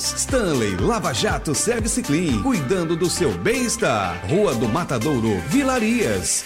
Stanley 0.00 0.76
Lava 0.76 1.12
Jato 1.12 1.54
Service 1.54 2.00
Clean, 2.02 2.42
cuidando 2.42 2.96
do 2.96 3.10
seu 3.10 3.32
bem-estar. 3.36 4.18
Rua 4.26 4.54
do 4.54 4.66
Matadouro, 4.66 5.38
Vilarias. 5.48 6.42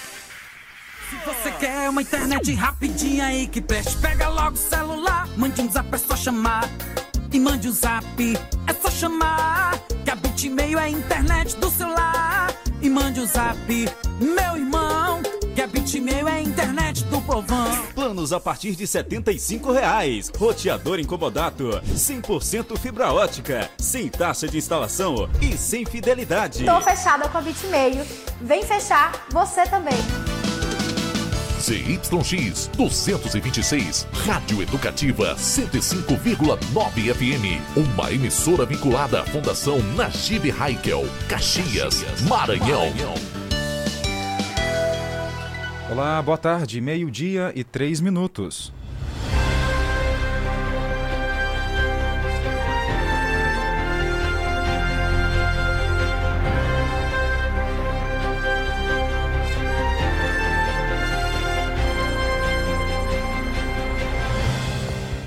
Se 1.08 1.16
você 1.24 1.52
quer 1.52 1.88
uma 1.88 2.02
internet 2.02 2.52
rapidinha 2.54 3.26
aí 3.26 3.46
que 3.46 3.60
preste, 3.60 3.96
pega 3.98 4.28
logo 4.28 4.54
o 4.54 4.56
celular, 4.56 5.28
mande 5.36 5.60
um 5.60 5.70
zap, 5.70 5.88
é 5.94 5.98
só 5.98 6.16
chamar. 6.16 6.68
E 7.32 7.38
mande 7.38 7.68
o 7.68 7.70
um 7.70 7.74
zap, 7.74 8.04
é 8.66 8.72
só 8.72 8.90
chamar. 8.90 9.78
Que 10.04 10.10
a 10.10 10.16
Bitmail 10.16 10.78
é 10.78 10.82
a 10.82 10.90
internet 10.90 11.56
do 11.56 11.70
celular. 11.70 12.52
E 12.82 12.90
mande 12.90 13.20
o 13.20 13.22
um 13.22 13.26
zap, 13.26 13.56
meu 14.20 14.56
irmão. 14.56 15.22
Que 15.54 15.62
a 15.62 15.66
Bitmail 15.68 16.26
é 16.26 16.32
a 16.32 16.40
internet 16.42 17.04
do 17.04 17.20
povão. 17.20 17.86
Planos 17.94 18.32
a 18.32 18.40
partir 18.40 18.74
de 18.74 18.86
75 18.86 19.70
reais. 19.70 20.32
Roteador 20.36 20.98
incomodato, 20.98 21.80
100% 21.94 22.76
fibra 22.76 23.12
ótica, 23.12 23.70
sem 23.78 24.08
taxa 24.08 24.48
de 24.48 24.58
instalação 24.58 25.28
e 25.40 25.56
sem 25.56 25.86
fidelidade. 25.86 26.64
Tô 26.64 26.80
fechada 26.80 27.28
com 27.28 27.38
a 27.38 27.40
Bitmail. 27.40 28.04
Vem 28.40 28.64
fechar 28.64 29.26
você 29.30 29.62
também. 29.64 29.94
ZYX 31.60 32.68
226, 32.76 34.06
Rádio 34.26 34.60
Educativa 34.60 35.34
105,9 35.36 37.14
FM. 37.14 37.62
Uma 37.76 38.12
emissora 38.12 38.66
vinculada 38.66 39.22
à 39.22 39.24
Fundação 39.24 39.78
Najib 39.94 40.50
Haikel, 40.50 41.08
Caxias, 41.28 42.04
Maranhão. 42.28 42.92
Olá, 45.96 46.20
boa 46.20 46.36
tarde, 46.36 46.80
meio-dia 46.80 47.52
e 47.54 47.62
três 47.62 48.00
minutos. 48.00 48.72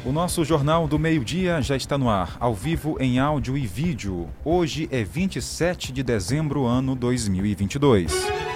O 0.06 0.12
nosso 0.12 0.44
Jornal 0.44 0.86
do 0.86 1.00
Meio-Dia 1.00 1.62
já 1.62 1.78
está 1.78 1.98
no 1.98 2.10
ar, 2.10 2.36
ao 2.42 2.54
vivo 2.54 2.98
em 3.00 3.20
áudio 3.20 3.58
e 3.58 3.66
vídeo. 3.66 4.28
Hoje 4.44 4.90
é 4.92 5.02
27 5.02 5.94
de 5.94 6.04
dezembro, 6.04 6.66
ano 6.66 6.94
2022. 6.94 8.47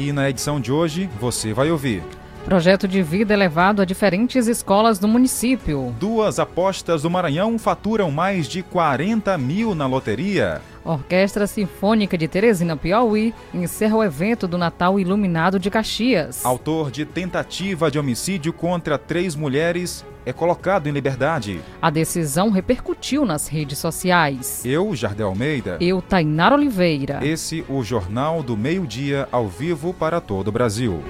E 0.00 0.12
na 0.12 0.30
edição 0.30 0.58
de 0.58 0.72
hoje, 0.72 1.10
você 1.20 1.52
vai 1.52 1.70
ouvir. 1.70 2.02
Projeto 2.46 2.88
de 2.88 3.02
vida 3.02 3.34
elevado 3.34 3.82
a 3.82 3.84
diferentes 3.84 4.46
escolas 4.46 4.98
do 4.98 5.06
município. 5.06 5.94
Duas 6.00 6.38
apostas 6.38 7.02
do 7.02 7.10
Maranhão 7.10 7.58
faturam 7.58 8.10
mais 8.10 8.48
de 8.48 8.62
40 8.62 9.36
mil 9.36 9.74
na 9.74 9.86
loteria. 9.86 10.62
Orquestra 10.82 11.46
Sinfônica 11.46 12.16
de 12.16 12.26
Teresina 12.26 12.78
Piauí 12.78 13.34
encerra 13.52 13.96
o 13.96 14.02
evento 14.02 14.48
do 14.48 14.56
Natal 14.56 14.98
Iluminado 14.98 15.58
de 15.58 15.70
Caxias. 15.70 16.46
Autor 16.46 16.90
de 16.90 17.04
tentativa 17.04 17.90
de 17.90 17.98
homicídio 17.98 18.54
contra 18.54 18.96
três 18.96 19.36
mulheres 19.36 20.02
é 20.24 20.32
colocado 20.32 20.86
em 20.86 20.92
liberdade. 20.92 21.60
A 21.80 21.90
decisão 21.90 22.50
repercutiu 22.50 23.24
nas 23.24 23.48
redes 23.48 23.78
sociais. 23.78 24.64
Eu, 24.64 24.94
Jardel 24.94 25.28
Almeida. 25.28 25.76
Eu, 25.80 26.02
Tainara 26.02 26.54
Oliveira. 26.54 27.20
Esse, 27.22 27.64
o 27.68 27.82
Jornal 27.82 28.42
do 28.42 28.56
Meio-Dia, 28.56 29.28
ao 29.32 29.48
vivo 29.48 29.94
para 29.94 30.20
todo 30.20 30.48
o 30.48 30.52
Brasil. 30.52 31.02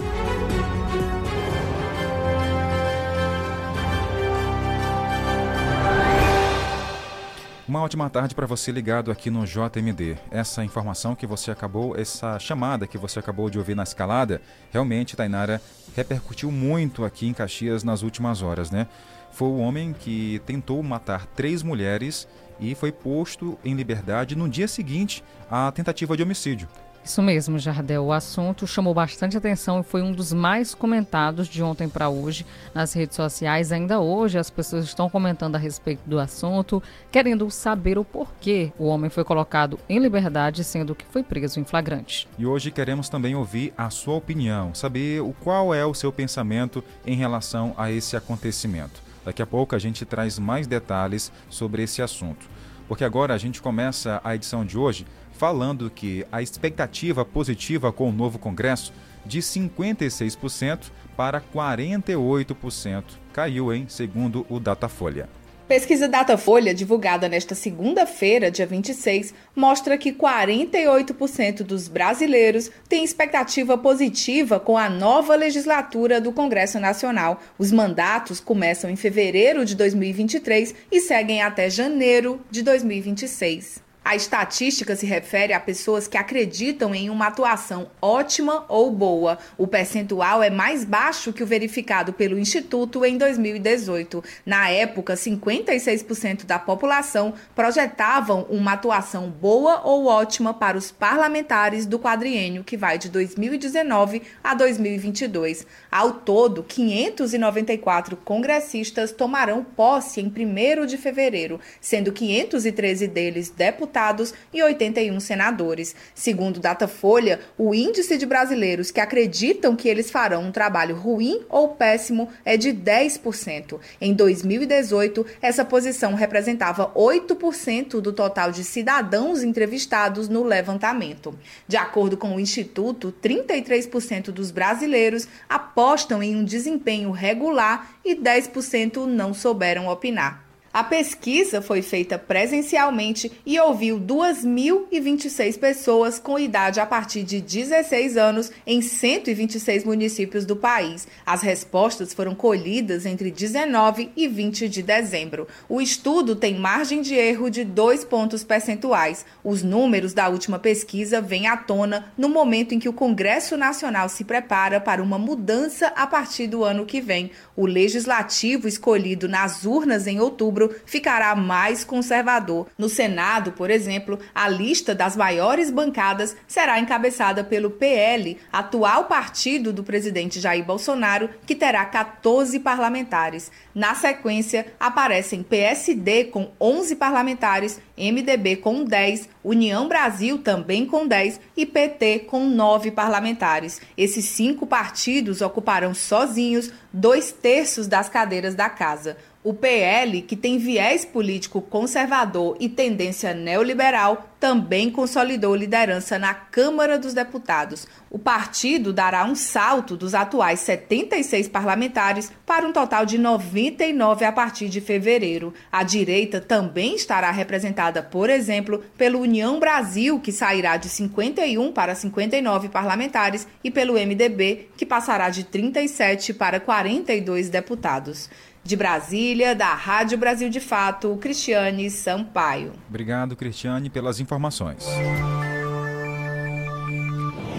Uma 7.70 7.82
ótima 7.82 8.10
tarde 8.10 8.34
para 8.34 8.48
você 8.48 8.72
ligado 8.72 9.12
aqui 9.12 9.30
no 9.30 9.46
JMD. 9.46 10.16
Essa 10.28 10.64
informação 10.64 11.14
que 11.14 11.24
você 11.24 11.52
acabou, 11.52 11.96
essa 11.96 12.36
chamada 12.36 12.84
que 12.84 12.98
você 12.98 13.20
acabou 13.20 13.48
de 13.48 13.58
ouvir 13.58 13.76
na 13.76 13.84
escalada, 13.84 14.42
realmente, 14.72 15.14
Tainara, 15.14 15.62
repercutiu 15.94 16.50
muito 16.50 17.04
aqui 17.04 17.28
em 17.28 17.32
Caxias 17.32 17.84
nas 17.84 18.03
últimas 18.03 18.42
horas, 18.42 18.72
né? 18.72 18.88
Foi 19.30 19.47
o 19.47 19.59
homem 19.59 19.92
que 19.92 20.42
tentou 20.44 20.82
matar 20.82 21.26
três 21.26 21.62
mulheres 21.62 22.26
e 22.59 22.75
foi 22.75 22.91
posto 22.91 23.56
em 23.64 23.72
liberdade 23.72 24.34
no 24.34 24.48
dia 24.48 24.66
seguinte 24.66 25.22
à 25.48 25.70
tentativa 25.70 26.16
de 26.16 26.25
homicídio. 26.25 26.66
Isso 27.03 27.22
mesmo, 27.22 27.59
Jardel. 27.59 28.05
O 28.05 28.12
assunto 28.12 28.66
chamou 28.66 28.93
bastante 28.93 29.37
atenção 29.37 29.81
e 29.81 29.83
foi 29.83 30.03
um 30.03 30.12
dos 30.12 30.33
mais 30.33 30.75
comentados 30.75 31.49
de 31.49 31.62
ontem 31.62 31.88
para 31.88 32.09
hoje 32.09 32.44
nas 32.75 32.93
redes 32.93 33.16
sociais. 33.16 33.72
Ainda 33.72 34.00
hoje 34.00 34.38
as 34.38 34.50
pessoas 34.50 34.84
estão 34.84 35.09
comentando 35.09 35.56
a 35.56 35.59
respeito 35.59 36.03
do 36.06 36.19
assunto, 36.19 36.83
querendo 37.10 37.50
saber 37.50 37.99
o 37.99 38.05
porquê 38.05 38.72
o 38.78 38.84
homem 38.84 39.10
foi 39.10 39.25
colocado 39.25 39.78
em 39.89 39.99
liberdade, 39.99 40.62
sendo 40.62 40.94
que 40.94 41.05
foi 41.06 41.22
preso 41.22 41.59
em 41.59 41.65
flagrante. 41.65 42.28
E 42.39 42.47
hoje 42.47 42.71
queremos 42.71 43.09
também 43.09 43.34
ouvir 43.34 43.72
a 43.77 43.89
sua 43.91 44.15
opinião, 44.15 44.75
saber 44.75 45.22
o 45.22 45.33
qual 45.41 45.75
é 45.75 45.84
o 45.84 45.94
seu 45.94 46.12
pensamento 46.12 46.84
em 47.06 47.16
relação 47.16 47.75
a 47.77 47.91
esse 47.91 48.16
acontecimento. 48.16 49.03
Daqui 49.25 49.43
a 49.43 49.47
pouco 49.47 49.75
a 49.75 49.78
gente 49.78 50.05
traz 50.05 50.39
mais 50.39 50.66
detalhes 50.66 51.33
sobre 51.49 51.83
esse 51.83 52.00
assunto. 52.03 52.47
Porque 52.91 53.05
agora 53.05 53.33
a 53.33 53.39
gente 53.39 53.62
começa 53.62 54.21
a 54.25 54.34
edição 54.34 54.65
de 54.65 54.77
hoje 54.77 55.06
falando 55.31 55.89
que 55.89 56.27
a 56.33 56.43
expectativa 56.43 57.25
positiva 57.25 57.93
com 57.93 58.09
o 58.09 58.12
novo 58.12 58.37
Congresso 58.37 58.93
de 59.25 59.39
56% 59.39 60.91
para 61.17 61.41
48% 61.41 63.05
caiu, 63.33 63.73
hein, 63.73 63.87
segundo 63.89 64.45
o 64.49 64.59
Datafolha. 64.59 65.28
Pesquisa 65.70 66.08
Datafolha, 66.08 66.75
divulgada 66.75 67.28
nesta 67.28 67.54
segunda-feira, 67.54 68.50
dia 68.50 68.66
26, 68.66 69.32
mostra 69.54 69.97
que 69.97 70.12
48% 70.12 71.62
dos 71.62 71.86
brasileiros 71.86 72.69
têm 72.88 73.04
expectativa 73.04 73.78
positiva 73.78 74.59
com 74.59 74.76
a 74.76 74.91
nova 74.91 75.36
legislatura 75.36 76.20
do 76.20 76.32
Congresso 76.32 76.80
Nacional. 76.80 77.41
Os 77.56 77.70
mandatos 77.70 78.41
começam 78.41 78.91
em 78.91 78.97
fevereiro 78.97 79.64
de 79.64 79.76
2023 79.76 80.75
e 80.91 81.00
seguem 81.00 81.41
até 81.41 81.70
janeiro 81.70 82.41
de 82.50 82.62
2026. 82.64 83.90
A 84.10 84.16
estatística 84.16 84.97
se 84.97 85.06
refere 85.06 85.53
a 85.53 85.60
pessoas 85.60 86.09
que 86.09 86.19
acreditam 86.19 86.93
em 86.93 87.09
uma 87.09 87.28
atuação 87.28 87.93
ótima 88.03 88.65
ou 88.69 88.91
boa. 88.91 89.38
O 89.56 89.69
percentual 89.69 90.43
é 90.43 90.50
mais 90.50 90.84
baixo 90.84 91.32
que 91.32 91.44
o 91.44 91.47
verificado 91.47 92.12
pelo 92.12 92.37
Instituto 92.37 93.04
em 93.04 93.16
2018. 93.16 94.25
Na 94.44 94.69
época, 94.69 95.15
56% 95.15 96.44
da 96.44 96.59
população 96.59 97.34
projetavam 97.54 98.48
uma 98.50 98.72
atuação 98.72 99.31
boa 99.31 99.82
ou 99.84 100.06
ótima 100.06 100.53
para 100.53 100.77
os 100.77 100.91
parlamentares 100.91 101.87
do 101.87 101.97
quadriênio, 101.97 102.65
que 102.65 102.77
vai 102.77 102.98
de 102.98 103.09
2019 103.10 104.22
a 104.42 104.56
2022. 104.56 105.65
Ao 105.88 106.15
todo, 106.15 106.65
594 106.65 108.16
congressistas 108.16 109.12
tomarão 109.12 109.62
posse 109.62 110.21
em 110.21 110.27
1 110.27 110.84
de 110.87 110.97
fevereiro, 110.97 111.60
sendo 111.81 112.10
513 112.10 113.06
deles 113.06 113.50
deputados 113.50 114.00
deputados 114.00 114.33
e 114.53 114.62
81 114.62 115.21
senadores. 115.21 115.94
Segundo 116.15 116.59
Datafolha, 116.59 117.41
o 117.59 117.75
índice 117.75 118.16
de 118.16 118.25
brasileiros 118.25 118.91
que 118.91 119.00
acreditam 119.00 119.77
que 119.77 119.88
eles 119.88 120.11
farão 120.11 120.44
um 120.44 120.53
trabalho 120.53 120.97
ruim 120.97 121.43
ou 121.50 121.69
péssimo 121.69 122.28
é 122.44 122.56
de 122.56 122.71
10%. 122.71 123.78
Em 124.00 124.15
2018, 124.15 125.27
essa 125.43 125.65
posição 125.65 126.15
representava 126.15 126.91
8% 126.94 128.00
do 128.00 128.12
total 128.12 128.50
de 128.50 128.65
cidadãos 128.65 129.43
entrevistados 129.43 130.28
no 130.28 130.43
levantamento. 130.43 131.39
De 131.69 131.77
acordo 131.77 132.16
com 132.16 132.37
o 132.37 132.41
Instituto, 132.41 133.15
33% 133.22 134.31
dos 134.31 134.50
brasileiros 134.50 135.28
apostam 135.49 136.22
em 136.22 136.34
um 136.34 136.44
desempenho 136.44 137.10
regular 137.10 137.91
e 138.05 138.15
10% 138.15 139.05
não 139.05 139.34
souberam 139.34 139.89
opinar. 139.89 140.50
A 140.72 140.84
pesquisa 140.84 141.60
foi 141.60 141.82
feita 141.82 142.16
presencialmente 142.16 143.33
e 143.45 143.59
ouviu 143.59 143.98
2.026 143.98 145.59
pessoas 145.59 146.21
com 146.21 146.39
idade 146.39 146.78
a 146.78 146.86
partir 146.86 147.24
de 147.24 147.41
16 147.41 148.16
anos 148.16 148.53
em 148.65 148.80
126 148.80 149.83
municípios 149.83 150.47
do 150.47 150.54
país. 150.54 151.09
As 151.27 151.42
respostas 151.42 152.15
foram 152.15 152.36
colhidas 152.36 153.04
entre 153.04 153.33
19 153.33 154.12
e 154.16 154.28
20 154.28 154.68
de 154.68 154.80
dezembro. 154.80 155.48
O 155.68 155.80
estudo 155.80 156.36
tem 156.36 156.54
margem 156.54 157.03
de 157.03 157.16
erro 157.16 157.50
de 157.50 157.65
dois 157.65 158.04
pontos 158.04 158.45
percentuais. 158.45 159.27
Os 159.42 159.65
números 159.65 160.15
da 160.15 160.28
última 160.28 160.60
pesquisa 160.60 161.21
vêm 161.21 161.48
à 161.48 161.56
tona 161.56 162.12
no 162.16 162.28
momento 162.28 162.77
em 162.77 162.78
que 162.78 162.89
o 162.89 162.92
Congresso 162.92 163.56
Nacional 163.56 164.09
se 164.09 164.22
prepara 164.22 164.80
para 164.80 165.03
uma 165.03 165.18
mudança 165.18 165.89
a 165.97 166.06
partir 166.06 166.47
do 166.47 166.62
ano 166.62 166.86
que 166.86 167.00
vem. 167.00 167.33
O 167.56 167.66
legislativo 167.66 168.68
escolhido 168.68 169.28
nas 169.28 169.65
urnas 169.65 170.06
em 170.06 170.21
outubro 170.21 170.59
outubro 170.60 170.80
ficará 170.84 171.34
mais 171.34 171.84
conservador. 171.84 172.66
No 172.77 172.89
Senado, 172.89 173.53
por 173.53 173.71
exemplo, 173.71 174.18
a 174.34 174.48
lista 174.48 174.95
das 174.95 175.16
maiores 175.16 175.71
bancadas 175.71 176.36
será 176.47 176.78
encabeçada 176.78 177.42
pelo 177.42 177.71
PL, 177.71 178.39
atual 178.53 179.04
partido 179.04 179.72
do 179.72 179.83
presidente 179.83 180.41
Jair 180.41 180.65
Bolsonaro, 180.65 181.30
que 181.47 181.54
terá 181.54 181.84
14 181.84 182.59
parlamentares. 182.60 183.51
Na 183.74 183.95
sequência, 183.95 184.66
aparecem 184.78 185.42
PSD 185.42 186.24
com 186.24 186.51
11 186.60 186.97
parlamentares, 186.97 187.80
MDB 187.97 188.57
com 188.57 188.84
10, 188.84 189.28
União 189.45 189.89
Brasil 189.89 190.39
também 190.39 190.84
com 190.84 191.07
10 191.07 191.41
e 191.57 191.65
PT 191.65 192.21
com 192.21 192.47
9 192.47 192.91
parlamentares. 192.91 193.80
Esses 193.97 194.24
cinco 194.27 194.66
partidos 194.66 195.41
ocuparão 195.41 195.95
sozinhos 195.95 196.72
dois 196.92 197.30
terços 197.30 197.86
das 197.86 198.09
cadeiras 198.09 198.54
da 198.54 198.68
casa. 198.68 199.16
O 199.42 199.54
PL, 199.54 200.21
que 200.21 200.37
tem 200.37 200.59
viés 200.59 201.03
político 201.07 201.63
conservador 201.63 202.59
e 202.60 202.69
tendência 202.69 203.33
neoliberal, 203.33 204.31
também 204.39 204.91
consolidou 204.91 205.54
liderança 205.54 206.19
na 206.19 206.34
Câmara 206.34 206.98
dos 206.98 207.15
Deputados. 207.15 207.87
O 208.10 208.19
partido 208.19 208.92
dará 208.92 209.25
um 209.25 209.34
salto 209.34 209.97
dos 209.97 210.15
atuais 210.15 210.60
76 210.60 211.48
parlamentares 211.48 212.31
para 212.45 212.66
um 212.66 212.72
total 212.72 213.07
de 213.07 213.16
99 213.16 214.27
a 214.27 214.33
partir 214.33 214.69
de 214.69 214.81
fevereiro. 214.81 215.54
A 215.72 215.83
direita 215.83 216.39
também 216.39 216.95
estará 216.95 217.31
representada, 217.31 218.03
por 218.03 218.28
exemplo, 218.28 218.83
pelo 218.98 219.21
União 219.21 219.59
Brasil, 219.59 220.21
que 220.21 220.33
sairá 220.33 220.77
de 220.77 220.91
51 220.91 221.72
para 221.72 221.95
59 221.95 222.69
parlamentares, 222.69 223.48
e 223.65 223.71
pelo 223.71 223.95
MDB, 223.95 224.69
que 224.77 224.84
passará 224.84 225.31
de 225.31 225.45
37 225.45 226.34
para 226.34 226.60
42 226.60 227.48
deputados. 227.48 228.28
De 228.62 228.77
Brasília, 228.77 229.54
da 229.54 229.74
Rádio 229.74 230.18
Brasil 230.18 230.48
de 230.51 230.60
Fato, 230.60 231.16
Cristiane 231.16 231.91
Sampaio. 231.91 232.72
Obrigado, 232.89 233.34
Cristiane, 233.34 233.89
pelas 233.89 234.21
informações. 234.21 234.86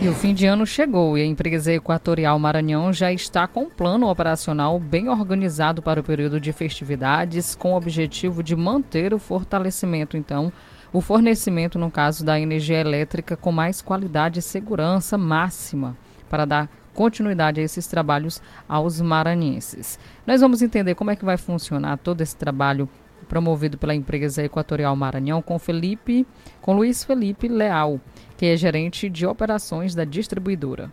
E 0.01 0.07
o 0.07 0.13
fim 0.13 0.33
de 0.33 0.47
ano 0.47 0.65
chegou 0.65 1.15
e 1.15 1.21
a 1.21 1.25
empresa 1.25 1.71
Equatorial 1.71 2.39
Maranhão 2.39 2.91
já 2.91 3.11
está 3.13 3.47
com 3.47 3.65
um 3.65 3.69
plano 3.69 4.09
operacional 4.09 4.79
bem 4.79 5.09
organizado 5.09 5.79
para 5.79 5.99
o 5.99 6.03
período 6.03 6.39
de 6.39 6.51
festividades, 6.51 7.53
com 7.53 7.73
o 7.73 7.77
objetivo 7.77 8.41
de 8.41 8.55
manter 8.55 9.13
o 9.13 9.19
fortalecimento, 9.19 10.17
então, 10.17 10.51
o 10.91 11.01
fornecimento, 11.01 11.77
no 11.77 11.91
caso 11.91 12.25
da 12.25 12.39
energia 12.39 12.79
elétrica, 12.79 13.37
com 13.37 13.51
mais 13.51 13.79
qualidade 13.79 14.39
e 14.39 14.41
segurança 14.41 15.19
máxima, 15.19 15.95
para 16.27 16.45
dar 16.45 16.69
continuidade 16.93 17.59
a 17.59 17.63
esses 17.63 17.87
trabalhos 17.87 18.41
aos 18.67 18.99
maranhenses. 19.01 19.99
Nós 20.25 20.41
vamos 20.41 20.61
entender 20.61 20.95
como 20.95 21.11
é 21.11 21.15
que 21.15 21.25
vai 21.25 21.37
funcionar 21.37 21.97
todo 21.97 22.21
esse 22.21 22.35
trabalho 22.35 22.89
promovido 23.27 23.77
pela 23.77 23.95
empresa 23.95 24.43
Equatorial 24.43 24.95
Maranhão 24.95 25.41
com 25.41 25.57
Felipe, 25.57 26.27
com 26.61 26.73
Luiz 26.73 27.03
Felipe 27.03 27.47
Leal, 27.47 27.99
que 28.35 28.45
é 28.45 28.57
gerente 28.57 29.09
de 29.09 29.25
operações 29.25 29.95
da 29.95 30.03
distribuidora. 30.03 30.91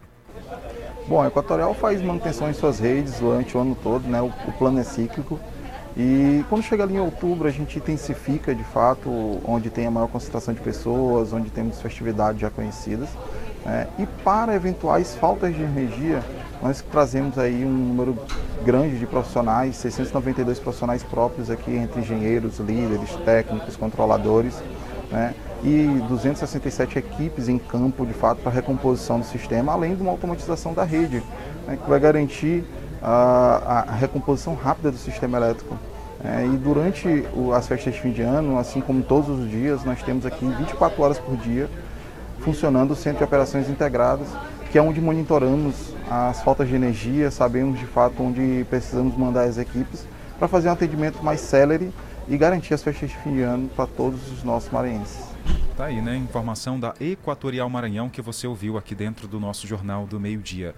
Bom, 1.08 1.22
a 1.22 1.28
Equatorial 1.28 1.74
faz 1.74 2.02
manutenção 2.02 2.50
em 2.50 2.52
suas 2.52 2.78
redes 2.78 3.18
durante 3.18 3.56
o 3.56 3.60
ano 3.60 3.76
todo, 3.82 4.06
né? 4.06 4.20
O, 4.20 4.26
o 4.26 4.52
plano 4.58 4.78
é 4.78 4.84
cíclico. 4.84 5.40
E 5.96 6.44
quando 6.48 6.62
chega 6.62 6.84
ali 6.84 6.94
em 6.94 7.00
outubro, 7.00 7.48
a 7.48 7.50
gente 7.50 7.78
intensifica 7.78 8.54
de 8.54 8.62
fato 8.62 9.10
onde 9.44 9.68
tem 9.68 9.86
a 9.86 9.90
maior 9.90 10.06
concentração 10.06 10.54
de 10.54 10.60
pessoas, 10.60 11.32
onde 11.32 11.50
temos 11.50 11.80
festividades 11.80 12.40
já 12.40 12.50
conhecidas. 12.50 13.08
É, 13.66 13.87
e 13.99 14.06
para 14.25 14.55
eventuais 14.55 15.14
faltas 15.14 15.55
de 15.55 15.62
energia, 15.62 16.22
nós 16.62 16.82
trazemos 16.90 17.38
aí 17.38 17.64
um 17.64 17.70
número 17.70 18.16
grande 18.64 18.99
de 18.99 19.06
profissionais, 19.06 19.76
692 19.76 20.58
profissionais 20.58 21.02
próprios 21.02 21.50
aqui, 21.50 21.70
entre 21.70 22.00
engenheiros, 22.00 22.58
líderes, 22.58 23.10
técnicos, 23.25 23.76
controladores, 23.76 24.55
né? 25.10 25.34
e 25.62 26.00
267 26.08 26.99
equipes 26.99 27.49
em 27.49 27.58
campo, 27.58 28.06
de 28.06 28.12
fato, 28.12 28.40
para 28.43 28.50
recomposição 28.50 29.20
do 29.20 29.26
sistema, 29.26 29.72
além 29.72 29.94
de 29.94 30.02
uma 30.02 30.10
automatização 30.10 30.72
da 30.72 30.84
rede, 30.84 31.22
né? 31.66 31.76
que 31.82 31.88
vai 31.88 32.00
garantir 32.00 32.64
a, 33.02 33.84
a 33.88 33.93
recomposição 33.93 34.55
rápida 34.55 34.90
do 34.90 34.99
sistema 34.99 35.38
elétrico. 35.38 35.76
É, 36.25 36.44
e 36.44 36.56
durante 36.56 37.25
o, 37.34 37.52
as 37.52 37.69
festas 37.69 37.94
de 37.94 38.00
fim 38.00 38.10
de 38.10 38.22
ano, 38.22 38.58
assim 38.58 38.81
como 38.81 39.02
todos 39.02 39.28
os 39.38 39.49
dias, 39.49 39.84
nós 39.84 40.02
temos 40.02 40.26
aqui 40.26 40.44
24 40.44 41.00
horas 41.00 41.19
por 41.19 41.37
dia 41.37 41.69
funcionando 42.40 42.93
o 42.93 42.96
Centro 42.96 43.19
de 43.19 43.25
Operações 43.25 43.69
Integradas, 43.69 44.29
que 44.70 44.79
é 44.79 44.82
onde 44.82 45.00
monitoramos 45.00 45.94
as 46.11 46.43
faltas 46.43 46.69
de 46.69 46.75
energia, 46.75 47.31
sabemos 47.31 47.79
de 47.79 47.87
fato 47.87 48.23
onde 48.23 48.67
precisamos 48.69 49.17
mandar 49.17 49.44
as 49.44 49.58
equipes 49.58 50.06
para 50.38 50.49
fazer 50.49 50.69
um 50.69 50.73
atendimento 50.73 51.23
mais 51.23 51.40
célere 51.40 51.93
e 52.29 52.37
garantir 52.37 52.75
as 52.75 52.82
festas 52.82 53.11
de 53.11 53.17
fim 53.17 53.35
de 53.35 53.43
ano 53.43 53.69
para 53.69 53.87
todos 53.87 54.31
os 54.31 54.44
nossos 54.44 54.70
maranhenses. 54.70 55.29
Tá 55.76 55.87
aí, 55.87 56.02
né? 56.02 56.17
Informação 56.17 56.79
da 56.79 56.94
Equatorial 57.00 57.69
Maranhão 57.70 58.08
que 58.08 58.20
você 58.20 58.46
ouviu 58.46 58.76
aqui 58.76 58.94
dentro 58.94 59.26
do 59.29 59.38
nosso 59.38 59.67
Jornal 59.67 60.06
do 60.06 60.19
Meio-Dia. 60.19 60.75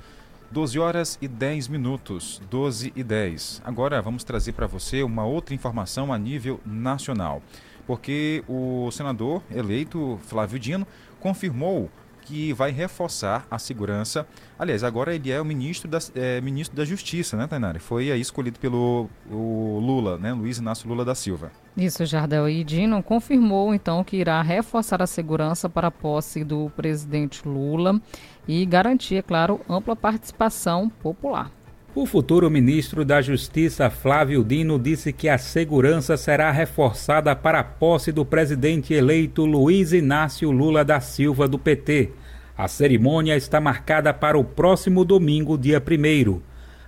12 0.50 0.78
horas 0.78 1.18
e 1.22 1.28
10 1.28 1.68
minutos, 1.68 2.42
12 2.50 2.92
e 2.96 3.04
10. 3.04 3.62
Agora 3.64 4.02
vamos 4.02 4.24
trazer 4.24 4.52
para 4.52 4.66
você 4.66 5.02
uma 5.02 5.24
outra 5.24 5.54
informação 5.54 6.12
a 6.12 6.18
nível 6.18 6.58
nacional, 6.66 7.40
porque 7.86 8.42
o 8.48 8.90
senador 8.90 9.42
eleito 9.50 10.18
Flávio 10.26 10.58
Dino 10.58 10.86
confirmou 11.20 11.90
que 12.22 12.52
vai 12.52 12.70
reforçar 12.70 13.46
a 13.50 13.58
segurança. 13.58 14.26
Aliás, 14.58 14.84
agora 14.84 15.14
ele 15.14 15.30
é 15.30 15.40
o 15.40 15.44
ministro 15.44 15.88
da, 15.88 15.98
é, 16.14 16.40
ministro 16.40 16.76
da 16.76 16.84
Justiça, 16.84 17.36
né, 17.36 17.46
Tainari? 17.46 17.78
Foi 17.78 18.10
aí 18.10 18.20
escolhido 18.20 18.58
pelo 18.58 19.08
Lula, 19.28 20.16
né, 20.16 20.32
Luiz 20.32 20.58
Inácio 20.58 20.88
Lula 20.88 21.04
da 21.04 21.14
Silva. 21.14 21.50
Isso, 21.76 22.04
Jardel. 22.04 22.48
E 22.48 22.62
Dino 22.62 23.02
confirmou, 23.02 23.74
então, 23.74 24.04
que 24.04 24.16
irá 24.16 24.40
reforçar 24.42 25.02
a 25.02 25.06
segurança 25.06 25.68
para 25.68 25.88
a 25.88 25.90
posse 25.90 26.44
do 26.44 26.70
presidente 26.76 27.46
Lula 27.46 28.00
e 28.46 28.64
garantir, 28.66 29.16
é 29.16 29.22
claro, 29.22 29.60
ampla 29.68 29.96
participação 29.96 30.88
popular. 30.88 31.50
O 31.92 32.06
futuro 32.06 32.48
ministro 32.48 33.04
da 33.04 33.20
Justiça, 33.20 33.90
Flávio 33.90 34.44
Dino, 34.44 34.78
disse 34.78 35.12
que 35.12 35.28
a 35.28 35.36
segurança 35.36 36.16
será 36.16 36.48
reforçada 36.52 37.34
para 37.34 37.58
a 37.58 37.64
posse 37.64 38.12
do 38.12 38.24
presidente 38.24 38.94
eleito 38.94 39.44
Luiz 39.44 39.92
Inácio 39.92 40.52
Lula 40.52 40.84
da 40.84 41.00
Silva, 41.00 41.48
do 41.48 41.58
PT. 41.58 42.10
A 42.56 42.68
cerimônia 42.68 43.36
está 43.36 43.60
marcada 43.60 44.14
para 44.14 44.38
o 44.38 44.44
próximo 44.44 45.04
domingo, 45.04 45.58
dia 45.58 45.82
1. 45.82 46.40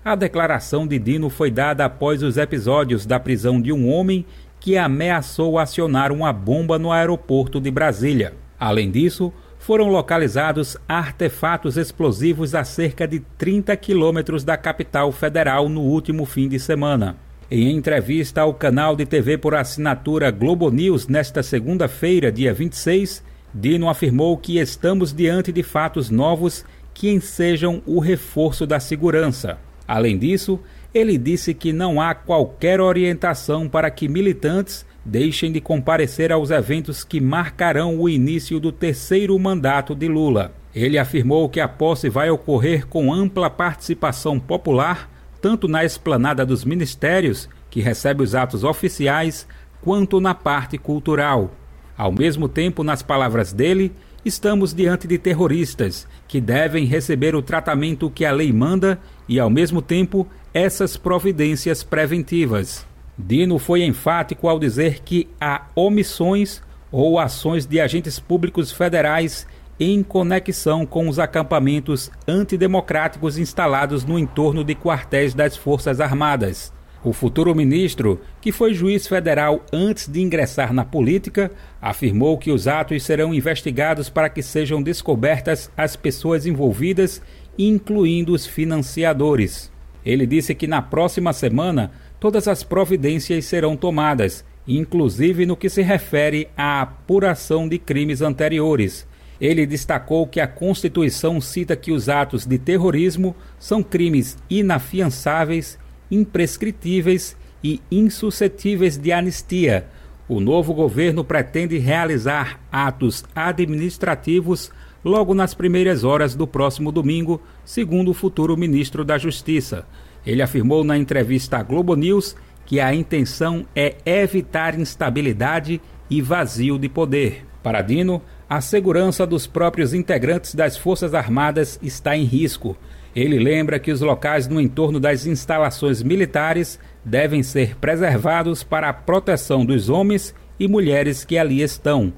A 0.04 0.14
declaração 0.14 0.86
de 0.86 1.00
Dino 1.00 1.28
foi 1.28 1.50
dada 1.50 1.84
após 1.84 2.22
os 2.22 2.36
episódios 2.36 3.04
da 3.04 3.18
prisão 3.18 3.60
de 3.60 3.72
um 3.72 3.92
homem 3.92 4.24
que 4.60 4.78
ameaçou 4.78 5.58
acionar 5.58 6.12
uma 6.12 6.32
bomba 6.32 6.78
no 6.78 6.92
aeroporto 6.92 7.60
de 7.60 7.72
Brasília. 7.72 8.34
Além 8.58 8.88
disso, 8.88 9.32
foram 9.62 9.86
localizados 9.86 10.76
artefatos 10.88 11.76
explosivos 11.76 12.52
a 12.52 12.64
cerca 12.64 13.06
de 13.06 13.20
30 13.38 13.76
quilômetros 13.76 14.42
da 14.42 14.56
capital 14.56 15.12
federal 15.12 15.68
no 15.68 15.82
último 15.82 16.26
fim 16.26 16.48
de 16.48 16.58
semana. 16.58 17.16
Em 17.48 17.70
entrevista 17.70 18.40
ao 18.40 18.52
canal 18.52 18.96
de 18.96 19.06
TV 19.06 19.38
por 19.38 19.54
assinatura 19.54 20.32
Globo 20.32 20.68
News 20.68 21.06
nesta 21.06 21.44
segunda-feira, 21.44 22.32
dia 22.32 22.52
26, 22.52 23.22
Dino 23.54 23.88
afirmou 23.88 24.36
que 24.36 24.58
estamos 24.58 25.12
diante 25.12 25.52
de 25.52 25.62
fatos 25.62 26.10
novos 26.10 26.64
que 26.92 27.08
ensejam 27.08 27.80
o 27.86 28.00
reforço 28.00 28.66
da 28.66 28.80
segurança. 28.80 29.58
Além 29.86 30.18
disso, 30.18 30.58
ele 30.92 31.16
disse 31.16 31.54
que 31.54 31.72
não 31.72 32.00
há 32.00 32.16
qualquer 32.16 32.80
orientação 32.80 33.68
para 33.68 33.92
que 33.92 34.08
militantes 34.08 34.84
deixem 35.04 35.50
de 35.50 35.60
comparecer 35.60 36.30
aos 36.32 36.50
eventos 36.50 37.02
que 37.04 37.20
marcarão 37.20 37.98
o 37.98 38.08
início 38.08 38.60
do 38.60 38.70
terceiro 38.70 39.38
mandato 39.38 39.94
de 39.94 40.08
Lula. 40.08 40.52
Ele 40.74 40.98
afirmou 40.98 41.48
que 41.48 41.60
a 41.60 41.68
posse 41.68 42.08
vai 42.08 42.30
ocorrer 42.30 42.86
com 42.86 43.12
ampla 43.12 43.50
participação 43.50 44.38
popular, 44.40 45.10
tanto 45.40 45.68
na 45.68 45.84
esplanada 45.84 46.46
dos 46.46 46.64
ministérios, 46.64 47.48
que 47.68 47.80
recebe 47.80 48.22
os 48.22 48.34
atos 48.34 48.64
oficiais, 48.64 49.46
quanto 49.80 50.20
na 50.20 50.34
parte 50.34 50.78
cultural. 50.78 51.52
Ao 51.96 52.12
mesmo 52.12 52.48
tempo, 52.48 52.82
nas 52.82 53.02
palavras 53.02 53.52
dele, 53.52 53.92
estamos 54.24 54.72
diante 54.72 55.06
de 55.06 55.18
terroristas 55.18 56.06
que 56.28 56.40
devem 56.40 56.86
receber 56.86 57.34
o 57.34 57.42
tratamento 57.42 58.10
que 58.10 58.24
a 58.24 58.32
lei 58.32 58.52
manda 58.52 58.98
e, 59.28 59.38
ao 59.38 59.50
mesmo 59.50 59.82
tempo, 59.82 60.26
essas 60.54 60.96
providências 60.96 61.82
preventivas. 61.82 62.86
Dino 63.16 63.58
foi 63.58 63.84
enfático 63.84 64.48
ao 64.48 64.58
dizer 64.58 65.00
que 65.00 65.28
há 65.40 65.66
omissões 65.74 66.62
ou 66.90 67.18
ações 67.18 67.66
de 67.66 67.80
agentes 67.80 68.18
públicos 68.18 68.72
federais 68.72 69.46
em 69.78 70.02
conexão 70.02 70.86
com 70.86 71.08
os 71.08 71.18
acampamentos 71.18 72.10
antidemocráticos 72.26 73.38
instalados 73.38 74.04
no 74.04 74.18
entorno 74.18 74.62
de 74.62 74.74
quartéis 74.74 75.34
das 75.34 75.56
Forças 75.56 76.00
Armadas. 76.00 76.72
O 77.04 77.12
futuro 77.12 77.52
ministro, 77.52 78.20
que 78.40 78.52
foi 78.52 78.72
juiz 78.72 79.08
federal 79.08 79.64
antes 79.72 80.06
de 80.06 80.20
ingressar 80.22 80.72
na 80.72 80.84
política, 80.84 81.50
afirmou 81.80 82.38
que 82.38 82.52
os 82.52 82.68
atos 82.68 83.02
serão 83.02 83.34
investigados 83.34 84.08
para 84.08 84.28
que 84.28 84.40
sejam 84.40 84.80
descobertas 84.80 85.68
as 85.76 85.96
pessoas 85.96 86.46
envolvidas, 86.46 87.20
incluindo 87.58 88.32
os 88.32 88.46
financiadores. 88.46 89.72
Ele 90.04 90.26
disse 90.26 90.54
que 90.54 90.68
na 90.68 90.80
próxima 90.80 91.32
semana 91.32 91.90
todas 92.22 92.46
as 92.46 92.62
providências 92.62 93.46
serão 93.46 93.76
tomadas, 93.76 94.44
inclusive 94.64 95.44
no 95.44 95.56
que 95.56 95.68
se 95.68 95.82
refere 95.82 96.48
à 96.56 96.80
apuração 96.80 97.68
de 97.68 97.80
crimes 97.80 98.22
anteriores. 98.22 99.08
Ele 99.40 99.66
destacou 99.66 100.24
que 100.24 100.38
a 100.38 100.46
Constituição 100.46 101.40
cita 101.40 101.74
que 101.74 101.90
os 101.90 102.08
atos 102.08 102.46
de 102.46 102.58
terrorismo 102.60 103.34
são 103.58 103.82
crimes 103.82 104.38
inafiançáveis, 104.48 105.76
imprescritíveis 106.12 107.36
e 107.60 107.80
insuscetíveis 107.90 108.96
de 108.96 109.10
anistia. 109.10 109.88
O 110.28 110.38
novo 110.38 110.72
governo 110.72 111.24
pretende 111.24 111.76
realizar 111.76 112.60
atos 112.70 113.24
administrativos 113.34 114.70
logo 115.04 115.34
nas 115.34 115.54
primeiras 115.54 116.04
horas 116.04 116.36
do 116.36 116.46
próximo 116.46 116.92
domingo, 116.92 117.42
segundo 117.64 118.12
o 118.12 118.14
futuro 118.14 118.56
ministro 118.56 119.04
da 119.04 119.18
Justiça. 119.18 119.84
Ele 120.26 120.42
afirmou 120.42 120.84
na 120.84 120.96
entrevista 120.96 121.58
à 121.58 121.62
Globo 121.62 121.94
News 121.94 122.36
que 122.64 122.80
a 122.80 122.94
intenção 122.94 123.66
é 123.74 123.96
evitar 124.04 124.78
instabilidade 124.78 125.80
e 126.08 126.22
vazio 126.22 126.78
de 126.78 126.88
poder. 126.88 127.44
Para 127.62 127.82
Dino, 127.82 128.22
a 128.48 128.60
segurança 128.60 129.26
dos 129.26 129.46
próprios 129.46 129.94
integrantes 129.94 130.54
das 130.54 130.76
Forças 130.76 131.14
Armadas 131.14 131.78
está 131.82 132.16
em 132.16 132.24
risco. 132.24 132.76
Ele 133.14 133.38
lembra 133.38 133.78
que 133.78 133.92
os 133.92 134.00
locais 134.00 134.48
no 134.48 134.60
entorno 134.60 134.98
das 134.98 135.26
instalações 135.26 136.02
militares 136.02 136.78
devem 137.04 137.42
ser 137.42 137.76
preservados 137.76 138.62
para 138.62 138.88
a 138.88 138.92
proteção 138.92 139.64
dos 139.64 139.88
homens 139.88 140.34
e 140.58 140.66
mulheres 140.66 141.24
que 141.24 141.36
ali 141.38 141.62
estão. 141.62 142.12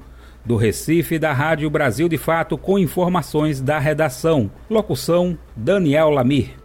Do 0.45 0.55
Recife, 0.55 1.17
da 1.17 1.33
Rádio 1.33 1.69
Brasil 1.69 2.07
de 2.07 2.17
Fato, 2.17 2.57
com 2.57 2.77
informações 2.77 3.59
da 3.59 3.79
redação. 3.79 4.49
Locução: 4.69 5.37
Daniel 5.55 6.09
Lamir. 6.09 6.64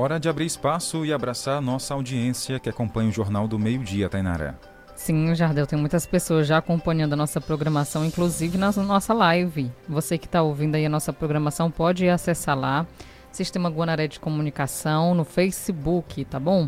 Hora 0.00 0.18
de 0.18 0.30
abrir 0.30 0.46
espaço 0.46 1.04
e 1.04 1.12
abraçar 1.12 1.60
nossa 1.60 1.92
audiência 1.92 2.58
que 2.58 2.70
acompanha 2.70 3.10
o 3.10 3.12
Jornal 3.12 3.46
do 3.46 3.58
Meio 3.58 3.84
Dia, 3.84 4.08
Tainara. 4.08 4.58
Sim, 4.96 5.34
Jardel, 5.34 5.66
tem 5.66 5.78
muitas 5.78 6.06
pessoas 6.06 6.46
já 6.46 6.56
acompanhando 6.56 7.12
a 7.12 7.16
nossa 7.16 7.38
programação, 7.38 8.02
inclusive 8.02 8.56
na 8.56 8.72
nossa 8.72 9.12
live. 9.12 9.70
Você 9.86 10.16
que 10.16 10.24
está 10.24 10.40
ouvindo 10.40 10.76
aí 10.76 10.86
a 10.86 10.88
nossa 10.88 11.12
programação 11.12 11.70
pode 11.70 12.08
acessar 12.08 12.58
lá, 12.58 12.86
Sistema 13.30 13.68
Guanaré 13.68 14.08
de 14.08 14.18
Comunicação, 14.18 15.14
no 15.14 15.22
Facebook, 15.22 16.24
tá 16.24 16.40
bom? 16.40 16.66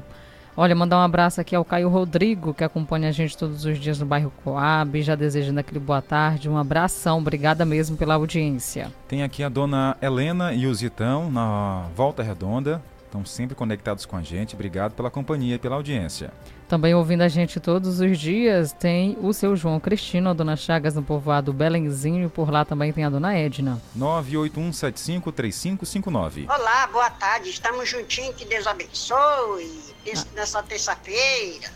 Olha, 0.54 0.74
mandar 0.74 0.98
um 0.98 1.02
abraço 1.02 1.40
aqui 1.40 1.56
ao 1.56 1.64
Caio 1.64 1.88
Rodrigo, 1.88 2.52
que 2.52 2.62
acompanha 2.62 3.08
a 3.08 3.12
gente 3.12 3.38
todos 3.38 3.64
os 3.64 3.78
dias 3.78 3.98
no 3.98 4.04
bairro 4.04 4.30
Coab, 4.44 5.00
já 5.00 5.14
desejando 5.14 5.58
aquele 5.58 5.80
boa 5.80 6.02
tarde, 6.02 6.50
um 6.50 6.58
abração, 6.58 7.16
obrigada 7.16 7.64
mesmo 7.64 7.96
pela 7.96 8.12
audiência. 8.12 8.92
Tem 9.08 9.22
aqui 9.22 9.42
a 9.42 9.48
dona 9.48 9.96
Helena 10.02 10.52
e 10.52 10.66
o 10.66 10.74
Zitão 10.74 11.30
na 11.30 11.86
Volta 11.96 12.22
Redonda, 12.22 12.82
estão 13.12 13.24
sempre 13.26 13.54
conectados 13.54 14.06
com 14.06 14.16
a 14.16 14.22
gente. 14.22 14.54
Obrigado 14.54 14.94
pela 14.94 15.10
companhia 15.10 15.56
e 15.56 15.58
pela 15.58 15.76
audiência. 15.76 16.32
Também 16.66 16.94
ouvindo 16.94 17.20
a 17.20 17.28
gente 17.28 17.60
todos 17.60 18.00
os 18.00 18.18
dias 18.18 18.72
tem 18.72 19.18
o 19.20 19.34
seu 19.34 19.54
João 19.54 19.78
Cristino, 19.78 20.30
a 20.30 20.32
dona 20.32 20.56
Chagas 20.56 20.94
no 20.94 21.02
povoado 21.02 21.52
Belenzinho, 21.52 22.24
e 22.24 22.30
por 22.30 22.50
lá 22.50 22.64
também 22.64 22.90
tem 22.92 23.04
a 23.04 23.10
dona 23.10 23.34
Edna. 23.34 23.78
981753559. 23.98 26.48
Olá, 26.48 26.86
boa 26.86 27.10
tarde, 27.10 27.50
estamos 27.50 27.90
juntinhos, 27.90 28.34
que 28.34 28.46
Deus 28.46 28.66
abençoe 28.66 29.92
ah. 30.16 30.24
nessa 30.34 30.62
terça-feira. 30.62 31.70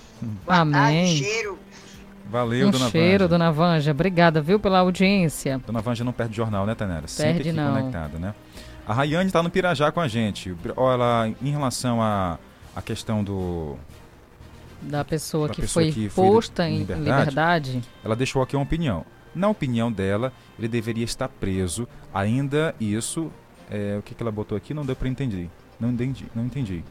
Boa 0.46 0.60
Amém. 0.60 0.72
tarde, 0.72 1.18
cheiro. 1.18 1.58
Valeu, 2.28 2.68
um 2.68 2.70
dona 2.70 2.90
cheiro, 2.90 3.24
Vanja. 3.24 3.28
dona 3.28 3.52
Vanja. 3.52 3.90
Obrigada, 3.92 4.40
viu, 4.40 4.58
pela 4.58 4.78
audiência. 4.78 5.60
Dona 5.64 5.82
Vanja 5.82 6.02
não 6.02 6.12
perde 6.12 6.34
jornal, 6.34 6.66
né, 6.66 6.74
Tanera? 6.74 7.06
Sempre 7.06 7.44
Perde, 7.44 7.50
aqui 7.50 7.58
não. 7.58 7.74
conectada, 7.74 8.18
né? 8.18 8.34
A 8.86 8.94
Rayane 8.94 9.26
está 9.26 9.42
no 9.42 9.50
Pirajá 9.50 9.90
com 9.90 10.00
a 10.00 10.06
gente. 10.08 10.54
Olha, 10.76 11.34
em 11.42 11.50
relação 11.50 12.00
à 12.00 12.38
a, 12.74 12.80
questão 12.82 13.24
do. 13.24 13.76
Da 14.82 15.04
pessoa, 15.04 15.48
da 15.48 15.54
que, 15.54 15.62
pessoa 15.62 15.84
foi 15.84 15.92
que 15.92 16.08
foi 16.08 16.26
posta 16.28 16.68
em 16.68 16.74
em 16.74 16.78
liberdade. 16.78 17.08
liberdade. 17.18 17.82
Ela 18.04 18.14
deixou 18.14 18.42
aqui 18.42 18.54
uma 18.54 18.62
opinião. 18.62 19.04
Na 19.34 19.48
opinião 19.48 19.90
dela, 19.90 20.32
ele 20.58 20.68
deveria 20.68 21.04
estar 21.04 21.28
preso. 21.28 21.88
Ainda 22.14 22.74
isso. 22.80 23.30
é, 23.70 23.96
o 23.98 24.02
que, 24.02 24.14
que 24.14 24.22
ela 24.22 24.30
botou 24.30 24.56
aqui? 24.56 24.72
Não 24.72 24.86
deu 24.86 24.94
para 24.94 25.08
entender. 25.08 25.50
Não 25.80 25.90
entendi. 25.90 26.26
Não 26.34 26.44
entendi. 26.44 26.84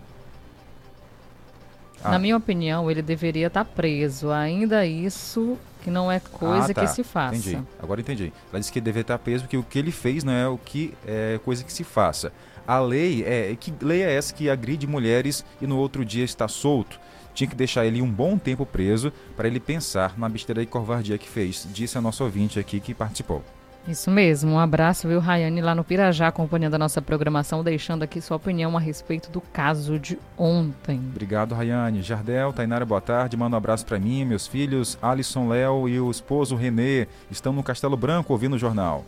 Ah, 2.03 2.11
Na 2.11 2.19
minha 2.19 2.35
opinião, 2.35 2.91
ele 2.91 3.01
deveria 3.01 3.47
estar 3.47 3.63
preso. 3.65 4.29
Ainda 4.31 4.85
isso 4.85 5.57
que 5.85 5.91
não 5.91 6.11
é 6.11 6.19
coisa 6.19 6.71
ah, 6.71 6.73
tá. 6.73 6.81
que 6.81 6.87
se 6.87 7.03
faça. 7.03 7.35
Entendi. 7.35 7.63
Agora 7.79 8.01
entendi. 8.01 8.33
Ela 8.51 8.59
disse 8.59 8.71
que 8.71 8.81
deveria 8.81 9.01
estar 9.01 9.19
preso 9.19 9.43
porque 9.43 9.55
o 9.55 9.61
que 9.61 9.77
ele 9.77 9.91
fez 9.91 10.23
não 10.23 10.33
é 10.33 10.47
o 10.47 10.57
que 10.57 10.95
é 11.05 11.39
coisa 11.45 11.63
que 11.63 11.71
se 11.71 11.83
faça. 11.83 12.33
A 12.67 12.79
lei 12.79 13.23
é 13.23 13.55
que 13.55 13.71
lei 13.79 14.01
é 14.01 14.11
essa 14.11 14.33
que 14.33 14.49
agride 14.49 14.87
mulheres 14.87 15.45
e 15.61 15.67
no 15.67 15.77
outro 15.77 16.03
dia 16.03 16.25
está 16.25 16.47
solto. 16.47 16.99
Tinha 17.35 17.47
que 17.47 17.55
deixar 17.55 17.85
ele 17.85 18.01
um 18.01 18.09
bom 18.09 18.35
tempo 18.35 18.65
preso 18.65 19.13
para 19.37 19.47
ele 19.47 19.59
pensar 19.59 20.17
na 20.17 20.27
besteira 20.27 20.63
e 20.63 20.65
covardia 20.65 21.19
que 21.19 21.29
fez, 21.29 21.67
disse 21.71 21.99
a 21.99 22.01
nossa 22.01 22.23
ouvinte 22.23 22.57
aqui 22.57 22.79
que 22.79 22.95
participou. 22.95 23.43
Isso 23.87 24.09
mesmo. 24.09 24.53
Um 24.53 24.59
abraço, 24.59 25.07
viu, 25.07 25.19
Rayane, 25.19 25.61
lá 25.61 25.75
no 25.75 25.83
Pirajá, 25.83 26.27
acompanhando 26.27 26.73
a 26.73 26.79
nossa 26.79 27.01
programação, 27.01 27.63
deixando 27.63 28.01
aqui 28.01 28.19
sua 28.19 28.37
opinião 28.37 28.75
a 28.75 28.79
respeito 28.79 29.29
do 29.29 29.39
caso 29.39 29.99
de 29.99 30.17
ontem. 30.35 30.97
Obrigado, 31.11 31.53
Rayane. 31.53 32.01
Jardel, 32.01 32.51
Tainara, 32.51 32.83
boa 32.83 32.99
tarde. 32.99 33.37
Manda 33.37 33.55
um 33.55 33.57
abraço 33.57 33.85
para 33.85 33.99
mim, 33.99 34.25
meus 34.25 34.47
filhos, 34.47 34.97
Alisson, 35.01 35.47
Léo 35.47 35.87
e 35.87 35.99
o 35.99 36.09
esposo 36.09 36.55
Renê. 36.55 37.07
Estão 37.29 37.53
no 37.53 37.61
Castelo 37.61 37.95
Branco 37.95 38.33
ouvindo 38.33 38.55
o 38.55 38.59
jornal. 38.59 39.05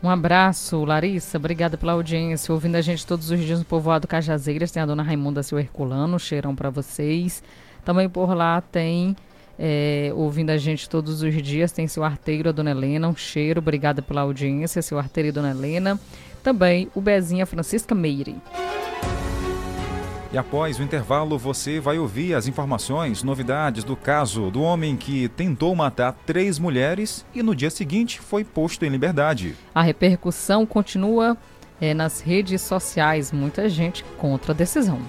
Um 0.00 0.08
abraço, 0.08 0.84
Larissa. 0.84 1.38
Obrigada 1.38 1.76
pela 1.76 1.92
audiência. 1.92 2.52
Ouvindo 2.52 2.76
a 2.76 2.82
gente 2.82 3.06
todos 3.06 3.30
os 3.30 3.40
dias 3.40 3.58
no 3.58 3.64
povoado 3.64 4.06
Cajazeiras, 4.06 4.70
tem 4.70 4.82
a 4.82 4.86
dona 4.86 5.02
Raimunda 5.02 5.42
Seu 5.42 5.58
Herculano. 5.58 6.20
Cheirão 6.20 6.54
para 6.54 6.70
vocês. 6.70 7.42
Também 7.84 8.08
por 8.08 8.32
lá 8.34 8.60
tem, 8.60 9.16
é, 9.58 10.10
ouvindo 10.14 10.50
a 10.50 10.56
gente 10.56 10.88
todos 10.88 11.22
os 11.22 11.42
dias, 11.42 11.72
tem 11.72 11.86
seu 11.86 12.04
arteiro, 12.04 12.48
a 12.48 12.52
dona 12.52 12.70
Helena. 12.70 13.08
Um 13.08 13.16
cheiro. 13.16 13.60
Obrigada 13.60 14.02
pela 14.02 14.22
audiência, 14.22 14.82
seu 14.82 14.98
arteiro 14.98 15.28
e 15.28 15.32
dona 15.32 15.50
Helena. 15.50 15.98
Também 16.42 16.88
o 16.94 17.00
Bezinha 17.00 17.46
Francisca 17.46 17.94
Meire. 17.94 18.36
E 20.32 20.36
após 20.36 20.80
o 20.80 20.82
intervalo, 20.82 21.38
você 21.38 21.78
vai 21.78 21.96
ouvir 21.96 22.34
as 22.34 22.48
informações, 22.48 23.22
novidades 23.22 23.84
do 23.84 23.94
caso 23.94 24.50
do 24.50 24.62
homem 24.62 24.96
que 24.96 25.28
tentou 25.28 25.76
matar 25.76 26.12
três 26.26 26.58
mulheres 26.58 27.24
e 27.32 27.40
no 27.40 27.54
dia 27.54 27.70
seguinte 27.70 28.18
foi 28.18 28.42
posto 28.42 28.84
em 28.84 28.88
liberdade. 28.88 29.54
A 29.72 29.80
repercussão 29.80 30.66
continua 30.66 31.36
é, 31.80 31.94
nas 31.94 32.20
redes 32.20 32.62
sociais. 32.62 33.30
Muita 33.30 33.68
gente 33.68 34.04
contra 34.18 34.52
a 34.52 34.56
decisão. 34.56 35.00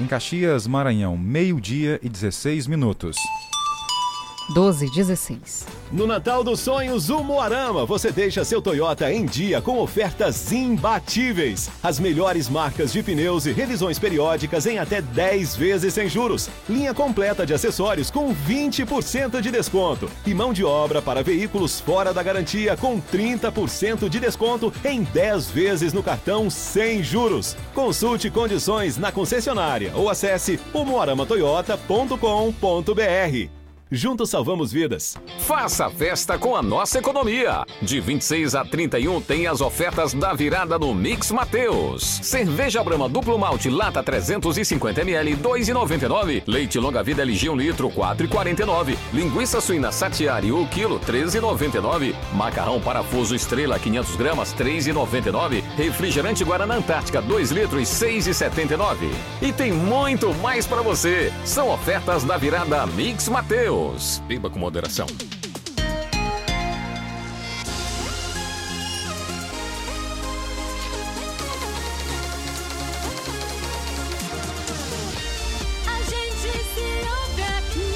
Em 0.00 0.06
Caxias, 0.08 0.66
Maranhão, 0.66 1.16
meio-dia 1.16 2.00
e 2.02 2.08
16 2.08 2.66
minutos. 2.66 3.16
12 4.52 4.90
16. 4.90 5.66
No 5.90 6.06
Natal 6.06 6.44
dos 6.44 6.60
Sonhos, 6.60 7.08
o 7.08 7.22
Moarama, 7.22 7.86
você 7.86 8.10
deixa 8.10 8.44
seu 8.44 8.60
Toyota 8.60 9.10
em 9.12 9.24
dia 9.24 9.62
com 9.62 9.78
ofertas 9.78 10.52
imbatíveis. 10.52 11.70
As 11.82 11.98
melhores 11.98 12.48
marcas 12.48 12.92
de 12.92 13.02
pneus 13.02 13.46
e 13.46 13.52
revisões 13.52 13.98
periódicas 13.98 14.66
em 14.66 14.78
até 14.78 15.00
10 15.00 15.56
vezes 15.56 15.94
sem 15.94 16.08
juros. 16.08 16.50
Linha 16.68 16.92
completa 16.92 17.46
de 17.46 17.54
acessórios 17.54 18.10
com 18.10 18.34
20% 18.34 19.40
de 19.40 19.50
desconto. 19.50 20.10
E 20.26 20.34
mão 20.34 20.52
de 20.52 20.64
obra 20.64 21.00
para 21.00 21.22
veículos 21.22 21.80
fora 21.80 22.12
da 22.12 22.22
garantia 22.22 22.76
com 22.76 23.00
30% 23.00 24.08
de 24.08 24.20
desconto 24.20 24.72
em 24.84 25.04
10 25.04 25.50
vezes 25.50 25.92
no 25.92 26.02
cartão 26.02 26.50
sem 26.50 27.02
juros. 27.02 27.56
Consulte 27.74 28.30
condições 28.30 28.98
na 28.98 29.10
concessionária 29.10 29.92
ou 29.94 30.10
acesse 30.10 30.60
umuaramatoyota.com.br. 30.74 33.63
Juntos 33.94 34.28
salvamos 34.30 34.72
vidas. 34.72 35.16
Faça 35.38 35.88
festa 35.88 36.36
com 36.36 36.56
a 36.56 36.62
nossa 36.62 36.98
economia. 36.98 37.64
De 37.80 38.00
26 38.00 38.56
a 38.56 38.64
31 38.64 39.20
tem 39.20 39.46
as 39.46 39.60
ofertas 39.60 40.12
da 40.12 40.32
virada 40.32 40.76
no 40.76 40.92
Mix 40.92 41.30
Mateus. 41.30 42.02
Cerveja 42.02 42.82
Brahma 42.82 43.08
duplo 43.08 43.38
malte 43.38 43.70
lata 43.70 44.02
350 44.02 45.00
ml 45.00 45.36
2,99. 45.36 46.42
Leite 46.44 46.76
longa 46.80 47.04
vida 47.04 47.22
LG 47.22 47.50
1 47.50 47.56
litro 47.56 47.88
4,49. 47.88 48.96
Linguiça 49.12 49.60
suína 49.60 49.92
Satiari 49.92 50.50
1 50.50 50.66
quilo 50.66 50.98
13,99. 50.98 52.16
Macarrão 52.32 52.80
parafuso 52.80 53.32
Estrela 53.32 53.78
500 53.78 54.16
gramas 54.16 54.52
3,99. 54.54 55.62
Refrigerante 55.76 56.42
Guaraná 56.42 56.74
Antártica 56.74 57.22
2 57.22 57.52
litros 57.52 57.88
6,79. 57.88 59.08
E 59.40 59.52
tem 59.52 59.72
muito 59.72 60.34
mais 60.34 60.66
para 60.66 60.82
você. 60.82 61.32
São 61.44 61.70
ofertas 61.70 62.24
da 62.24 62.36
virada 62.36 62.84
Mix 62.88 63.28
Mateus. 63.28 63.83
Beba 64.26 64.48
com 64.48 64.58
moderação. 64.58 65.06
A 75.86 75.96
gente 76.00 76.50
se 76.72 76.86
ouve 77.08 77.42
aqui, 77.42 77.92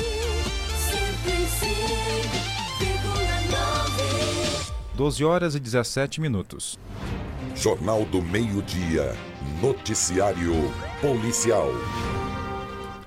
105,9. 4.58 4.94
12 4.94 5.24
horas 5.24 5.54
e 5.54 5.60
17 5.60 6.20
minutos. 6.20 6.78
Jornal 7.56 8.04
do 8.04 8.20
Meio-Dia. 8.22 9.16
Noticiário 9.60 10.52
Policial. 11.00 11.72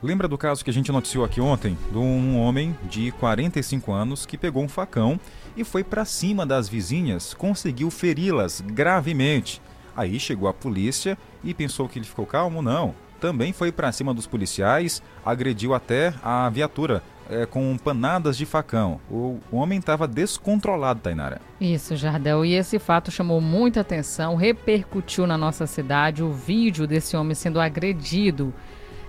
Lembra 0.03 0.27
do 0.27 0.35
caso 0.35 0.63
que 0.63 0.69
a 0.71 0.73
gente 0.73 0.91
noticiou 0.91 1.23
aqui 1.23 1.39
ontem? 1.39 1.77
De 1.91 1.97
um 1.97 2.39
homem 2.39 2.75
de 2.89 3.11
45 3.11 3.91
anos 3.91 4.25
que 4.25 4.35
pegou 4.35 4.63
um 4.63 4.67
facão 4.67 5.19
e 5.55 5.63
foi 5.63 5.83
para 5.83 6.05
cima 6.05 6.43
das 6.43 6.67
vizinhas, 6.67 7.35
conseguiu 7.35 7.91
feri-las 7.91 8.61
gravemente. 8.61 9.61
Aí 9.95 10.19
chegou 10.19 10.49
a 10.49 10.53
polícia 10.53 11.15
e 11.43 11.53
pensou 11.53 11.87
que 11.87 11.99
ele 11.99 12.05
ficou 12.05 12.25
calmo? 12.25 12.63
Não. 12.63 12.95
Também 13.19 13.53
foi 13.53 13.71
para 13.71 13.91
cima 13.91 14.11
dos 14.11 14.25
policiais, 14.25 15.03
agrediu 15.23 15.75
até 15.75 16.11
a 16.23 16.49
viatura 16.49 17.03
é, 17.29 17.45
com 17.45 17.77
panadas 17.77 18.35
de 18.35 18.45
facão. 18.47 18.99
O, 19.07 19.39
homem 19.51 19.77
estava 19.77 20.07
descontrolado, 20.07 20.99
Tainara. 20.99 21.39
Isso, 21.59 21.95
Jardel. 21.95 22.43
E 22.43 22.55
esse 22.55 22.79
fato 22.79 23.11
chamou 23.11 23.39
muita 23.39 23.81
atenção, 23.81 24.35
repercutiu 24.35 25.27
na 25.27 25.37
nossa 25.37 25.67
cidade 25.67 26.23
o 26.23 26.31
vídeo 26.31 26.87
desse 26.87 27.15
homem 27.15 27.35
sendo 27.35 27.59
agredido. 27.59 28.51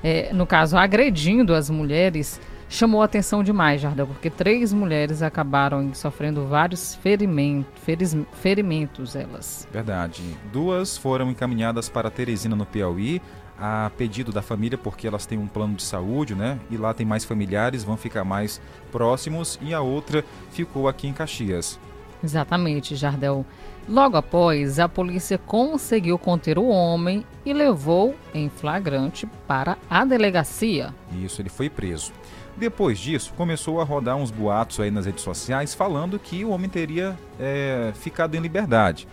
É, 0.02 0.32
no 0.32 0.47
caso, 0.47 0.76
agredindo 0.76 1.54
as 1.54 1.71
mulheres, 1.71 2.40
chamou 2.68 3.02
atenção 3.02 3.44
demais, 3.44 3.80
Jardel, 3.80 4.06
porque 4.06 4.30
três 4.30 4.73
mulheres 4.73 5.23
acabaram 5.23 5.92
sofrendo 5.94 6.47
vários 6.47 6.94
ferimentos, 6.94 7.71
feris, 7.85 8.16
ferimentos 8.32 9.14
elas. 9.14 9.68
Verdade. 9.71 10.23
Duas 10.52 10.97
foram 10.97 11.30
encaminhadas 11.30 11.88
para 11.88 12.11
Teresina, 12.11 12.56
no 12.56 12.66
Piauí, 12.66 13.21
a 13.59 13.92
pedido 13.97 14.32
da 14.32 14.42
família, 14.42 14.76
porque 14.76 15.06
elas 15.06 15.25
têm 15.26 15.38
um 15.38 15.47
plano 15.47 15.75
de 15.75 15.82
saúde, 15.82 16.35
né? 16.35 16.59
E 16.71 16.76
lá 16.76 16.92
tem 16.92 17.06
mais 17.06 17.25
familiares, 17.25 17.85
vão 17.85 17.97
ficar 17.97 18.25
mais 18.25 18.61
próximos, 18.90 19.59
e 19.62 19.73
a 19.73 19.80
outra 19.80 20.25
ficou 20.50 20.88
aqui 20.88 21.06
em 21.06 21.12
Caxias. 21.12 21.78
Exatamente, 22.25 22.97
Jardel. 22.97 23.44
Logo 23.88 24.16
após, 24.16 24.78
a 24.78 24.88
polícia 24.88 25.36
conseguiu 25.36 26.18
conter 26.18 26.58
o 26.58 26.66
homem 26.66 27.26
e 27.44 27.52
levou 27.52 28.14
em 28.32 28.48
flagrante 28.48 29.26
para 29.46 29.76
a 29.90 30.04
delegacia. 30.04 30.94
Isso, 31.20 31.42
ele 31.42 31.48
foi 31.48 31.68
preso. 31.68 32.12
Depois 32.56 32.98
disso, 32.98 33.32
começou 33.36 33.80
a 33.80 33.84
rodar 33.84 34.16
uns 34.16 34.30
boatos 34.30 34.78
aí 34.78 34.90
nas 34.90 35.06
redes 35.06 35.24
sociais 35.24 35.74
falando 35.74 36.18
que 36.18 36.44
o 36.44 36.50
homem 36.50 36.68
teria 36.68 37.18
é, 37.40 37.92
ficado 37.94 38.34
em 38.34 38.40
liberdade. 38.40 39.08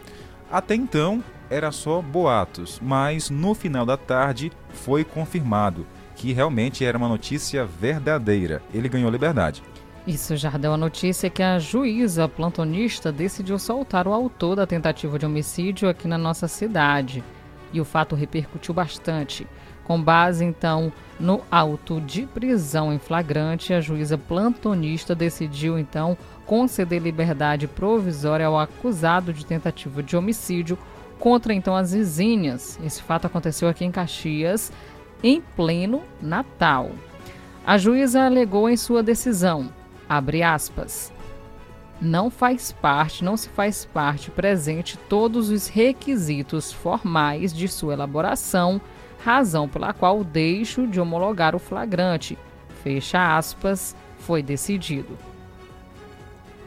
Até 0.51 0.75
então, 0.75 1.23
era 1.49 1.71
só 1.71 2.01
boatos, 2.01 2.79
mas 2.81 3.29
no 3.29 3.55
final 3.55 3.85
da 3.85 3.97
tarde 3.97 4.51
foi 4.71 5.03
confirmado 5.03 5.85
que 6.15 6.33
realmente 6.33 6.83
era 6.83 6.97
uma 6.97 7.07
notícia 7.07 7.65
verdadeira. 7.65 8.61
Ele 8.73 8.89
ganhou 8.89 9.09
liberdade. 9.09 9.63
Isso 10.10 10.36
já 10.36 10.50
deu 10.50 10.74
a 10.74 10.78
notícia 10.78 11.30
que 11.30 11.44
a 11.44 11.60
juíza 11.60 12.28
plantonista 12.28 13.12
decidiu 13.12 13.60
soltar 13.60 14.08
o 14.08 14.12
autor 14.12 14.56
da 14.56 14.66
tentativa 14.66 15.20
de 15.20 15.25
homicídio 15.28 15.88
aqui 15.88 16.08
na 16.08 16.18
nossa 16.18 16.48
cidade. 16.48 17.24
E 17.72 17.80
o 17.80 17.86
fato 17.86 18.16
repercutiu 18.16 18.74
bastante. 18.74 19.46
Com 19.84 20.01
base, 20.01 20.44
então, 20.44 20.92
no 21.20 21.42
auto 21.51 22.01
de 22.01 22.25
prisão 22.25 22.92
em 22.92 22.98
flagrante, 22.98 23.72
a 23.72 23.80
juíza 23.80 24.18
plantonista 24.18 25.13
decidiu, 25.13 25.78
então, 25.78 26.18
conceder 26.44 27.04
liberdade 27.04 27.68
provisória 27.68 28.48
ao 28.48 28.58
acusado 28.58 29.32
de 29.32 29.46
tentativa 29.46 30.01
de 30.01 30.18
homicídio 30.18 30.75
contra, 31.20 31.54
então, 31.54 31.75
as 31.75 31.94
vizinhas. 31.94 32.80
Esse 32.84 33.04
fato 33.04 33.28
aconteceu 33.28 33.70
aqui 33.70 33.86
em 33.86 33.92
Caxias, 33.92 34.72
em 35.22 35.39
pleno 35.56 36.01
Natal. 36.20 36.89
A 37.63 37.78
juíza 37.78 38.25
alegou 38.25 38.68
em 38.68 38.75
sua 38.75 39.04
decisão 39.04 39.78
abre 40.10 40.42
aspas, 40.42 41.13
não 42.01 42.30
faz 42.30 42.72
parte, 42.72 43.24
não 43.24 43.38
se 43.38 43.50
faz 43.50 43.86
parte 43.86 44.32
presente 44.32 44.98
todos 45.10 45.50
os 45.50 45.68
requisitos 45.68 46.72
formais 46.72 47.54
de 47.54 47.68
sua 47.68 47.94
elaboração, 47.94 48.82
razão 49.24 49.68
pela 49.68 49.94
qual 49.94 50.24
deixo 50.24 50.88
de 50.88 51.00
homologar 51.00 51.56
o 51.56 51.60
flagrante. 51.60 52.38
Fecha 52.84 53.38
aspas, 53.38 53.96
foi 54.18 54.42
decidido. 54.42 55.18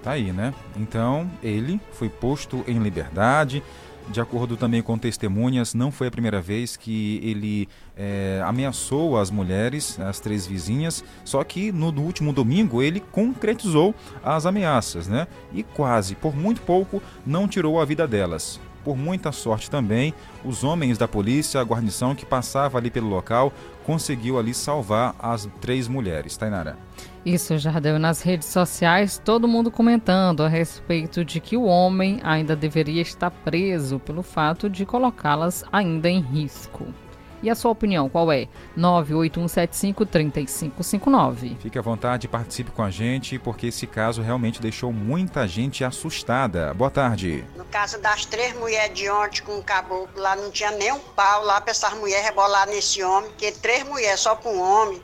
Tá 0.03 0.13
aí, 0.13 0.33
né? 0.33 0.53
Então, 0.77 1.31
ele 1.43 1.81
foi 1.93 2.09
posto 2.09 2.65
em 2.67 2.79
liberdade. 2.79 3.63
De 4.09 4.21
acordo 4.21 4.56
também 4.56 4.82
com 4.82 4.99
testemunhas, 4.99 5.75
não 5.75 5.90
foi 5.90 6.09
a 6.09 6.11
primeira 6.11 6.40
vez 6.40 6.76
que 6.76 7.21
ele 7.23 7.68
é, 7.97 8.43
ameaçou 8.45 9.19
as 9.19 9.30
mulheres, 9.30 9.99
as 10.00 10.21
três 10.21 10.47
vizinhas, 10.47 11.04
só 11.25 11.43
que 11.45 11.73
no, 11.73 11.91
no, 11.93 12.02
último 12.02 12.32
domingo 12.32 12.82
ele 12.82 13.00
concretizou 13.00 13.95
as 14.23 14.45
ameaças, 14.45 15.08
né? 15.08 15.26
E 15.52 15.62
quase, 15.62 16.15
por 16.15 16.36
muito 16.36 16.60
pouco, 16.62 17.02
não 17.25 17.49
tirou 17.49 17.80
a 17.80 17.84
vida 17.84 18.06
delas. 18.06 18.60
Por 18.84 18.97
muita 18.97 19.30
sorte 19.30 19.71
também, 19.71 20.12
os 20.45 20.65
homens 20.65 20.99
da 20.99 21.06
polícia, 21.06 21.60
a 21.60 21.65
guarnição 21.65 22.15
que 22.15 22.26
passava 22.26 22.78
ali 22.78 22.91
pelo 22.91 23.08
local, 23.08 23.52
conseguiu 23.84 24.38
ali 24.38 24.52
salvar 24.52 25.15
as 25.19 25.49
três 25.60 25.86
mulheres. 25.86 26.36
Tainara. 26.36 26.76
Isso, 27.25 27.56
Jardel. 27.56 28.00
Nas 28.00 28.21
redes 28.21 28.49
sociais, 28.49 29.23
todo 29.25 29.47
mundo 29.47 29.71
comentando 29.71 30.43
a 30.43 30.49
respeito 30.49 31.25
de 31.25 31.39
que 31.39 31.56
o 31.56 31.63
homem 31.65 32.19
ainda 32.25 32.56
deveria 32.56 33.00
estar 33.00 33.30
preso 33.30 34.00
pelo 34.00 34.25
fato 34.25 34.69
de 34.69 34.85
colocá-las 34.85 35.65
ainda 35.73 36.11
em 36.11 36.21
risco. 36.21 36.93
E 37.41 37.49
a 37.50 37.54
sua 37.56 37.71
opinião, 37.73 38.08
qual 38.08 38.30
é? 38.30 38.47
981753559. 38.78 41.56
Fique 41.58 41.76
à 41.76 41.82
vontade, 41.82 42.28
participe 42.28 42.71
com 42.71 42.85
a 42.85 42.91
gente, 42.91 43.37
porque 43.39 43.67
esse 43.67 43.85
caso 43.87 44.23
realmente 44.23 44.63
deixou 44.63 44.93
muita 44.93 45.47
gente 45.49 45.82
assustada. 45.82 46.73
Boa 46.73 46.91
tarde. 46.91 47.45
No 47.56 47.65
caso 47.65 48.00
das 48.00 48.25
três 48.25 48.56
mulheres 48.56 48.97
de 48.97 49.11
ontem 49.11 49.43
com 49.43 49.58
o 49.58 49.63
caboclo, 49.63 50.23
lá 50.23 50.37
não 50.37 50.52
tinha 50.52 50.71
nem 50.71 50.93
um 50.93 51.00
pau 51.00 51.45
lá 51.45 51.61
para 51.61 51.73
essas 51.73 51.93
mulheres 51.95 52.25
rebolar 52.25 52.69
nesse 52.69 53.02
homem, 53.02 53.28
porque 53.30 53.50
três 53.50 53.82
mulheres 53.85 54.21
só 54.21 54.37
com 54.37 54.56
um 54.56 54.61
homem. 54.61 55.02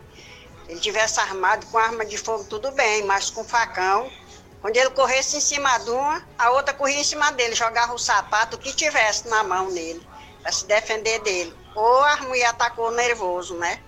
Ele 0.68 0.78
tivesse 0.80 1.18
armado 1.18 1.66
com 1.66 1.78
arma 1.78 2.04
de 2.04 2.18
fogo, 2.18 2.44
tudo 2.44 2.70
bem, 2.72 3.04
mas 3.04 3.30
com 3.30 3.42
facão. 3.42 4.10
Quando 4.60 4.76
ele 4.76 4.90
corresse 4.90 5.36
em 5.36 5.40
cima 5.40 5.78
de 5.78 5.90
uma, 5.90 6.22
a 6.38 6.50
outra 6.50 6.74
corria 6.74 7.00
em 7.00 7.04
cima 7.04 7.30
dele, 7.30 7.54
jogava 7.54 7.94
o 7.94 7.98
sapato, 7.98 8.56
o 8.56 8.58
que 8.58 8.74
tivesse 8.74 9.28
na 9.28 9.44
mão 9.44 9.70
nele, 9.70 10.02
para 10.42 10.52
se 10.52 10.66
defender 10.66 11.20
dele. 11.22 11.54
Ou 11.74 12.02
a 12.04 12.16
mulher 12.16 12.48
atacou 12.48 12.90
nervoso, 12.90 13.54
né? 13.54 13.78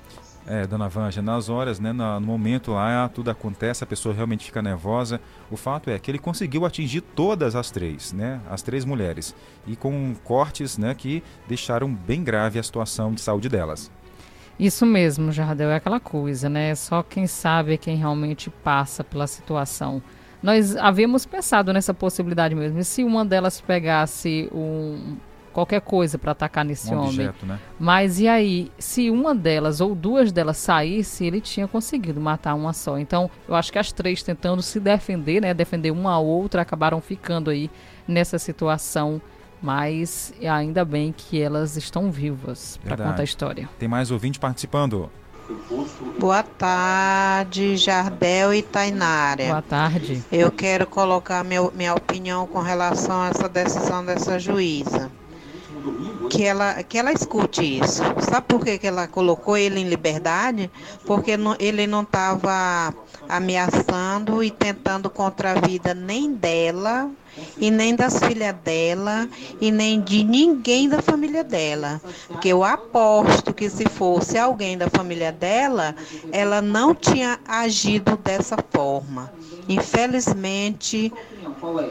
É, 0.46 0.66
dona 0.66 0.88
Vanja, 0.88 1.20
nas 1.20 1.48
horas, 1.48 1.78
né, 1.78 1.92
no, 1.92 2.20
momento 2.20 2.72
lá, 2.72 3.08
tudo 3.08 3.30
acontece, 3.30 3.84
a 3.84 3.86
pessoa 3.86 4.14
realmente 4.14 4.44
fica 4.44 4.62
nervosa. 4.62 5.20
O 5.50 5.56
fato 5.56 5.90
é 5.90 5.98
que 5.98 6.10
ele 6.10 6.18
conseguiu 6.18 6.64
atingir 6.64 7.02
todas 7.02 7.54
as 7.54 7.70
três, 7.70 8.12
né, 8.12 8.40
as 8.48 8.62
três 8.62 8.84
mulheres, 8.84 9.34
e 9.66 9.76
com 9.76 10.14
cortes, 10.24 10.78
né, 10.78 10.94
que 10.94 11.22
deixaram 11.46 11.92
bem 11.92 12.24
grave 12.24 12.58
a 12.58 12.62
situação 12.62 13.12
de 13.12 13.20
saúde 13.20 13.48
delas. 13.48 13.90
Isso 14.60 14.84
mesmo, 14.84 15.32
Jardel, 15.32 15.70
é 15.70 15.76
aquela 15.76 15.98
coisa, 15.98 16.48
né? 16.50 16.74
Só 16.74 17.02
quem 17.02 17.26
sabe 17.26 17.72
é 17.72 17.76
quem 17.78 17.96
realmente 17.96 18.50
passa 18.50 19.02
pela 19.02 19.26
situação. 19.26 20.02
Nós 20.42 20.76
havíamos 20.76 21.24
pensado 21.24 21.72
nessa 21.72 21.94
possibilidade 21.94 22.54
mesmo. 22.54 22.78
E 22.78 22.84
se 22.84 23.02
uma 23.02 23.24
delas 23.24 23.58
pegasse 23.58 24.50
um, 24.52 25.16
qualquer 25.50 25.80
coisa 25.80 26.18
para 26.18 26.32
atacar 26.32 26.62
nesse 26.62 26.94
um 26.94 26.98
homem. 26.98 27.08
Objeto, 27.08 27.46
né? 27.46 27.58
Mas 27.78 28.20
e 28.20 28.28
aí, 28.28 28.70
se 28.78 29.08
uma 29.08 29.34
delas 29.34 29.80
ou 29.80 29.94
duas 29.94 30.30
delas 30.30 30.58
saísse, 30.58 31.24
ele 31.24 31.40
tinha 31.40 31.66
conseguido 31.66 32.20
matar 32.20 32.54
uma 32.54 32.74
só. 32.74 32.98
Então, 32.98 33.30
eu 33.48 33.54
acho 33.54 33.72
que 33.72 33.78
as 33.78 33.92
três 33.92 34.22
tentando 34.22 34.60
se 34.60 34.78
defender, 34.78 35.40
né, 35.40 35.54
defender 35.54 35.90
uma 35.90 36.12
a 36.12 36.18
outra, 36.18 36.60
acabaram 36.60 37.00
ficando 37.00 37.48
aí 37.48 37.70
nessa 38.06 38.38
situação. 38.38 39.22
Mas 39.62 40.32
ainda 40.42 40.84
bem 40.84 41.12
que 41.16 41.40
elas 41.40 41.76
estão 41.76 42.10
vivas 42.10 42.78
para 42.82 42.96
contar 42.96 43.20
a 43.20 43.24
história. 43.24 43.68
Tem 43.78 43.88
mais 43.88 44.10
ouvinte 44.10 44.38
participando. 44.38 45.10
Boa 46.18 46.42
tarde, 46.42 47.76
Jardel 47.76 48.54
e 48.54 48.62
Tainara. 48.62 49.46
Boa 49.46 49.62
tarde. 49.62 50.22
Eu 50.30 50.50
quero 50.52 50.86
colocar 50.86 51.42
meu, 51.42 51.72
minha 51.74 51.92
opinião 51.94 52.46
com 52.46 52.60
relação 52.60 53.22
a 53.22 53.28
essa 53.28 53.48
decisão 53.48 54.04
dessa 54.04 54.38
juíza 54.38 55.10
que 56.30 56.44
ela, 56.44 56.82
que 56.82 56.96
ela 56.96 57.12
escute 57.12 57.78
isso. 57.80 58.02
Sabe 58.20 58.46
por 58.46 58.64
que, 58.64 58.78
que 58.78 58.86
ela 58.86 59.06
colocou 59.08 59.56
ele 59.56 59.80
em 59.80 59.88
liberdade? 59.88 60.70
Porque 61.04 61.36
não, 61.36 61.56
ele 61.58 61.86
não 61.86 62.02
estava 62.02 62.94
ameaçando 63.28 64.42
e 64.42 64.50
tentando 64.50 65.10
contra 65.10 65.52
a 65.52 65.60
vida 65.60 65.92
nem 65.92 66.32
dela, 66.32 67.10
e 67.58 67.70
nem 67.70 67.94
das 67.94 68.18
filhas 68.18 68.54
dela, 68.64 69.28
e 69.60 69.70
nem 69.70 70.00
de 70.00 70.24
ninguém 70.24 70.88
da 70.88 71.02
família 71.02 71.44
dela. 71.44 72.00
Porque 72.28 72.48
eu 72.48 72.64
aposto 72.64 73.52
que 73.52 73.68
se 73.68 73.88
fosse 73.88 74.38
alguém 74.38 74.78
da 74.78 74.88
família 74.88 75.32
dela, 75.32 75.94
ela 76.32 76.60
não 76.62 76.94
tinha 76.94 77.38
agido 77.46 78.16
dessa 78.16 78.56
forma. 78.70 79.32
Infelizmente, 79.68 81.12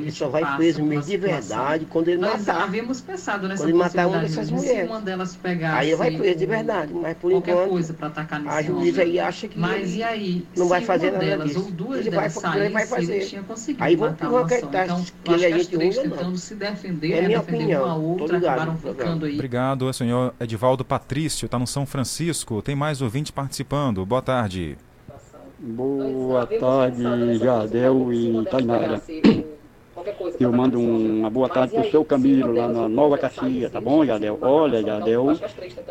ele 0.00 0.10
só 0.10 0.28
vai 0.28 0.56
preso 0.56 0.82
mesmo 0.84 1.02
de 1.04 1.16
verdade 1.16 1.86
quando 1.88 2.08
ele 2.08 2.20
Nós 2.20 2.44
matar. 2.44 2.62
havíamos 2.64 3.00
pensado 3.00 3.46
nessa 3.46 3.62
Quando 3.62 3.68
ele 3.70 3.78
matar 3.78 4.06
uma 4.08 4.18
dessas 4.18 4.50
mulheres. 4.50 4.80
Se 4.80 4.86
uma 4.86 5.00
delas 5.00 5.36
pegasse 5.36 5.76
Aí 5.78 5.88
ele 5.88 5.96
vai 5.96 6.10
preso 6.10 6.38
de 6.38 6.46
verdade, 6.46 6.92
mas 6.92 7.16
por 7.16 7.30
qualquer 7.30 7.52
enquanto 7.52 7.68
coisa 7.70 7.94
para 7.94 8.06
atacar 8.08 8.40
nesse 8.40 8.56
a 8.56 8.62
juíza 8.62 9.02
homem. 9.02 9.12
aí 9.12 9.20
acha 9.20 9.46
que 9.48 9.58
Mas 9.58 9.94
e 9.94 10.02
aí, 10.02 10.46
não 10.56 10.66
vai 10.68 10.80
fazer 10.80 11.12
nada 11.12 11.24
delas 11.24 11.48
disso. 11.48 11.60
ou 11.64 11.70
duas 11.70 12.00
Ele 12.00 12.10
vai- 12.10 12.28
delas 12.28 12.56
ele 12.56 12.68
vai 12.70 12.86
fazer. 12.86 13.16
ele 13.16 13.26
tinha 13.26 13.42
conseguido 13.42 13.84
Aí 13.84 13.96
só. 13.96 14.04
acreditar 14.38 14.84
Então, 14.84 15.04
que 15.24 15.30
ele 15.32 15.34
acho 15.36 15.44
é 15.44 15.48
que 15.48 15.54
as 15.54 15.62
gente 15.62 15.76
ruim 15.76 15.90
tentando 16.10 16.36
se 16.38 16.54
defender, 16.56 17.12
É 17.12 17.20
né, 17.22 17.26
minha 17.28 17.38
defender 17.38 17.58
opinião, 17.58 17.84
uma 17.84 17.94
outra, 17.94 18.24
ligado 18.36 18.44
acabaram 18.46 18.72
no 18.72 18.78
programa. 18.78 19.04
ficando 19.10 19.26
aí. 19.26 19.34
Obrigado, 19.34 19.92
senhor 19.92 20.34
Edivaldo 20.40 20.84
Patrício, 20.84 21.46
está 21.46 21.58
no 21.58 21.66
São 21.66 21.86
Francisco. 21.86 22.60
Tem 22.62 22.74
mais 22.74 23.00
ouvinte 23.00 23.32
participando. 23.32 24.04
Boa 24.04 24.20
tarde. 24.22 24.76
Boa 25.62 26.46
tarde, 26.46 27.36
Jardel 27.36 28.12
e 28.14 28.46
Tainara. 28.46 29.00
Eu 30.38 30.50
mando 30.52 30.78
um- 30.78 31.18
uma 31.20 31.28
boa 31.28 31.50
tarde 31.50 31.74
pro 31.74 31.90
seu 31.90 32.02
Camilo 32.02 32.54
lá 32.56 32.66
na 32.66 32.88
Nova 32.88 33.18
Caxias, 33.18 33.70
tá 33.70 33.78
bom, 33.78 34.04
Jardel? 34.04 34.38
Olha, 34.40 34.82
Jardel, 34.82 35.36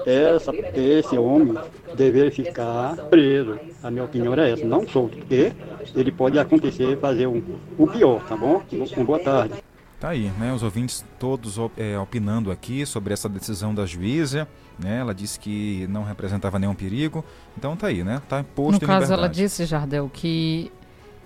essa, 0.07 0.51
esse 0.75 1.17
homem 1.19 1.55
deveria 1.93 2.31
ficar 2.31 2.95
preso. 3.11 3.59
A 3.83 3.91
minha 3.91 4.05
opinião 4.05 4.33
é 4.33 4.51
essa, 4.51 4.65
não 4.65 4.87
solto, 4.87 5.17
porque 5.17 5.53
ele 5.95 6.11
pode 6.11 6.39
acontecer 6.39 6.97
fazer 6.97 7.27
um, 7.27 7.39
o 7.77 7.85
pior, 7.87 8.23
tá 8.23 8.35
bom? 8.35 8.63
Uma 8.73 9.05
boa 9.05 9.19
tarde. 9.19 9.53
Tá 9.99 10.09
aí, 10.09 10.31
né? 10.39 10.53
Os 10.53 10.63
ouvintes 10.63 11.03
todos 11.19 11.57
é, 11.75 11.99
opinando 11.99 12.51
aqui 12.51 12.85
sobre 12.85 13.13
essa 13.13 13.27
decisão 13.27 13.75
da 13.75 13.85
juíza. 13.85 14.47
Né? 14.77 14.99
Ela 14.99 15.13
disse 15.13 15.37
que 15.37 15.85
não 15.89 16.03
representava 16.03 16.57
nenhum 16.57 16.73
perigo. 16.73 17.23
Então 17.57 17.75
tá 17.75 17.87
aí, 17.87 18.01
né? 18.03 18.21
Tá 18.29 18.43
posto 18.55 18.79
No 18.81 18.87
caso, 18.87 19.01
liberdade. 19.01 19.13
ela 19.13 19.27
disse, 19.27 19.65
Jardel, 19.65 20.09
que 20.11 20.71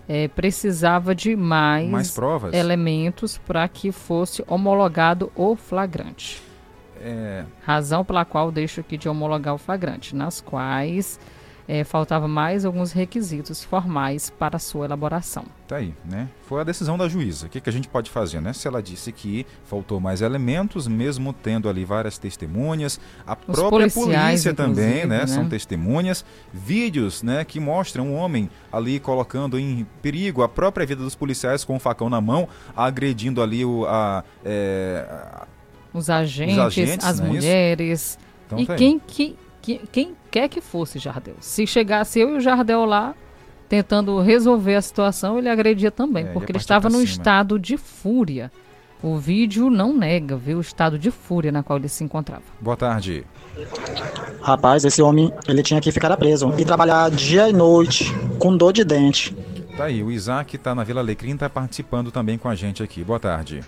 eh, 0.09 0.27
precisava 0.29 1.13
de 1.13 1.35
mais, 1.35 1.87
Mais 1.87 2.11
provas? 2.11 2.51
elementos 2.53 3.37
para 3.37 3.67
que 3.67 3.91
fosse 3.91 4.43
homologado 4.47 5.31
o 5.35 5.55
flagrante. 5.55 6.41
É, 6.99 7.43
Razão 7.65 8.03
pela 8.03 8.25
qual 8.25 8.51
deixo 8.51 8.79
aqui 8.79 8.97
de 8.97 9.07
homologar 9.09 9.53
o 9.53 9.57
flagrante, 9.57 10.15
nas 10.15 10.39
quais 10.41 11.19
eh, 11.67 11.83
faltava 11.83 12.27
mais 12.27 12.65
alguns 12.65 12.91
requisitos 12.91 13.63
formais 13.63 14.29
para 14.29 14.59
sua 14.59 14.85
elaboração. 14.85 15.45
tá 15.67 15.77
aí, 15.77 15.93
né? 16.05 16.27
Foi 16.45 16.59
a 16.61 16.63
decisão 16.63 16.97
da 16.97 17.07
juíza. 17.07 17.47
O 17.47 17.49
que, 17.49 17.59
que 17.61 17.69
a 17.69 17.73
gente 17.73 17.87
pode 17.87 18.09
fazer, 18.11 18.39
né? 18.41 18.53
Se 18.53 18.67
ela 18.67 18.81
disse 18.83 19.11
que 19.11 19.45
faltou 19.65 19.99
mais 19.99 20.21
elementos, 20.21 20.87
mesmo 20.87 21.31
tendo 21.33 21.67
ali 21.69 21.83
várias 21.85 22.17
testemunhas, 22.17 22.99
a 23.25 23.33
Os 23.47 23.55
própria 23.57 23.89
polícia 23.89 24.53
também, 24.53 25.05
né? 25.05 25.19
né? 25.19 25.27
São 25.27 25.47
testemunhas, 25.49 26.23
vídeos, 26.53 27.23
né? 27.23 27.43
Que 27.43 27.59
mostram 27.59 28.07
um 28.09 28.15
homem 28.15 28.49
ali 28.71 28.99
colocando 28.99 29.57
em 29.57 29.85
perigo 30.01 30.43
a 30.43 30.49
própria 30.49 30.85
vida 30.85 31.01
dos 31.03 31.15
policiais 31.15 31.63
com 31.63 31.75
o 31.75 31.79
facão 31.79 32.09
na 32.09 32.19
mão, 32.21 32.47
agredindo 32.75 33.41
ali 33.41 33.63
o, 33.65 33.85
a, 33.87 34.23
é, 34.43 35.05
a- 35.09 35.47
Os 35.93 36.09
agentes, 36.09 36.57
agentes, 36.59 37.05
as 37.05 37.19
é 37.19 37.23
isso? 37.23 37.33
mulheres. 37.33 38.19
Então 38.45 38.59
e 38.59 38.65
tá 38.65 38.75
quem, 38.75 38.99
que, 38.99 39.35
que- 39.61 39.81
quem 39.91 40.15
quer 40.33 40.49
que 40.49 40.59
fosse 40.59 40.97
Jardel. 40.97 41.35
Se 41.39 41.67
chegasse 41.67 42.19
eu 42.19 42.31
e 42.31 42.37
o 42.37 42.41
Jardel 42.41 42.85
lá 42.85 43.13
tentando 43.69 44.19
resolver 44.19 44.73
a 44.73 44.81
situação, 44.81 45.37
ele 45.37 45.47
agredia 45.47 45.91
também, 45.91 46.25
É, 46.25 46.31
porque 46.31 46.51
ele 46.51 46.57
estava 46.57 46.89
num 46.89 47.03
estado 47.03 47.59
de 47.59 47.77
fúria. 47.77 48.51
O 49.01 49.17
vídeo 49.17 49.69
não 49.69 49.93
nega, 49.95 50.35
viu, 50.35 50.57
o 50.57 50.61
estado 50.61 50.97
de 50.97 51.11
fúria 51.11 51.51
na 51.51 51.61
qual 51.61 51.77
ele 51.77 51.87
se 51.87 52.03
encontrava. 52.03 52.41
Boa 52.59 52.75
tarde. 52.75 53.23
Rapaz, 54.41 54.83
esse 54.83 55.03
homem, 55.03 55.31
ele 55.47 55.61
tinha 55.61 55.79
que 55.79 55.91
ficar 55.91 56.15
preso 56.17 56.51
e 56.57 56.65
trabalhar 56.65 57.11
dia 57.11 57.47
e 57.47 57.53
noite 57.53 58.11
com 58.39 58.57
dor 58.57 58.73
de 58.73 58.83
dente. 58.83 59.35
Tá 59.77 59.85
aí, 59.85 60.01
o 60.01 60.11
Isaac 60.11 60.57
tá 60.57 60.73
na 60.73 60.83
Vila 60.83 61.01
Alecrim, 61.01 61.37
tá 61.37 61.49
participando 61.49 62.11
também 62.11 62.37
com 62.37 62.47
a 62.47 62.55
gente 62.55 62.81
aqui. 62.81 63.03
Boa 63.03 63.19
tarde. 63.19 63.61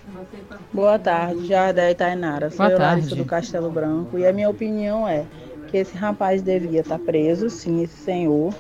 Boa 0.73 0.97
tarde, 0.97 1.47
Jardel 1.47 1.91
e 1.91 1.95
Tainara. 1.95 2.49
Sou 2.49 2.58
Boa 2.58 2.71
eu, 2.71 2.78
tarde. 2.78 3.15
do 3.15 3.25
Castelo 3.25 3.69
Branco 3.69 4.17
e 4.17 4.25
a 4.25 4.32
minha 4.34 4.49
opinião 4.49 5.08
é 5.08 5.25
que 5.67 5.78
esse 5.78 5.95
rapaz 5.95 6.41
devia 6.41 6.82
estar 6.82 6.99
preso, 6.99 7.49
sim, 7.49 7.84
esse 7.84 7.97
senhor. 7.97 8.54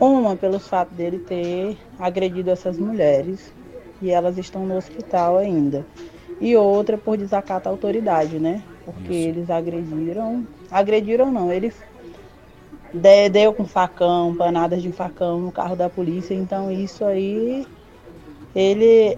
Uma, 0.00 0.34
pelo 0.34 0.58
fato 0.58 0.94
dele 0.94 1.18
ter 1.18 1.76
agredido 1.98 2.50
essas 2.50 2.78
mulheres 2.78 3.52
e 4.00 4.10
elas 4.10 4.38
estão 4.38 4.66
no 4.66 4.76
hospital 4.76 5.36
ainda. 5.36 5.84
E 6.40 6.56
outra, 6.56 6.96
por 6.96 7.18
desacato 7.18 7.68
à 7.68 7.72
autoridade, 7.72 8.38
né? 8.38 8.62
Porque 8.84 9.12
eles 9.12 9.50
agrediram. 9.50 10.46
Agrediram 10.70 11.30
não, 11.30 11.52
eles 11.52 11.74
de- 12.92 13.28
deu 13.28 13.52
com 13.52 13.64
facão, 13.66 14.34
panadas 14.34 14.82
de 14.82 14.90
facão 14.92 15.40
no 15.40 15.52
carro 15.52 15.76
da 15.76 15.88
polícia. 15.88 16.34
Então 16.34 16.70
isso 16.70 17.04
aí, 17.04 17.66
ele 18.54 19.16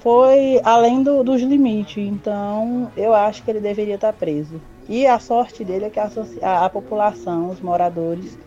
foi 0.00 0.60
além 0.64 1.02
do- 1.02 1.22
dos 1.24 1.40
limites. 1.42 1.98
Então, 1.98 2.90
eu 2.96 3.14
acho 3.14 3.42
que 3.42 3.50
ele 3.50 3.60
deveria 3.60 3.96
estar 3.96 4.12
preso. 4.12 4.60
E 4.88 5.06
a 5.06 5.18
sorte 5.18 5.64
dele 5.64 5.86
é 5.86 5.90
que 5.90 6.00
a, 6.00 6.08
a- 6.42 6.64
a 6.66 6.70
população, 6.70 7.50
os 7.50 7.60
moradores, 7.60 8.38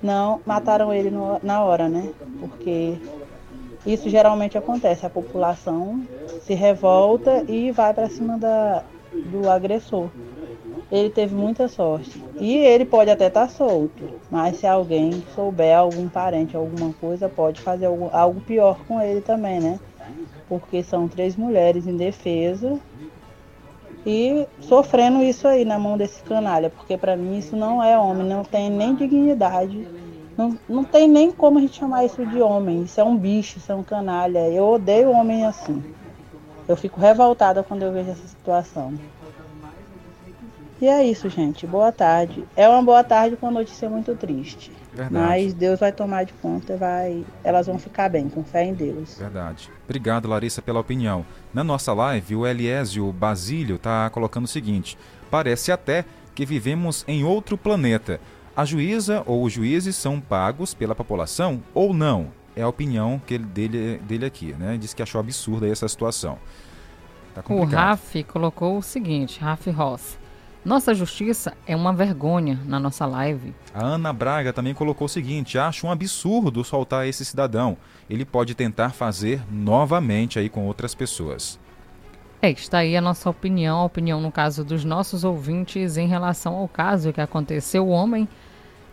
não 0.00 0.42
mataram 0.46 0.92
ele 0.92 1.10
no- 1.10 1.38
na 1.42 1.64
hora, 1.64 1.88
né? 1.88 2.14
Porque 2.36 3.02
isso 3.84 4.08
geralmente 4.10 4.58
acontece. 4.58 5.06
A 5.06 5.10
população 5.10 6.08
se 6.38 6.54
revolta 6.54 7.44
e 7.48 7.70
vai 7.72 7.94
para 7.94 8.08
cima 8.10 8.38
da, 8.38 8.86
do 9.24 9.48
agressor. 9.48 10.14
Ele 10.90 11.10
teve 11.10 11.34
muita 11.34 11.68
sorte. 11.68 12.26
E 12.38 12.54
ele 12.56 12.84
pode 12.86 13.10
até 13.10 13.26
estar 13.28 13.48
solto, 13.48 14.12
mas 14.28 14.58
se 14.58 14.66
alguém 14.66 15.24
souber, 15.26 15.76
algum 15.76 16.08
parente, 16.10 16.56
alguma 16.56 16.92
coisa, 16.94 17.28
pode 17.28 17.60
fazer 17.60 17.86
algo, 17.86 18.08
algo 18.12 18.40
pior 18.42 18.84
com 18.86 19.00
ele 19.00 19.20
também, 19.22 19.60
né? 19.60 19.80
Porque 20.46 20.82
são 20.82 21.08
três 21.08 21.36
mulheres 21.36 21.86
em 21.86 21.96
defesa 21.96 22.80
e 24.06 24.46
sofrendo 24.60 25.20
isso 25.20 25.48
aí 25.48 25.64
na 25.64 25.78
mão 25.78 25.98
desse 25.98 26.22
canalha, 26.22 26.70
porque 26.70 26.96
pra 26.96 27.16
mim 27.16 27.38
isso 27.38 27.56
não 27.56 27.82
é 27.82 27.98
homem, 27.98 28.24
não 28.24 28.44
tem 28.44 28.70
nem 28.70 28.94
dignidade, 28.94 29.88
não, 30.38 30.56
não 30.68 30.84
tem 30.84 31.08
nem 31.08 31.32
como 31.32 31.58
a 31.58 31.60
gente 31.60 31.78
chamar 31.78 32.04
isso 32.04 32.24
de 32.24 32.40
homem, 32.40 32.84
isso 32.84 33.00
é 33.00 33.04
um 33.04 33.16
bicho, 33.16 33.58
isso 33.58 33.72
é 33.72 33.74
um 33.74 33.82
canalha. 33.82 34.48
Eu 34.48 34.68
odeio 34.68 35.10
homem 35.10 35.44
assim. 35.44 35.82
Eu 36.68 36.76
fico 36.76 37.00
revoltada 37.00 37.62
quando 37.62 37.82
eu 37.82 37.92
vejo 37.92 38.10
essa 38.10 38.28
situação. 38.28 38.94
E 40.80 40.86
é 40.86 41.04
isso, 41.04 41.28
gente. 41.30 41.66
Boa 41.66 41.90
tarde. 41.90 42.44
É 42.54 42.68
uma 42.68 42.82
boa 42.82 43.02
tarde 43.02 43.36
com 43.36 43.50
notícia 43.50 43.88
muito 43.88 44.14
triste. 44.14 44.70
Verdade. 44.96 45.12
Mas 45.12 45.52
Deus 45.52 45.78
vai 45.78 45.92
tomar 45.92 46.24
de 46.24 46.32
conta, 46.34 46.76
vai, 46.76 47.24
elas 47.44 47.66
vão 47.66 47.78
ficar 47.78 48.08
bem, 48.08 48.30
com 48.30 48.42
fé 48.42 48.64
em 48.64 48.72
Deus. 48.72 49.18
Verdade. 49.18 49.70
Obrigado, 49.84 50.26
Larissa, 50.26 50.62
pela 50.62 50.80
opinião. 50.80 51.24
Na 51.52 51.62
nossa 51.62 51.92
live, 51.92 52.34
o 52.34 52.46
Eliésio 52.46 53.12
Basílio 53.12 53.76
está 53.76 54.08
colocando 54.08 54.46
o 54.46 54.48
seguinte: 54.48 54.96
parece 55.30 55.70
até 55.70 56.04
que 56.34 56.46
vivemos 56.46 57.04
em 57.06 57.24
outro 57.24 57.58
planeta. 57.58 58.18
A 58.56 58.64
juíza 58.64 59.22
ou 59.26 59.44
os 59.44 59.52
juízes 59.52 59.96
são 59.96 60.18
pagos 60.18 60.72
pela 60.72 60.94
população 60.94 61.62
ou 61.74 61.92
não? 61.92 62.28
É 62.56 62.62
a 62.62 62.68
opinião 62.68 63.20
que 63.26 63.34
ele, 63.34 63.44
dele, 63.44 63.98
dele 63.98 64.24
aqui, 64.24 64.54
né? 64.58 64.78
Diz 64.80 64.94
que 64.94 65.02
achou 65.02 65.20
absurda 65.20 65.68
essa 65.68 65.86
situação. 65.86 66.38
Tá 67.34 67.42
O. 67.50 67.64
Raf 67.64 68.24
colocou 68.24 68.78
o 68.78 68.82
seguinte, 68.82 69.40
Raf 69.40 69.68
Ross. 69.70 70.18
Nossa 70.66 70.92
justiça 70.92 71.56
é 71.64 71.76
uma 71.76 71.92
vergonha 71.92 72.58
na 72.64 72.80
nossa 72.80 73.06
live. 73.06 73.54
A 73.72 73.84
Ana 73.84 74.12
Braga 74.12 74.52
também 74.52 74.74
colocou 74.74 75.04
o 75.04 75.08
seguinte: 75.08 75.56
acho 75.56 75.86
um 75.86 75.92
absurdo 75.92 76.64
soltar 76.64 77.06
esse 77.06 77.24
cidadão. 77.24 77.76
Ele 78.10 78.24
pode 78.24 78.52
tentar 78.52 78.90
fazer 78.90 79.40
novamente 79.48 80.40
aí 80.40 80.48
com 80.48 80.66
outras 80.66 80.92
pessoas. 80.92 81.56
É, 82.42 82.50
está 82.50 82.78
aí 82.78 82.96
a 82.96 83.00
nossa 83.00 83.30
opinião, 83.30 83.78
a 83.78 83.84
opinião 83.84 84.20
no 84.20 84.32
caso 84.32 84.64
dos 84.64 84.84
nossos 84.84 85.22
ouvintes 85.22 85.96
em 85.96 86.08
relação 86.08 86.56
ao 86.56 86.66
caso 86.66 87.12
que 87.12 87.20
aconteceu. 87.20 87.86
O 87.86 87.90
homem 87.90 88.28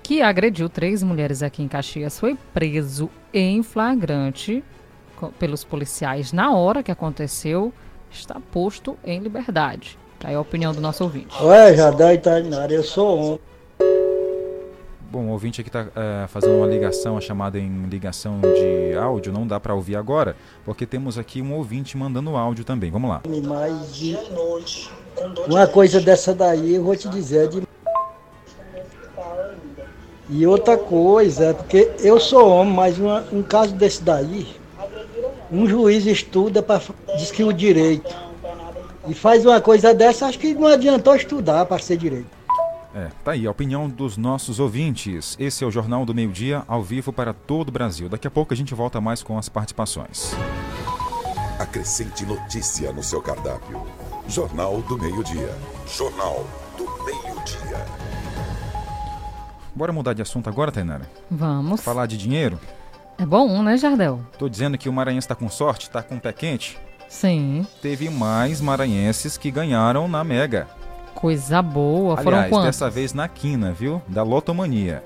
que 0.03 0.21
agrediu 0.21 0.69
três 0.69 1.01
mulheres 1.01 1.41
aqui 1.41 1.63
em 1.63 1.67
Caxias 1.67 2.19
foi 2.19 2.38
preso 2.53 3.09
em 3.33 3.63
flagrante 3.63 4.63
pelos 5.39 5.63
policiais 5.63 6.31
na 6.33 6.53
hora 6.53 6.83
que 6.83 6.91
aconteceu, 6.91 7.73
está 8.12 8.39
posto 8.51 8.95
em 9.03 9.19
liberdade. 9.19 9.97
Tá 10.23 10.29
aí 10.29 10.36
a 10.36 10.39
opinião 10.39 10.71
do 10.71 10.79
nosso 10.79 11.03
ouvinte. 11.03 11.27
Ué, 11.43 11.75
Jardel 11.75 12.13
e 12.13 12.17
Tainara, 12.17 12.71
eu 12.71 12.81
sou 12.81 13.19
homem. 13.19 13.39
Bom, 15.12 15.25
o 15.25 15.31
ouvinte 15.31 15.59
aqui 15.59 15.67
está 15.69 15.86
fazendo 16.29 16.55
uma 16.55 16.65
ligação, 16.65 17.17
a 17.17 17.21
chamada 17.21 17.59
em 17.59 17.86
ligação 17.88 18.39
de 18.39 18.97
áudio, 18.97 19.33
não 19.33 19.45
dá 19.45 19.59
para 19.59 19.75
ouvir 19.75 19.97
agora, 19.97 20.38
porque 20.63 20.86
temos 20.86 21.17
aqui 21.17 21.41
um 21.41 21.53
ouvinte 21.53 21.97
mandando 21.97 22.38
áudio 22.38 22.63
também. 22.63 22.89
Vamos 22.89 23.09
lá. 23.09 23.21
Mas 23.45 23.93
de... 23.93 24.17
uma 25.45 25.67
coisa 25.67 25.99
dessa 25.99 26.33
daí 26.33 26.75
eu 26.75 26.83
vou 26.86 26.95
te 26.95 27.09
dizer 27.09 27.43
é 27.43 27.47
de... 27.47 27.63
E 30.29 30.47
outra 30.47 30.77
coisa, 30.77 31.47
é 31.47 31.53
porque 31.53 31.91
eu 31.99 32.17
sou 32.17 32.47
homem, 32.47 32.73
mas 32.73 32.97
uma- 32.97 33.25
um 33.29 33.43
caso 33.43 33.75
desse 33.75 34.01
daí, 34.01 34.47
um 35.51 35.67
juiz 35.67 36.05
estuda 36.05 36.63
para 36.63 36.81
diz 37.17 37.29
que 37.29 37.43
o 37.43 37.51
direito. 37.51 38.22
E 39.07 39.13
faz 39.13 39.45
uma 39.45 39.59
coisa 39.59 39.93
dessa, 39.93 40.27
acho 40.27 40.39
que 40.39 40.53
não 40.53 40.67
adiantou 40.67 41.15
estudar 41.15 41.65
para 41.65 41.79
ser 41.79 41.97
direito. 41.97 42.43
É, 42.95 43.09
tá 43.23 43.31
aí 43.31 43.47
a 43.47 43.51
opinião 43.51 43.89
dos 43.89 44.17
nossos 44.17 44.59
ouvintes. 44.59 45.35
Esse 45.39 45.63
é 45.63 45.67
o 45.67 45.71
Jornal 45.71 46.05
do 46.05 46.13
Meio 46.13 46.31
Dia, 46.31 46.63
ao 46.67 46.83
vivo 46.83 47.11
para 47.11 47.33
todo 47.33 47.69
o 47.69 47.71
Brasil. 47.71 48.07
Daqui 48.07 48.27
a 48.27 48.31
pouco 48.31 48.53
a 48.53 48.57
gente 48.57 48.73
volta 48.75 49.01
mais 49.01 49.23
com 49.23 49.37
as 49.37 49.49
participações. 49.49 50.33
Acrescente 51.59 52.25
notícia 52.25 52.91
no 52.93 53.01
seu 53.01 53.21
cardápio. 53.21 53.81
Jornal 54.27 54.81
do 54.83 54.97
Meio-Dia. 54.97 55.53
Jornal 55.87 56.45
do 56.77 56.85
Meio-Dia. 57.03 57.85
Bora 59.75 59.91
mudar 59.91 60.13
de 60.13 60.21
assunto 60.21 60.47
agora, 60.47 60.71
Tainara? 60.71 61.09
Vamos. 61.29 61.81
Falar 61.81 62.05
de 62.05 62.17
dinheiro? 62.17 62.59
É 63.17 63.25
bom, 63.25 63.61
né, 63.63 63.75
Jardel? 63.75 64.21
Tô 64.37 64.47
dizendo 64.47 64.77
que 64.77 64.87
o 64.87 64.93
maranhense 64.93 65.27
tá 65.27 65.35
com 65.35 65.49
sorte, 65.49 65.89
tá 65.89 66.01
com 66.01 66.15
o 66.15 66.19
pé 66.19 66.31
quente? 66.31 66.77
Sim. 67.13 67.65
Teve 67.80 68.10
mais 68.10 68.60
maranhenses 68.60 69.38
que 69.38 69.52
ganharam 69.52 70.08
na 70.08 70.23
Mega. 70.23 70.67
Coisa 71.13 71.62
boa. 71.62 72.17
Foram 72.17 72.38
Aliás, 72.38 72.49
quantos? 72.49 72.65
dessa 72.65 72.89
vez 72.89 73.13
na 73.13 73.28
quina, 73.28 73.71
viu? 73.71 74.02
Da 74.08 74.23
Lotomania. 74.23 75.04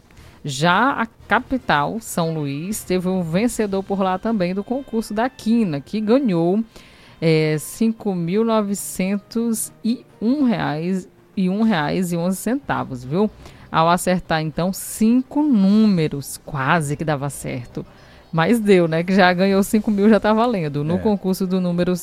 Já 0.44 1.02
a 1.02 1.08
capital, 1.28 2.00
São 2.00 2.34
Luís, 2.34 2.84
teve 2.84 3.08
um 3.10 3.22
vencedor 3.22 3.84
por 3.84 4.02
lá 4.02 4.18
também 4.18 4.56
do 4.56 4.64
concurso 4.64 5.14
da 5.14 5.30
Quina, 5.30 5.82
que 5.82 6.00
ganhou 6.00 6.64
é, 7.22 7.52
R$ 7.54 7.58
5.901,11 7.58 9.74
e 9.84 10.06
um 10.22 10.44
reais 10.44 11.10
e 12.12 12.18
onze 12.18 12.38
centavos, 12.38 13.04
viu? 13.04 13.30
Ao 13.72 13.90
acertar 13.90 14.42
então 14.42 14.72
cinco 14.74 15.42
números, 15.44 16.40
quase 16.46 16.96
que 16.96 17.04
dava 17.06 17.30
certo. 17.30 17.86
Mas 18.32 18.60
deu, 18.60 18.88
né? 18.88 19.04
Que 19.04 19.16
já 19.16 19.32
ganhou 19.34 19.64
5 19.64 19.90
mil, 19.90 20.10
já 20.10 20.20
tá 20.20 20.34
valendo. 20.34 20.84
No 20.84 20.96
É. 20.96 20.98
concurso 21.00 21.48
do 21.48 21.62
número 21.62 21.96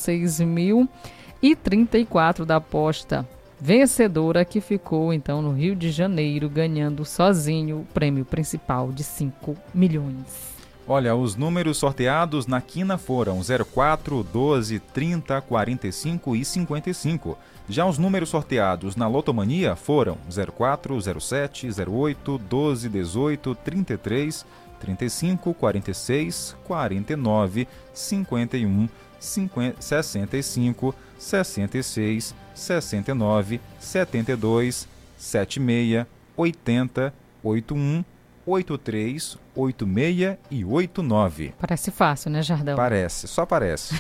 6.034 1.43 2.45
da 2.47 2.57
aposta 2.57 3.29
vencedora, 3.61 4.45
que 4.45 4.61
ficou 4.61 5.13
então 5.13 5.41
no 5.43 5.53
Rio 5.53 5.75
de 5.77 5.91
Janeiro, 5.91 6.49
ganhando 6.49 7.05
sozinho 7.05 7.81
o 7.81 7.85
prêmio 7.95 8.25
principal 8.25 8.91
de 8.93 9.03
5 9.05 9.55
milhões. 9.75 10.54
Olha, 10.87 11.17
os 11.17 11.35
números 11.35 11.79
sorteados 11.79 12.47
na 12.47 12.61
quina 12.61 12.99
foram 12.99 13.41
04, 13.41 14.23
12, 14.23 14.79
30, 14.79 15.41
45 15.41 16.37
e 16.37 16.45
55. 16.45 17.39
Já 17.71 17.87
os 17.87 17.97
números 17.97 18.29
sorteados 18.29 18.95
na 18.95 19.09
Lotomania 19.09 19.75
foram 19.75 20.19
04, 20.29 21.01
07, 21.21 21.69
08, 21.89 22.37
12, 22.37 22.89
18, 22.91 23.55
33, 23.55 24.47
35, 24.79 25.55
46, 25.55 26.57
49, 26.65 27.69
51, 27.95 28.89
50, 29.19 29.81
65, 29.81 30.95
66, 31.19 32.35
69, 32.55 33.61
72, 33.81 34.87
76, 35.17 36.07
80, 36.37 37.15
81, 37.43 38.05
83, 38.47 39.44
86 39.55 40.37
e 40.51 40.65
89. 40.65 41.53
Parece 41.59 41.91
fácil, 41.91 42.31
né, 42.31 42.43
Jardel? 42.43 42.77
Parece, 42.77 43.27
só 43.29 43.47
parece. 43.47 43.95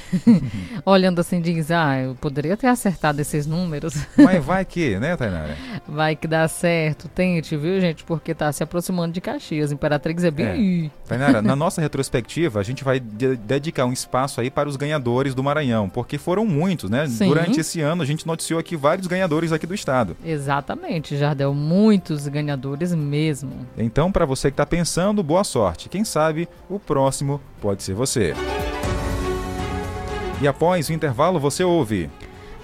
Olhando 0.84 1.20
assim, 1.20 1.40
diz, 1.40 1.70
ah, 1.70 1.98
eu 2.00 2.14
poderia 2.14 2.56
ter 2.56 2.66
acertado 2.66 3.20
esses 3.20 3.46
números. 3.46 3.94
Mas 4.16 4.44
vai 4.44 4.64
que, 4.64 4.98
né, 4.98 5.16
Tainara? 5.16 5.56
Vai 5.86 6.16
que 6.16 6.26
dá 6.26 6.46
certo. 6.48 7.08
Tente, 7.08 7.56
viu, 7.56 7.80
gente? 7.80 8.04
Porque 8.04 8.34
tá 8.34 8.50
se 8.52 8.62
aproximando 8.62 9.12
de 9.12 9.20
Caxias. 9.20 9.72
Imperatrix 9.72 10.24
é 10.24 10.30
bem. 10.30 10.90
Tainara, 11.06 11.40
na 11.40 11.54
nossa 11.56 11.80
retrospectiva, 11.80 12.60
a 12.60 12.62
gente 12.62 12.82
vai 12.84 12.98
de- 13.00 13.36
dedicar 13.36 13.84
um 13.86 13.92
espaço 13.92 14.40
aí 14.40 14.50
para 14.50 14.68
os 14.68 14.76
ganhadores 14.76 15.34
do 15.34 15.42
Maranhão, 15.42 15.88
porque 15.88 16.18
foram 16.18 16.44
muitos, 16.46 16.90
né? 16.90 17.06
Sim. 17.06 17.28
Durante 17.28 17.60
esse 17.60 17.80
ano, 17.80 18.02
a 18.02 18.06
gente 18.06 18.26
noticiou 18.26 18.58
aqui 18.58 18.76
vários 18.76 19.06
ganhadores 19.06 19.52
aqui 19.52 19.66
do 19.66 19.74
estado. 19.74 20.16
Exatamente, 20.24 21.16
Jardel. 21.16 21.54
Muitos 21.54 22.26
ganhadores 22.28 22.94
mesmo. 22.94 23.52
Então, 23.76 24.10
para 24.10 24.24
você 24.24 24.48
que 24.50 24.54
está 24.54 24.66
pensando, 24.66 25.22
boa 25.22 25.43
sorte. 25.44 25.88
Quem 25.88 26.04
sabe 26.04 26.48
o 26.68 26.78
próximo 26.78 27.40
pode 27.60 27.82
ser 27.82 27.94
você. 27.94 28.34
E 30.40 30.48
após 30.48 30.88
o 30.88 30.92
intervalo, 30.92 31.38
você 31.38 31.62
ouve. 31.62 32.10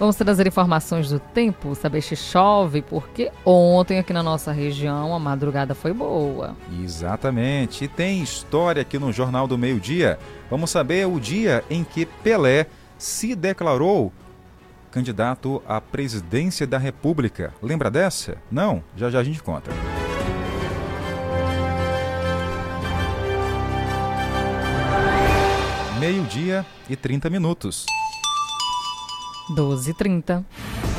Vamos 0.01 0.15
trazer 0.15 0.47
informações 0.47 1.09
do 1.09 1.19
tempo, 1.19 1.75
saber 1.75 2.01
se 2.01 2.15
chove, 2.15 2.81
porque 2.81 3.31
ontem 3.45 3.99
aqui 3.99 4.11
na 4.11 4.23
nossa 4.23 4.51
região 4.51 5.13
a 5.13 5.19
madrugada 5.19 5.75
foi 5.75 5.93
boa. 5.93 6.55
Exatamente. 6.83 7.85
E 7.85 7.87
tem 7.87 8.23
história 8.23 8.81
aqui 8.81 8.97
no 8.97 9.13
Jornal 9.13 9.47
do 9.47 9.59
Meio 9.59 9.79
Dia. 9.79 10.17
Vamos 10.49 10.71
saber 10.71 11.07
o 11.07 11.19
dia 11.19 11.63
em 11.69 11.83
que 11.83 12.07
Pelé 12.07 12.65
se 12.97 13.35
declarou 13.35 14.11
candidato 14.89 15.61
à 15.67 15.79
presidência 15.79 16.65
da 16.65 16.79
República. 16.79 17.53
Lembra 17.61 17.91
dessa? 17.91 18.37
Não? 18.51 18.83
Já 18.97 19.11
já 19.11 19.19
a 19.19 19.23
gente 19.23 19.41
conta. 19.41 19.69
Meio-dia 26.01 26.65
e 26.89 26.95
30 26.95 27.29
minutos. 27.29 27.85
12h30. 29.55 30.43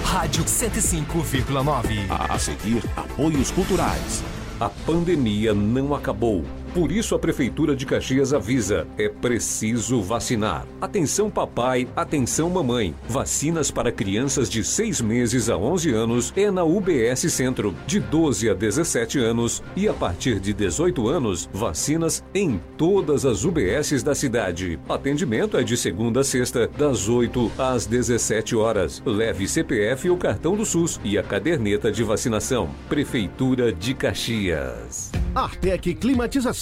Rádio 0.05 0.45
105,9. 0.45 2.07
A 2.09 2.39
seguir, 2.39 2.85
apoios 2.97 3.51
culturais. 3.51 4.23
A 4.61 4.69
pandemia 4.69 5.53
não 5.53 5.93
acabou. 5.93 6.45
Por 6.75 6.91
isso, 6.91 7.15
a 7.15 7.19
Prefeitura 7.19 7.77
de 7.77 7.85
Caxias 7.85 8.33
avisa: 8.33 8.87
é 8.97 9.07
preciso 9.07 10.01
vacinar. 10.01 10.67
Atenção, 10.81 11.31
papai, 11.31 11.87
atenção, 11.95 12.49
mamãe. 12.49 12.95
Vacinas 13.07 13.71
para 13.71 13.93
crianças 13.93 14.49
de 14.49 14.65
6 14.65 15.03
meses 15.03 15.51
a 15.51 15.57
11 15.57 15.93
anos 15.93 16.33
é 16.35 16.51
na 16.51 16.65
UBS 16.65 17.31
Centro, 17.31 17.75
de 17.87 18.01
12 18.01 18.49
a 18.49 18.55
17 18.55 19.19
anos. 19.19 19.63
E 19.77 19.87
a 19.87 19.93
partir 19.93 20.41
de 20.41 20.55
18 20.55 21.09
anos, 21.09 21.49
vacinas 21.53 22.25
em 22.35 22.59
todas 22.79 23.27
as 23.27 23.45
UBSs 23.45 24.03
da 24.03 24.15
cidade. 24.15 24.81
Atendimento 24.89 25.59
é 25.59 25.63
de 25.63 25.77
segunda 25.77 26.21
a 26.21 26.25
sexta, 26.25 26.67
das 26.69 27.07
8 27.07 27.53
às 27.59 27.85
17 27.85 28.57
horas. 28.57 29.03
Leve 29.05 29.47
CPF 29.47 30.09
ou 30.09 30.17
cartão 30.17 30.57
do 30.57 30.65
SUS 30.65 30.99
e 31.05 31.19
a 31.19 31.23
caderneta 31.23 31.93
de 31.93 32.03
vacinação. 32.03 32.71
Prefeitura 32.89 33.71
de 33.71 33.93
Caxias. 33.93 35.11
Artec 35.35 35.95
Climatização. 35.95 36.62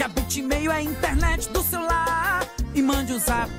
Que 0.00 0.04
a 0.04 0.08
Bitmail 0.08 0.72
é 0.72 0.76
a 0.76 0.82
internet 0.82 1.50
do 1.50 1.62
celular. 1.62 2.48
E 2.74 2.80
mande 2.80 3.12
um 3.12 3.18
zap, 3.18 3.50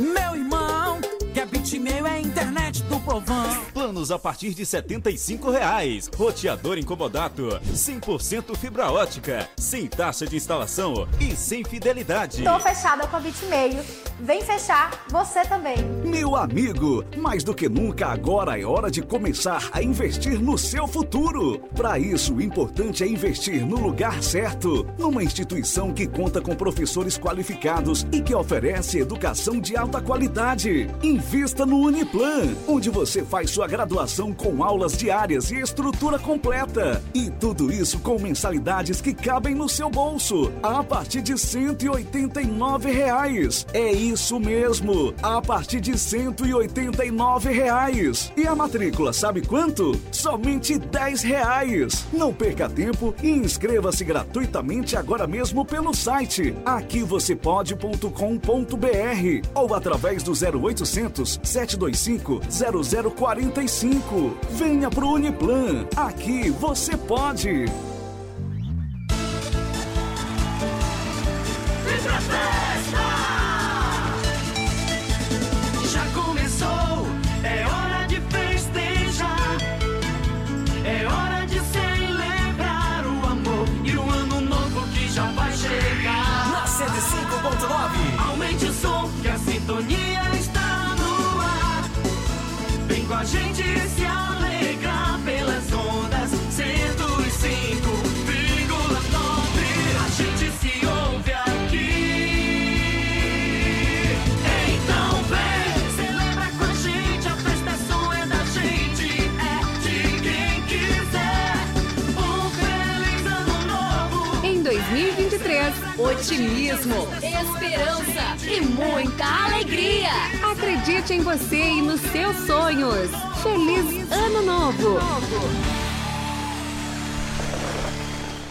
meu 0.00 0.34
irmão. 0.34 0.98
Que 1.36 1.40
a 1.42 1.44
Bitmail 1.44 2.06
é 2.06 2.12
a 2.12 2.18
internet 2.18 2.82
do 2.84 2.98
povão. 3.00 3.62
Planos 3.74 4.10
a 4.10 4.18
partir 4.18 4.54
de 4.54 4.64
75 4.64 5.50
reais. 5.50 6.08
Roteador 6.16 6.78
incomodato. 6.78 7.60
100% 7.74 8.56
fibra 8.56 8.90
ótica. 8.90 9.46
Sem 9.58 9.86
taxa 9.86 10.26
de 10.26 10.34
instalação 10.34 11.06
e 11.20 11.36
sem 11.36 11.62
fidelidade. 11.62 12.42
Tô 12.42 12.58
fechada 12.58 13.06
com 13.06 13.18
a 13.18 13.20
Bitmail. 13.20 13.84
Vem 14.18 14.40
fechar 14.40 15.04
você 15.10 15.42
também. 15.42 15.76
Meu 16.06 16.34
amigo, 16.34 17.04
mais 17.18 17.44
do 17.44 17.54
que 17.54 17.68
nunca 17.68 18.06
agora 18.06 18.58
é 18.58 18.64
hora 18.64 18.90
de 18.90 19.02
começar 19.02 19.68
a 19.72 19.82
investir 19.82 20.40
no 20.40 20.56
seu 20.56 20.88
futuro. 20.88 21.58
Para 21.76 21.98
isso, 21.98 22.36
o 22.36 22.40
importante 22.40 23.04
é 23.04 23.06
investir 23.06 23.60
no 23.60 23.78
lugar 23.78 24.22
certo, 24.22 24.86
numa 24.98 25.22
instituição 25.22 25.92
que 25.92 26.06
conta 26.06 26.40
com 26.40 26.56
professores 26.56 27.18
qualificados 27.18 28.06
e 28.10 28.22
que 28.22 28.34
oferece 28.34 29.00
educação 29.00 29.60
de 29.60 29.76
alta 29.76 30.00
qualidade. 30.00 30.88
Invista 31.02 31.25
no 31.66 31.80
Uniplan, 31.80 32.54
onde 32.68 32.88
você 32.88 33.24
faz 33.24 33.50
sua 33.50 33.66
graduação 33.66 34.32
com 34.32 34.62
aulas 34.62 34.96
diárias 34.96 35.50
e 35.50 35.56
estrutura 35.56 36.20
completa. 36.20 37.02
E 37.12 37.30
tudo 37.30 37.72
isso 37.72 37.98
com 37.98 38.16
mensalidades 38.18 39.00
que 39.00 39.12
cabem 39.12 39.52
no 39.54 39.68
seu 39.68 39.90
bolso, 39.90 40.52
a 40.62 40.84
partir 40.84 41.22
de 41.22 41.36
189 41.36 42.92
reais. 42.92 43.66
É 43.72 43.90
isso 43.90 44.38
mesmo, 44.38 45.12
a 45.20 45.42
partir 45.42 45.80
de 45.80 45.98
189 45.98 47.52
reais. 47.52 48.32
E 48.36 48.46
a 48.46 48.54
matrícula, 48.54 49.12
sabe 49.12 49.42
quanto? 49.42 50.00
Somente 50.12 50.78
10 50.78 51.22
reais. 51.22 52.06
Não 52.12 52.32
perca 52.32 52.68
tempo 52.68 53.12
e 53.20 53.30
inscreva-se 53.30 54.04
gratuitamente 54.04 54.96
agora 54.96 55.26
mesmo 55.26 55.64
pelo 55.64 55.92
site 55.92 56.54
aquivocêpode.com.br 56.64 59.48
ou 59.54 59.74
através 59.74 60.22
do 60.22 60.32
0800 60.32 61.15
725 61.24 62.40
0045. 62.50 64.36
Venha 64.50 64.90
pro 64.90 65.12
Uniplan. 65.12 65.86
Aqui 65.96 66.50
você 66.50 66.96
pode. 66.96 67.66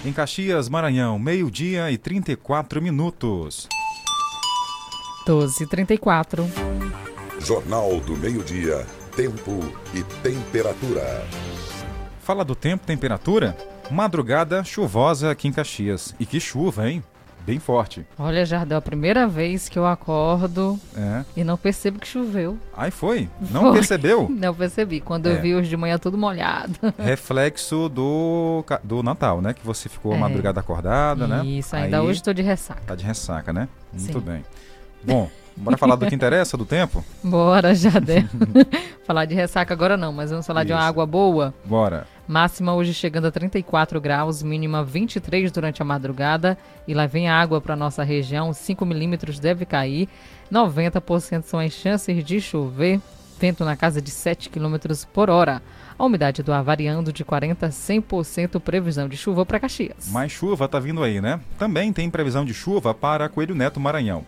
Em 0.06 0.14
Caxias, 0.14 0.70
Maranhão, 0.70 1.18
meio-dia 1.18 1.90
e 1.90 1.98
34 1.98 2.80
minutos. 2.80 3.68
12h34. 5.28 6.46
Jornal 7.40 8.00
do 8.02 8.16
Meio-Dia. 8.16 8.86
Tempo 9.16 9.62
e 9.96 10.04
temperatura. 10.22 11.26
Fala 12.20 12.46
do 12.46 12.54
tempo, 12.54 12.86
temperatura? 12.86 13.58
Madrugada 13.90 14.64
chuvosa 14.64 15.32
aqui 15.32 15.48
em 15.48 15.52
Caxias. 15.52 16.14
E 16.20 16.26
que 16.28 16.40
chuva, 16.40 16.88
hein? 16.88 17.04
Bem 17.46 17.60
forte. 17.60 18.04
Olha, 18.18 18.44
Jardel, 18.46 18.78
a 18.78 18.82
primeira 18.82 19.28
vez 19.28 19.70
que 19.70 19.78
eu 19.78 19.86
acordo 19.86 20.80
É. 20.98 21.24
e 21.38 21.44
não 21.44 21.56
percebo 21.58 22.00
que 22.00 22.08
choveu. 22.08 22.58
Aí 22.76 22.90
foi? 22.90 23.30
Não 23.52 23.62
Foi. 23.62 23.74
percebeu? 23.74 24.28
Não 24.34 24.54
percebi. 24.54 25.00
Quando 25.00 25.28
É. 25.28 25.34
eu 25.38 25.42
vi 25.42 25.54
hoje 25.56 25.70
de 25.70 25.78
manhã 25.78 25.98
tudo 26.00 26.18
molhado. 26.18 26.74
Reflexo 26.98 27.88
do, 27.88 28.64
do 28.84 29.04
Natal, 29.04 29.42
né? 29.42 29.54
Que 29.54 29.64
você 29.66 29.88
ficou 29.88 30.14
a 30.14 30.16
É. 30.16 30.20
madrugada 30.20 30.60
acordada, 30.60 31.28
né? 31.28 31.46
Isso, 31.46 31.76
ainda 31.76 31.98
Aí 32.00 32.04
hoje 32.04 32.20
estou 32.20 32.34
de 32.34 32.42
ressaca. 32.42 32.82
Tá 32.88 32.96
de 32.96 33.04
ressaca, 33.06 33.54
né? 33.54 33.68
Muito 33.94 34.20
Sim. 34.20 34.26
bem. 34.26 34.44
Bom, 35.04 35.30
bora 35.56 35.78
falar 35.78 35.96
do 35.98 36.08
que 36.08 36.16
interessa, 36.16 36.58
do 36.58 36.66
tempo? 36.66 37.06
Bora, 37.24 37.76
Jardel. 37.76 38.24
falar 39.06 39.26
de 39.26 39.36
ressaca 39.36 39.72
agora 39.72 39.96
não, 39.96 40.12
mas 40.12 40.32
vamos 40.32 40.48
falar 40.48 40.64
de 40.64 40.74
uma 40.74 40.80
Isso. 40.80 40.88
água 40.90 41.06
boa. 41.06 41.54
Bora. 41.64 42.08
Máxima 42.28 42.74
hoje 42.74 42.94
chegando 42.94 43.26
a 43.26 43.32
34 43.32 44.02
graus, 44.02 44.42
mínima 44.42 44.84
23 44.84 45.52
durante 45.52 45.82
a 45.82 45.86
madrugada. 45.86 46.58
E 46.88 46.94
lá 46.94 47.06
vem 47.06 47.30
água 47.30 47.62
para 47.62 47.76
nossa 47.76 48.04
região, 48.04 48.52
5 48.52 48.86
milímetros 48.86 49.40
deve 49.40 49.66
cair. 49.66 50.10
90% 50.52 51.44
são 51.44 51.60
as 51.60 51.72
chances 51.72 52.24
de 52.24 52.42
chover. 52.42 53.00
Vento 53.40 53.66
na 53.66 53.76
casa 53.76 54.02
de 54.02 54.10
7 54.10 54.50
km 54.50 54.76
por 55.14 55.30
hora. 55.30 55.62
A 55.98 56.04
umidade 56.04 56.42
do 56.42 56.52
ar 56.52 56.64
variando 56.64 57.14
de 57.14 57.24
40% 57.24 57.64
a 57.64 57.70
100% 57.70 58.60
previsão 58.60 59.08
de 59.08 59.18
chuva 59.18 59.46
para 59.46 59.60
Caxias. 59.60 60.10
Mais 60.10 60.32
chuva 60.32 60.68
tá 60.68 60.80
vindo 60.80 61.04
aí, 61.04 61.22
né? 61.22 61.40
Também 61.60 61.94
tem 61.94 62.10
previsão 62.10 62.44
de 62.44 62.54
chuva 62.54 62.94
para 62.94 63.30
Coelho 63.30 63.54
Neto 63.54 63.80
Maranhão. 63.80 64.26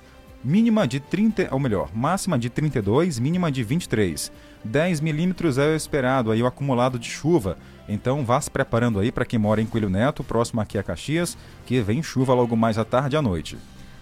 Mínima 0.47 0.88
de 0.88 1.01
30, 1.01 1.49
ou 1.51 1.60
melhor, 1.60 1.89
máxima 1.93 2.39
de 2.39 2.49
32, 2.49 3.19
mínima 3.19 3.51
de 3.51 3.65
23. 3.65 4.31
10 4.63 5.01
milímetros 5.01 5.57
é 5.57 5.67
o 5.67 5.75
esperado 5.75 6.31
aí 6.31 6.41
o 6.41 6.45
acumulado 6.45 6.97
de 6.97 7.10
chuva. 7.10 7.57
Então 7.86 8.23
vá 8.23 8.39
se 8.39 8.49
preparando 8.49 8.97
aí 8.97 9.12
para 9.12 9.25
quem 9.25 9.38
mora 9.38 9.62
em 9.62 9.65
Coelho 9.65 9.89
Neto, 9.89 10.23
próximo 10.23 10.62
aqui 10.62 10.77
a 10.77 10.83
Caxias, 10.83 11.38
que 11.65 11.81
vem 11.81 12.01
chuva 12.01 12.33
logo 12.33 12.55
mais 12.55 12.77
à 12.77 12.86
tarde 12.86 13.17
e 13.17 13.19
à 13.19 13.21
noite. 13.21 13.57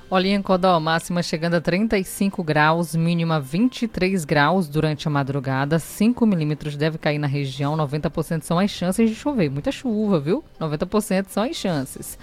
Olha 0.07 0.27
em 0.27 0.39
Codó, 0.39 0.79
máxima 0.79 1.23
chegando 1.23 1.55
a 1.55 1.61
35 1.61 2.43
graus, 2.43 2.95
mínima 2.95 3.39
23 3.39 4.23
graus 4.23 4.69
durante 4.69 5.07
a 5.07 5.09
madrugada. 5.09 5.79
5 5.79 6.27
milímetros 6.27 6.77
deve 6.77 6.99
cair 6.99 7.17
na 7.17 7.25
região, 7.25 7.75
90% 7.75 8.43
são 8.43 8.59
as 8.59 8.69
chances 8.69 9.09
de 9.09 9.15
chover. 9.15 9.49
Muita 9.49 9.71
chuva, 9.71 10.19
viu? 10.19 10.43
90% 10.61 11.25
são 11.29 11.41
as 11.41 11.55
chances. 11.55 12.19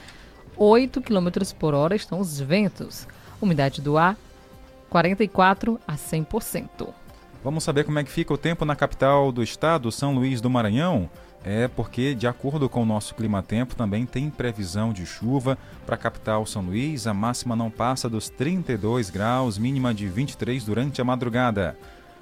8 0.56 1.00
quilômetros 1.00 1.52
por 1.52 1.74
hora 1.74 1.96
estão 1.96 2.20
os 2.20 2.38
ventos. 2.38 3.08
Umidade 3.42 3.83
do 3.83 3.98
ar, 3.98 4.16
44 4.88 5.81
a 5.87 5.94
100%. 5.94 6.88
Vamos 7.42 7.64
saber 7.64 7.85
como 7.85 7.98
é 7.98 8.05
que 8.05 8.11
fica 8.11 8.33
o 8.33 8.38
tempo 8.38 8.64
na 8.64 8.76
capital 8.76 9.33
do 9.33 9.42
estado, 9.42 9.90
São 9.90 10.14
Luís 10.14 10.40
do 10.40 10.48
Maranhão? 10.48 11.11
É 11.44 11.66
porque, 11.66 12.14
de 12.14 12.28
acordo 12.28 12.68
com 12.68 12.83
o 12.83 12.87
nosso 12.87 13.16
clima-tempo, 13.16 13.74
também 13.74 14.07
tem 14.07 14.31
previsão 14.31 14.92
de 14.92 15.05
chuva 15.05 15.59
para 15.85 15.96
a 15.96 15.98
capital 15.98 16.46
São 16.46 16.62
Luís. 16.62 17.09
A 17.09 17.12
máxima 17.12 17.57
não 17.57 17.68
passa 17.68 18.09
dos 18.09 18.28
32 18.28 19.11
graus, 19.11 19.59
mínima 19.59 19.92
de 19.92 20.07
23 20.07 20.62
durante 20.62 21.00
a 21.00 21.05
madrugada. 21.05 21.76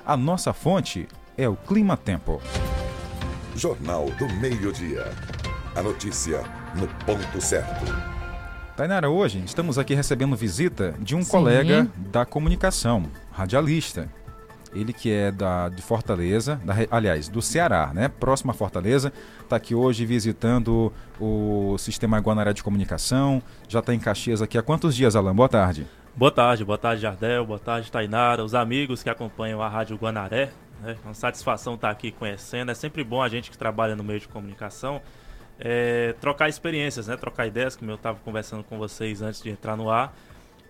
A 0.06 0.16
nossa 0.16 0.54
fonte 0.54 1.06
é 1.36 1.46
o 1.46 1.54
clima-tempo. 1.54 2.40
Jornal 3.54 4.06
do 4.12 4.26
Meio-Dia. 4.36 5.12
A 5.76 5.82
notícia 5.82 6.42
no 6.74 6.88
ponto 7.04 7.40
certo. 7.42 8.19
Tainara, 8.76 9.10
hoje 9.10 9.42
estamos 9.44 9.78
aqui 9.78 9.94
recebendo 9.94 10.34
visita 10.34 10.94
de 10.98 11.14
um 11.14 11.22
Sim. 11.22 11.30
colega 11.30 11.86
da 11.96 12.24
comunicação, 12.24 13.04
radialista. 13.30 14.08
Ele 14.72 14.92
que 14.92 15.10
é 15.12 15.32
da, 15.32 15.68
de 15.68 15.82
Fortaleza, 15.82 16.60
da 16.64 16.74
aliás, 16.90 17.28
do 17.28 17.42
Ceará, 17.42 17.90
né? 17.92 18.08
Próximo 18.08 18.52
a 18.52 18.54
Fortaleza. 18.54 19.12
Está 19.42 19.56
aqui 19.56 19.74
hoje 19.74 20.06
visitando 20.06 20.92
o 21.20 21.76
Sistema 21.76 22.18
Guanaré 22.18 22.52
de 22.52 22.62
Comunicação. 22.62 23.42
Já 23.68 23.80
está 23.80 23.92
em 23.92 23.98
Caxias 23.98 24.40
aqui 24.40 24.56
há 24.56 24.62
quantos 24.62 24.94
dias, 24.94 25.16
Alan? 25.16 25.34
Boa 25.34 25.48
tarde. 25.48 25.86
Boa 26.14 26.30
tarde, 26.30 26.64
boa 26.64 26.78
tarde, 26.78 27.02
Jardel, 27.02 27.44
boa 27.44 27.58
tarde, 27.58 27.90
Tainara, 27.90 28.44
os 28.44 28.54
amigos 28.54 29.02
que 29.02 29.10
acompanham 29.10 29.60
a 29.60 29.68
Rádio 29.68 29.96
Guanaré. 29.96 30.50
né? 30.82 30.96
É 31.02 31.06
uma 31.06 31.14
satisfação 31.14 31.74
estar 31.74 31.90
aqui 31.90 32.12
conhecendo. 32.12 32.70
É 32.70 32.74
sempre 32.74 33.02
bom 33.02 33.20
a 33.20 33.28
gente 33.28 33.50
que 33.50 33.58
trabalha 33.58 33.96
no 33.96 34.04
meio 34.04 34.20
de 34.20 34.28
comunicação 34.28 35.02
é, 35.60 36.14
trocar 36.20 36.48
experiências, 36.48 37.06
né? 37.06 37.16
trocar 37.16 37.46
ideias, 37.46 37.76
como 37.76 37.90
eu 37.90 37.94
estava 37.96 38.18
conversando 38.24 38.64
com 38.64 38.78
vocês 38.78 39.20
antes 39.22 39.42
de 39.42 39.50
entrar 39.50 39.76
no 39.76 39.90
ar. 39.90 40.14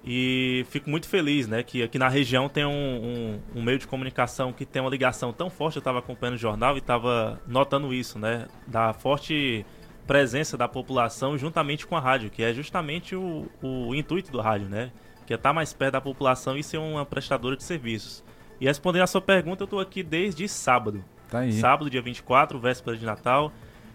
E 0.05 0.65
fico 0.71 0.89
muito 0.89 1.07
feliz 1.07 1.47
né, 1.47 1.63
que 1.63 1.83
aqui 1.83 1.99
na 1.99 2.09
região 2.09 2.49
tem 2.49 2.65
um, 2.65 2.71
um- 2.73 3.41
um 3.57 3.63
meio 3.63 3.79
de 3.79 3.87
comunicação 3.87 4.51
que 4.53 4.65
tem 4.65 4.81
uma 4.81 4.91
ligação 4.91 5.31
tão 5.33 5.51
forte. 5.51 5.77
Eu 5.77 5.81
estava 5.81 5.99
acompanhando 5.99 6.37
o 6.37 6.39
jornal 6.39 6.75
e 6.75 6.79
estava 6.79 7.39
notando 7.47 7.93
isso, 7.93 8.19
né? 8.19 8.47
Da 8.67 8.95
forte 8.95 9.65
presença 10.07 10.57
da 10.57 10.67
população 10.67 11.37
juntamente 11.37 11.87
com 11.87 11.97
a 11.97 12.01
rádio, 12.01 12.31
que 12.31 12.43
é 12.43 12.53
justamente 12.53 13.15
o, 13.15 13.47
o 13.63 13.95
intuito 13.95 14.33
do 14.33 14.41
rádio, 14.41 14.69
né? 14.71 14.91
Que 15.27 15.35
é 15.35 15.37
estar 15.37 15.53
mais 15.53 15.73
perto 15.75 15.93
da 15.93 16.01
população 16.01 16.57
e 16.57 16.63
ser 16.65 16.79
uma 16.79 17.05
prestadora 17.05 17.55
de 17.55 17.63
serviços. 17.63 18.25
E 18.59 18.65
respondendo 18.65 19.03
a 19.03 19.07
sua 19.07 19.21
pergunta, 19.21 19.63
eu 19.63 19.67
estou 19.67 19.81
aqui 19.81 20.03
desde 20.03 20.49
sábado. 20.49 21.05
Tá 21.31 21.41
aí. 21.41 21.53
Sábado, 21.53 21.91
dia 21.91 22.01
24, 22.03 22.59
véspera 22.59 22.97
de 22.97 23.05
Natal. 23.05 23.53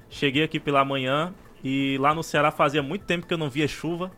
Cheguei 0.10 0.44
aqui 0.44 0.60
pela 0.60 0.84
manhã 0.86 1.34
e 1.64 1.98
lá 2.00 2.14
no 2.14 2.24
Ceará 2.24 2.52
fazia 2.52 2.84
muito 2.84 3.06
tempo 3.06 3.26
que 3.26 3.34
eu 3.34 3.38
não 3.38 3.50
via 3.50 3.68
chuva, 3.68 4.12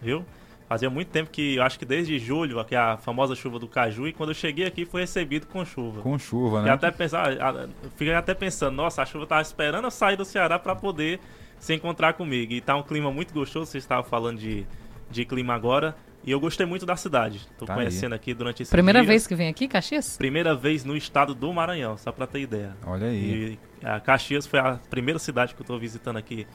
viu? 0.00 0.24
Fazia 0.68 0.88
muito 0.88 1.08
tempo 1.08 1.30
que, 1.30 1.56
eu 1.56 1.62
acho 1.62 1.78
que 1.78 1.84
desde 1.84 2.18
julho, 2.18 2.64
que 2.64 2.74
é 2.74 2.78
a 2.78 2.96
famosa 2.96 3.34
chuva 3.34 3.58
do 3.58 3.68
Caju, 3.68 4.08
e 4.08 4.12
quando 4.12 4.30
eu 4.30 4.34
cheguei 4.34 4.64
aqui 4.64 4.86
foi 4.86 5.02
recebido 5.02 5.46
com 5.46 5.64
chuva. 5.64 6.00
Com 6.00 6.18
chuva, 6.18 6.58
Fiquei 6.58 6.70
né? 6.70 6.74
até, 6.74 6.90
pensar, 6.90 7.28
fiquei 7.94 8.14
até 8.14 8.32
pensando, 8.32 8.74
nossa, 8.74 9.02
a 9.02 9.06
chuva 9.06 9.26
tava 9.26 9.42
esperando 9.42 9.84
eu 9.84 9.90
sair 9.90 10.16
do 10.16 10.24
Ceará 10.24 10.58
para 10.58 10.74
poder 10.74 11.20
se 11.58 11.74
encontrar 11.74 12.14
comigo. 12.14 12.52
E 12.54 12.60
tá 12.60 12.74
um 12.74 12.82
clima 12.82 13.10
muito 13.10 13.34
gostoso, 13.34 13.66
vocês 13.70 13.84
estavam 13.84 14.04
falando 14.04 14.38
de, 14.38 14.66
de 15.10 15.24
clima 15.26 15.54
agora. 15.54 15.94
E 16.24 16.30
eu 16.30 16.38
gostei 16.38 16.64
muito 16.64 16.86
da 16.86 16.94
cidade. 16.96 17.40
Tô 17.58 17.66
Tá 17.66 17.74
conhecendo 17.74 18.14
aqui 18.14 18.32
durante 18.32 18.62
esse 18.62 18.70
Primeira 18.70 19.02
vez 19.02 19.26
que 19.26 19.34
vem 19.34 19.48
aqui, 19.48 19.66
Caxias? 19.66 20.16
Primeira 20.16 20.54
vez 20.54 20.84
no 20.84 20.96
estado 20.96 21.34
do 21.34 21.52
Maranhão, 21.52 21.96
só 21.96 22.12
pra 22.12 22.26
ter 22.26 22.40
ideia. 22.40 22.76
Olha 22.86 23.08
aí. 23.08 23.58
E 23.82 23.86
a 23.86 23.98
Caxias 23.98 24.46
foi 24.46 24.60
a 24.60 24.78
primeira 24.88 25.18
cidade 25.18 25.54
que 25.54 25.60
eu 25.60 25.66
tô 25.66 25.78
visitando 25.78 26.16
aqui 26.16 26.46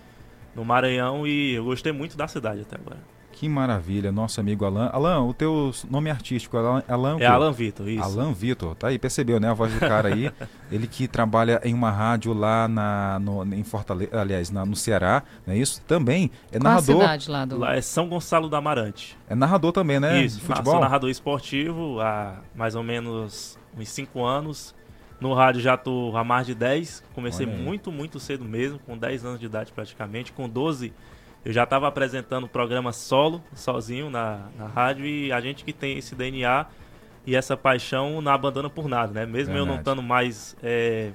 no 0.56 0.64
Maranhão 0.64 1.28
e 1.28 1.56
eu 1.56 1.66
gostei 1.66 1.92
muito 1.92 2.16
da 2.16 2.28
cidade 2.28 2.62
até 2.62 2.76
agora. 2.78 3.00
Que 3.40 3.48
maravilha, 3.48 4.12
nosso 4.12 4.40
amigo 4.40 4.66
Alan. 4.66 4.90
Alan, 4.92 5.22
o 5.22 5.32
teu 5.32 5.72
nome 5.92 6.10
artístico, 6.10 6.58
Alan, 6.58 6.82
Alan 6.88 7.20
É 7.20 7.28
Alan 7.28 7.52
Vitor, 7.52 7.88
isso. 7.88 8.02
Alan 8.02 8.34
Vitor, 8.34 8.74
tá 8.74 8.88
aí, 8.88 8.98
percebeu, 8.98 9.40
né? 9.40 9.48
A 9.48 9.54
voz 9.54 9.72
do 9.72 9.80
cara 9.80 10.12
aí. 10.12 10.32
ele 10.72 10.88
que 10.88 11.08
trabalha 11.08 11.62
em 11.64 11.72
uma 11.72 11.92
rádio 11.92 12.34
lá 12.34 12.68
na, 12.68 13.20
no, 13.20 13.44
em 13.54 13.64
Fortaleza, 13.64 14.20
aliás, 14.20 14.50
na, 14.50 14.66
no 14.66 14.76
Ceará, 14.76 15.22
não 15.46 15.54
é 15.54 15.58
isso? 15.60 15.84
Também 15.84 16.32
é 16.52 16.58
Qual 16.58 16.64
narrador. 16.64 16.96
a 16.96 17.02
cidade 17.02 17.30
lá 17.30 17.46
do... 17.46 17.60
Lá 17.60 17.76
é 17.76 17.82
São 17.82 18.10
Gonçalo 18.10 18.50
da 18.50 18.58
Amarante. 18.58 19.16
É 19.30 19.36
narrador 19.36 19.72
também, 19.72 20.00
né? 20.00 20.24
Isso, 20.24 20.42
futebol. 20.42 20.74
sou 20.74 20.82
narrador 20.82 21.12
esportivo 21.12 22.02
há 22.02 22.40
mais 22.56 22.74
ou 22.74 22.82
menos 22.82 23.56
uns 23.78 23.90
5 23.90 24.26
anos. 24.26 24.74
No 25.22 25.36
rádio 25.36 25.62
já 25.62 25.78
tô 25.78 26.12
há 26.18 26.24
mais 26.24 26.48
de 26.48 26.56
10. 26.56 27.04
Comecei 27.14 27.46
muito, 27.46 27.92
muito 27.92 28.20
cedo 28.20 28.44
mesmo, 28.44 28.80
com 28.80 28.98
10 28.98 29.26
anos 29.26 29.40
de 29.40 29.46
idade 29.46 29.72
praticamente. 29.72 30.34
Com 30.34 30.50
12 30.50 30.92
eu 31.46 31.54
já 31.54 31.64
estava 31.64 31.88
apresentando 31.88 32.46
o 32.46 32.50
programa 32.50 32.92
solo, 32.92 33.44
sozinho 33.54 34.10
na, 34.10 34.50
na 34.58 34.68
rádio. 34.68 35.06
E 35.06 35.32
a 35.32 35.40
gente 35.40 35.64
que 35.64 35.72
tem 35.72 35.98
esse 35.98 36.16
DNA 36.16 36.66
e 37.26 37.36
essa 37.36 37.56
paixão 37.56 38.22
não 38.22 38.32
abandona 38.32 38.70
por 38.70 38.88
nada, 38.88 39.14
né? 39.14 39.26
Mesmo 39.26 39.54
eu 39.54 39.66
não 39.66 39.76
Verdade. 39.76 39.82
estando 39.82 40.04
mais 40.04 40.56
é, 40.62 41.12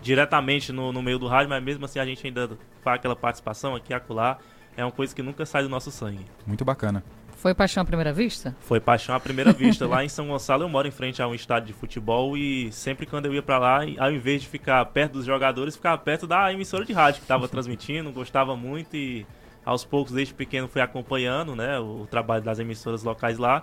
diretamente 0.00 0.72
no, 0.72 0.92
no 0.92 1.02
meio 1.02 1.18
do 1.18 1.26
rádio, 1.26 1.50
mas 1.50 1.62
mesmo 1.62 1.84
assim 1.84 1.98
a 1.98 2.04
gente 2.04 2.26
ainda 2.26 2.50
faz 2.82 2.96
aquela 2.96 3.16
participação 3.16 3.74
aqui 3.74 3.92
e 3.92 3.94
acolá. 3.94 4.38
É 4.76 4.84
uma 4.84 4.92
coisa 4.92 5.14
que 5.14 5.22
nunca 5.22 5.44
sai 5.44 5.62
do 5.62 5.68
nosso 5.68 5.90
sangue. 5.90 6.24
Muito 6.46 6.64
bacana. 6.64 7.02
Foi 7.38 7.54
paixão 7.54 7.82
à 7.82 7.86
primeira 7.86 8.12
vista? 8.12 8.56
Foi 8.58 8.80
paixão 8.80 9.14
à 9.14 9.20
primeira 9.20 9.52
vista. 9.52 9.86
Lá 9.86 10.04
em 10.04 10.08
São 10.08 10.26
Gonçalo 10.26 10.64
eu 10.64 10.68
moro 10.68 10.88
em 10.88 10.90
frente 10.90 11.22
a 11.22 11.28
um 11.28 11.34
estádio 11.36 11.68
de 11.68 11.72
futebol 11.72 12.36
e 12.36 12.72
sempre 12.72 13.06
quando 13.06 13.26
eu 13.26 13.34
ia 13.34 13.40
pra 13.40 13.58
lá, 13.58 13.82
ao 13.96 14.10
invés 14.10 14.42
de 14.42 14.48
ficar 14.48 14.84
perto 14.86 15.12
dos 15.12 15.24
jogadores, 15.24 15.76
ficava 15.76 15.96
perto 15.96 16.26
da 16.26 16.52
emissora 16.52 16.84
de 16.84 16.92
rádio 16.92 17.20
que 17.20 17.24
estava 17.24 17.46
transmitindo, 17.48 18.10
gostava 18.10 18.56
muito 18.56 18.96
e 18.96 19.24
aos 19.64 19.84
poucos 19.84 20.12
desde 20.12 20.34
pequeno 20.34 20.66
fui 20.66 20.80
acompanhando, 20.80 21.54
né, 21.54 21.78
o, 21.78 22.02
o 22.02 22.06
trabalho 22.06 22.42
das 22.42 22.58
emissoras 22.58 23.04
locais 23.04 23.38
lá. 23.38 23.62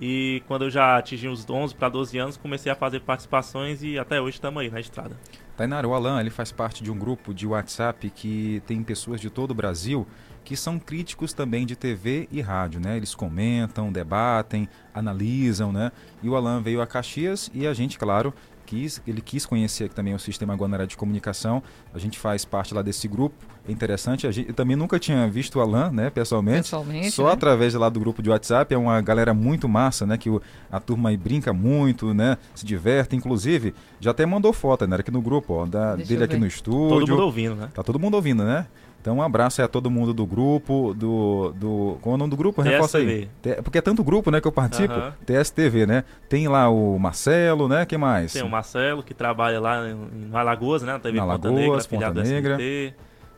E 0.00 0.40
quando 0.46 0.66
eu 0.66 0.70
já 0.70 0.96
atingi 0.96 1.26
os 1.26 1.48
11 1.48 1.74
para 1.74 1.88
12 1.88 2.16
anos, 2.18 2.36
comecei 2.36 2.70
a 2.70 2.76
fazer 2.76 3.00
participações 3.00 3.82
e 3.82 3.98
até 3.98 4.20
hoje 4.20 4.36
estamos 4.36 4.62
aí 4.62 4.70
na 4.70 4.78
estrada. 4.78 5.16
Tainara, 5.56 5.88
o 5.88 5.94
Alan 5.94 6.20
ele 6.20 6.30
faz 6.30 6.52
parte 6.52 6.84
de 6.84 6.92
um 6.92 6.98
grupo 6.98 7.34
de 7.34 7.46
WhatsApp 7.46 8.08
que 8.10 8.62
tem 8.66 8.84
pessoas 8.84 9.20
de 9.20 9.30
todo 9.30 9.50
o 9.50 9.54
Brasil 9.54 10.06
que 10.46 10.56
são 10.56 10.78
críticos 10.78 11.32
também 11.32 11.66
de 11.66 11.74
TV 11.74 12.28
e 12.30 12.40
rádio, 12.40 12.78
né? 12.80 12.96
Eles 12.96 13.16
comentam, 13.16 13.90
debatem, 13.90 14.68
analisam, 14.94 15.72
né? 15.72 15.90
E 16.22 16.28
o 16.28 16.36
Alan 16.36 16.62
veio 16.62 16.80
a 16.80 16.86
Caxias 16.86 17.50
e 17.52 17.66
a 17.66 17.74
gente, 17.74 17.98
claro, 17.98 18.32
quis, 18.64 19.02
ele 19.06 19.20
quis 19.20 19.44
conhecer 19.44 19.88
também 19.88 20.14
o 20.14 20.18
Sistema 20.20 20.54
Guanaré 20.54 20.86
de 20.86 20.96
Comunicação. 20.96 21.62
A 21.92 21.98
gente 21.98 22.16
faz 22.18 22.44
parte 22.44 22.72
lá 22.74 22.80
desse 22.80 23.08
grupo. 23.08 23.34
É 23.68 23.72
interessante. 23.72 24.24
A 24.26 24.30
gente, 24.30 24.48
eu 24.48 24.54
também 24.54 24.76
nunca 24.76 24.98
tinha 25.00 25.28
visto 25.28 25.56
o 25.56 25.60
Alan, 25.60 25.90
né, 25.90 26.10
pessoalmente. 26.10 26.58
Pessoalmente, 26.62 27.10
Só 27.10 27.26
né? 27.26 27.32
através 27.32 27.74
lá 27.74 27.88
do 27.88 27.98
grupo 27.98 28.22
de 28.22 28.30
WhatsApp. 28.30 28.72
É 28.72 28.78
uma 28.78 29.00
galera 29.00 29.34
muito 29.34 29.68
massa, 29.68 30.06
né? 30.06 30.16
Que 30.16 30.30
o- 30.30 30.40
a 30.70 30.78
turma 30.78 31.08
aí 31.08 31.16
brinca 31.16 31.52
muito, 31.52 32.14
né? 32.14 32.38
Se 32.54 32.64
diverte. 32.64 33.16
Inclusive, 33.16 33.74
já 33.98 34.12
até 34.12 34.24
mandou 34.24 34.52
foto, 34.52 34.86
né? 34.86 34.96
Aqui 34.96 35.10
no 35.10 35.20
grupo, 35.20 35.54
ó, 35.54 35.66
da, 35.66 35.96
Deixa 35.96 36.08
dele 36.12 36.22
aqui 36.24 36.36
no 36.36 36.46
estúdio. 36.46 37.00
Todo 37.00 37.08
mundo 37.10 37.22
ouvindo, 37.24 37.54
né? 37.56 37.68
Tá 37.74 37.82
todo 37.82 37.98
mundo 37.98 38.14
ouvindo, 38.14 38.44
né? 38.44 38.66
Então 39.06 39.18
um 39.18 39.22
abraço 39.22 39.60
aí 39.60 39.64
a 39.64 39.68
todo 39.68 39.88
mundo 39.88 40.12
do 40.12 40.26
grupo, 40.26 40.92
do. 40.92 41.52
do 41.54 41.96
qual 42.02 42.14
é 42.14 42.16
o 42.16 42.18
nome 42.18 42.30
do 42.30 42.36
grupo? 42.36 42.60
Reforça 42.60 42.98
aí. 42.98 43.28
Porque 43.62 43.78
é 43.78 43.80
tanto 43.80 44.02
grupo, 44.02 44.32
né, 44.32 44.40
que 44.40 44.48
eu 44.48 44.50
participo. 44.50 44.94
Aham. 44.94 45.14
TSTV, 45.24 45.86
né? 45.86 46.02
Tem 46.28 46.48
lá 46.48 46.68
o 46.68 46.98
Marcelo, 46.98 47.68
né? 47.68 47.86
Quem 47.86 47.98
mais? 47.98 48.32
Tem 48.32 48.42
o 48.42 48.48
Marcelo, 48.48 49.04
que 49.04 49.14
trabalha 49.14 49.60
lá 49.60 49.88
em, 49.88 50.28
Alagoas, 50.32 50.82
né? 50.82 50.94
Na 50.94 50.98
TV 50.98 51.18
Na 51.18 51.24
Ponta 51.24 51.46
Alagoas, 51.46 51.62
Negra, 51.62 51.78
afiliado 51.78 52.14
Ponta 52.16 52.28
Negra. 52.28 52.54
SBT. 52.54 52.94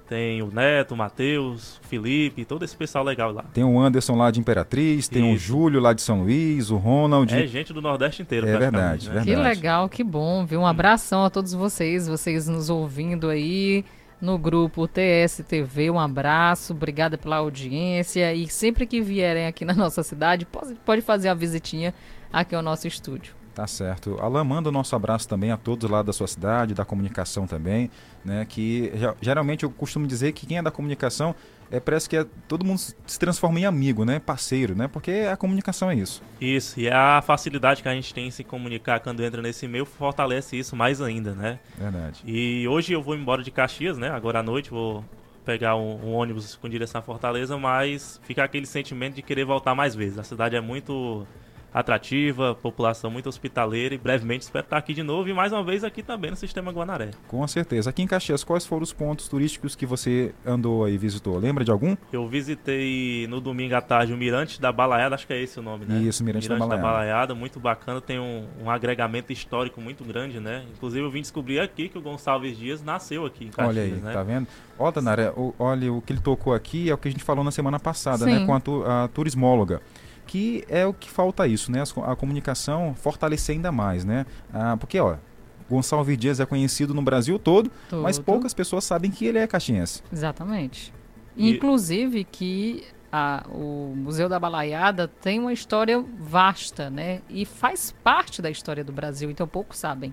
Tem 0.09 0.41
o 0.41 0.51
Neto, 0.51 0.95
o 0.95 0.97
Matheus, 0.97 1.79
o 1.85 1.87
Felipe, 1.87 2.47
todo 2.47 2.65
esse 2.65 2.75
pessoal 2.75 3.05
legal 3.05 3.31
lá. 3.31 3.45
Tem 3.53 3.63
o 3.63 3.79
Anderson 3.79 4.17
lá 4.17 4.31
de 4.31 4.41
Imperatriz, 4.41 5.07
tem 5.07 5.35
o. 5.35 5.37
Júlio 5.37 5.81
lá 5.81 5.93
de 5.93 6.01
São 6.01 6.23
Luís, 6.23 6.71
o 6.71 6.79
Ronald. 6.79 7.31
É 7.35 7.47
gente 7.47 7.75
do 7.75 7.83
Nordeste 7.83 8.23
inteiro, 8.23 8.49
É 8.49 8.57
verdade, 8.57 9.11
né? 9.11 9.23
Que 9.23 9.37
legal, 9.37 9.87
que 9.87 10.03
bom, 10.03 10.47
viu? 10.47 10.61
Um 10.61 10.67
abração 10.67 11.27
a 11.27 11.29
todos 11.29 11.53
vocês, 11.53 12.09
vocês 12.09 12.49
nos 12.49 12.71
ouvindo 12.71 13.29
aí 13.29 13.85
no 14.21 14.37
grupo 14.39 14.87
TSTV. 14.89 15.91
Um 15.91 15.99
abraço, 15.99 16.73
obrigada 16.73 17.17
pela 17.19 17.37
audiência. 17.37 18.35
E 18.35 18.49
sempre 18.49 18.87
que 18.87 19.01
vierem 19.01 19.47
aqui 19.47 19.65
na 19.65 19.75
nossa 19.75 20.03
cidade, 20.03 20.45
pode, 20.47 20.75
pode 20.85 21.03
fazer 21.03 21.29
uma 21.29 21.35
visitinha 21.35 21.95
aqui 22.33 22.55
ao 22.55 22.63
nosso 22.63 22.87
estúdio. 22.87 23.35
Tá 23.55 23.67
certo. 23.67 24.17
Alan, 24.21 24.45
manda 24.45 24.69
o 24.69 24.73
nosso 24.73 24.95
abraço 24.95 25.27
também 25.29 25.51
a 25.51 25.57
todos 25.57 25.91
lá 25.91 26.01
da 26.01 26.13
sua 26.13 26.29
cidade, 26.29 26.75
da 26.75 26.85
comunicação 26.85 27.45
também, 27.45 27.91
né? 28.25 28.47
Que 28.49 28.93
ge- 28.95 29.15
geralmente 29.21 29.65
eu 29.65 29.71
costumo 29.71 30.07
dizer 30.07 30.31
que 30.33 30.47
quem 30.47 30.59
é 30.59 30.63
da 30.63 30.71
comunicação 30.71 31.35
é, 31.71 31.79
parece 31.81 32.09
que 32.09 32.17
é, 32.17 32.27
todo 32.47 32.65
mundo 32.65 32.79
se 32.79 33.19
transforma 33.19 33.61
em 33.61 33.67
amigo, 33.67 34.05
né? 34.05 34.19
Parceiro, 34.19 34.75
né? 34.75 34.89
Porque 34.89 35.27
a 35.31 35.37
comunicação 35.37 35.91
é 35.91 35.95
isso. 35.95 36.23
Isso, 36.41 36.81
e 36.81 36.89
a 36.89 37.21
facilidade 37.23 37.83
que 37.83 37.89
a 37.89 37.95
gente 37.95 38.13
tem 38.15 38.29
em 38.29 38.31
se 38.31 38.43
comunicar 38.43 39.01
quando 39.01 39.23
entra 39.23 39.43
nesse 39.43 39.69
meio 39.69 39.85
fortalece 39.85 40.59
isso 40.59 40.75
mais 40.75 41.01
ainda, 41.01 41.35
né? 41.35 41.59
Verdade. 41.77 42.23
E 42.27 42.67
hoje 42.69 42.93
eu 42.93 43.03
vou 43.03 43.15
embora 43.15 43.43
de 43.43 43.51
Caxias, 43.51 43.99
né? 43.99 44.09
Agora 44.11 44.41
à 44.41 44.43
noite 44.43 44.71
vou 44.71 45.05
pegar 45.45 45.77
um, 45.77 45.99
um 46.05 46.13
ônibus 46.13 46.57
com 46.57 46.69
direção 46.69 46.99
à 46.99 47.03
Fortaleza, 47.03 47.57
mas 47.57 48.21
fica 48.25 48.45
aquele 48.45 48.67
sentimento 48.67 49.15
de 49.15 49.23
querer 49.23 49.45
voltar 49.45 49.75
mais 49.75 49.95
vezes. 49.95 50.19
A 50.19 50.23
cidade 50.23 50.55
é 50.55 50.61
muito 50.61 51.27
atrativa, 51.73 52.55
população 52.55 53.11
muito 53.11 53.29
hospitaleira 53.29 53.95
e 53.95 53.99
brevemente 53.99 54.43
espero 54.45 54.65
estar 54.65 54.77
aqui 54.79 54.95
de 54.95 55.03
novo 55.03 55.29
e 55.29 55.33
mais 55.35 55.53
uma 55.53 55.63
vez 55.63 55.85
aqui 55.85 56.03
também 56.03 56.31
no 56.31 56.37
Sistema 56.37 56.71
Guanaré. 56.73 57.11
Com 57.29 57.47
certeza. 57.47 57.91
Aqui 57.91 58.03
em 58.03 58.07
Caxias, 58.07 58.43
quais 58.43 58.67
foram 58.67 58.83
os 58.83 58.93
pontos 58.93 59.29
turísticos 59.29 59.77
que 59.77 59.87
você 59.87 60.33
andou 60.45 60.85
aí, 60.85 60.97
visitou? 60.97 61.39
Lembra 61.39 61.65
de 61.65 61.71
algum? 61.71 61.97
Eu 62.13 62.27
visitei 62.27 63.27
no 63.29 63.41
domingo 63.41 63.75
à 63.75 63.81
tarde 63.81 64.13
o 64.13 64.17
Mirante 64.17 64.61
da 64.61 64.73
Balaiada, 64.73 65.15
acho 65.15 65.27
que 65.27 65.33
é 65.33 65.43
esse 65.43 65.59
o 65.59 65.63
nome, 65.63 65.85
né? 65.85 65.99
Isso, 66.01 66.25
Mirante 66.25 66.49
da 66.49 66.57
Balaiada. 66.57 67.35
muito 67.35 67.61
bacana, 67.61 68.01
tem 68.01 68.19
um, 68.19 68.47
um 68.65 68.71
agregamento 68.71 69.33
histórico 69.33 69.81
muito 69.81 70.03
grande, 70.05 70.41
né? 70.41 70.65
Inclusive 70.75 71.05
eu 71.05 71.11
vim 71.11 71.21
descobrir 71.21 71.61
aqui 71.61 71.89
que 71.89 71.99
o 71.99 72.01
Gonçalves 72.01 72.57
Dias 72.57 72.83
nasceu 72.83 73.25
aqui 73.27 73.45
em 73.45 73.49
Caxias, 73.49 73.69
Olha 73.69 73.83
aí, 73.83 73.93
né? 73.93 74.13
tá 74.13 74.23
vendo? 74.23 74.47
Ó, 74.79 74.91
Tanara, 74.91 75.33
o- 75.37 75.55
olha, 75.59 75.93
o 75.93 76.01
que 76.01 76.13
ele 76.13 76.21
tocou 76.21 76.55
aqui 76.55 76.89
é 76.91 76.95
o 76.95 76.99
que 76.99 77.09
a 77.09 77.11
gente 77.11 77.23
falou 77.25 77.45
na 77.45 77.51
semana 77.51 77.79
passada, 77.79 78.25
Sim. 78.25 78.41
né? 78.41 78.47
Com 78.47 78.55
a, 78.55 78.61
tu- 78.61 78.85
a 78.87 79.09
turismóloga. 79.09 79.81
Que 80.29 80.63
é 80.69 80.87
o 80.87 80.93
que 80.95 81.11
falta 81.11 81.47
isso, 81.47 81.73
né? 81.73 81.83
A 82.07 82.15
comunicação 82.15 82.95
fortalecer 82.95 83.57
ainda 83.57 83.73
mais, 83.73 84.05
né? 84.05 84.27
Ah, 84.53 84.77
porque, 84.77 85.01
ó, 85.01 85.17
Gonçalves 85.69 86.17
Dias 86.17 86.39
é 86.39 86.47
conhecido 86.47 86.93
no 86.95 87.03
Brasil 87.03 87.39
todo, 87.39 87.71
mas 88.03 88.17
Todo. 88.19 88.25
poucas 88.27 88.55
pessoas 88.55 88.85
sabem 88.85 89.11
que 89.11 89.25
ele 89.27 89.39
é 89.39 89.47
caxiense. 89.47 90.03
Exatamente. 90.13 90.93
E- 91.37 91.51
Inclusive 91.51 92.25
que 92.25 92.85
a- 93.11 93.45
o 93.51 93.95
Museu 93.97 94.29
da 94.29 94.39
Balaiada 94.39 95.09
tem 95.09 95.41
uma 95.41 95.53
história 95.53 96.05
vasta, 96.19 96.91
né? 96.91 97.23
E 97.29 97.45
faz 97.47 97.95
parte 98.05 98.41
da 98.43 98.51
história 98.51 98.85
do 98.85 98.93
Brasil, 98.93 99.31
então 99.31 99.49
poucos 99.49 99.79
sabem. 99.79 100.13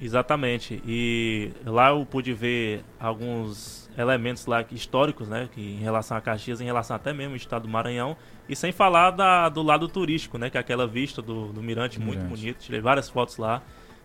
Exatamente. 0.00 0.80
E 0.86 1.50
lá 1.64 1.90
eu 1.90 2.04
pude 2.06 2.32
ver 2.32 2.84
alguns 3.00 3.85
elementos 3.96 4.46
lá 4.46 4.62
que- 4.64 4.74
históricos, 4.74 5.28
né, 5.28 5.48
que 5.54 5.60
em 5.60 5.78
relação 5.82 6.16
a 6.16 6.20
Caxias, 6.20 6.60
em 6.60 6.64
relação 6.64 6.96
até 6.96 7.12
mesmo 7.12 7.32
ao 7.32 7.36
estado 7.36 7.62
do 7.62 7.68
Maranhão, 7.68 8.16
e 8.48 8.54
sem 8.54 8.72
falar 8.72 9.10
da, 9.12 9.48
do 9.48 9.62
lado 9.62 9.88
turístico, 9.88 10.38
né, 10.38 10.50
que 10.50 10.56
é 10.56 10.60
aquela 10.60 10.86
vista 10.86 11.20
do, 11.22 11.52
do 11.52 11.62
mirante 11.62 11.98
muito 11.98 12.18
Mirante. 12.22 12.40
bonito. 12.40 12.58
Tirei 12.58 12.80
várias 12.80 13.08
fotos 13.08 13.36
lá 13.38 13.62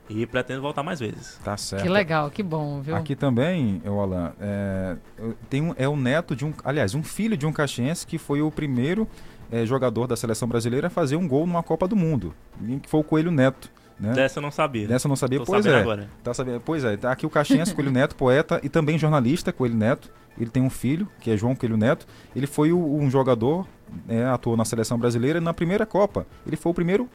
e 0.10 0.26
pretendo 0.26 0.62
voltar 0.62 0.84
mais 0.84 1.00
vezes. 1.00 1.40
Tá 1.44 1.56
certo. 1.56 1.84
Que 1.84 1.90
legal, 1.90 2.30
que 2.32 2.42
bom, 2.44 2.82
viu? 2.82 2.96
Aqui 2.96 3.16
também, 3.16 3.82
eu, 3.86 4.00
Alan, 4.00 4.34
é, 4.42 4.98
eu- 5.18 5.36
tem 5.50 5.62
um, 5.62 5.74
é 5.78 5.88
o 5.88 5.96
neto 5.96 6.36
de 6.36 6.44
um, 6.46 6.54
aliás, 6.66 6.94
um 6.96 7.04
filho 7.04 7.38
de 7.38 7.46
um 7.46 7.52
caxiense 7.54 8.06
que 8.06 8.18
foi 8.18 8.42
o 8.42 8.52
primeiro 8.52 9.08
é, 9.52 9.66
jogador 9.66 10.08
da 10.08 10.16
seleção 10.16 10.48
brasileira 10.48 10.88
a 10.88 10.90
fazer 10.90 11.18
um 11.18 11.28
gol 11.28 11.46
numa 11.46 11.62
Copa 11.62 11.86
do 11.88 11.96
Mundo, 11.96 12.34
que 12.82 12.90
foi 12.90 13.02
o 13.02 13.04
Coelho 13.04 13.32
Neto. 13.32 13.70
Né? 14.02 14.14
Dessa 14.14 14.40
eu 14.40 14.42
não 14.42 14.50
sabia. 14.52 14.88
Dessa 14.88 15.08
eu 15.08 15.10
não 15.10 15.16
sabia, 15.16 15.38
Tô 15.40 15.46
pois 15.46 15.64
é. 15.66 15.80
agora. 15.80 16.10
Tá 16.24 16.34
sabendo? 16.34 16.60
Pois 16.66 16.84
é, 16.84 16.98
tá 16.98 17.12
aqui 17.12 17.26
o 17.26 17.30
Caixinhas 17.30 17.72
Coelho 17.74 17.92
Neto, 17.92 18.16
poeta 18.16 18.60
e 18.64 18.68
também 18.68 18.98
jornalista 18.98 19.54
Coelho 19.54 19.76
Neto. 19.76 20.12
Ele 20.40 20.50
tem 20.50 20.64
um 20.64 20.70
filho, 20.72 21.08
que 21.20 21.30
é 21.30 21.38
João 21.38 21.56
Coelho 21.56 21.78
Neto. 21.78 22.08
Ele 22.36 22.48
foi 22.48 22.72
o- 22.72 22.96
um 22.96 23.12
jogador, 23.12 23.68
né, 24.08 24.26
atuou 24.26 24.58
na 24.58 24.66
seleção 24.66 24.98
brasileira 24.98 25.38
e 25.38 25.42
na 25.42 25.54
primeira 25.54 25.86
Copa. 25.86 26.26
Ele 26.48 26.56
foi 26.56 26.72
o 26.72 26.76
primeiro 26.76 27.08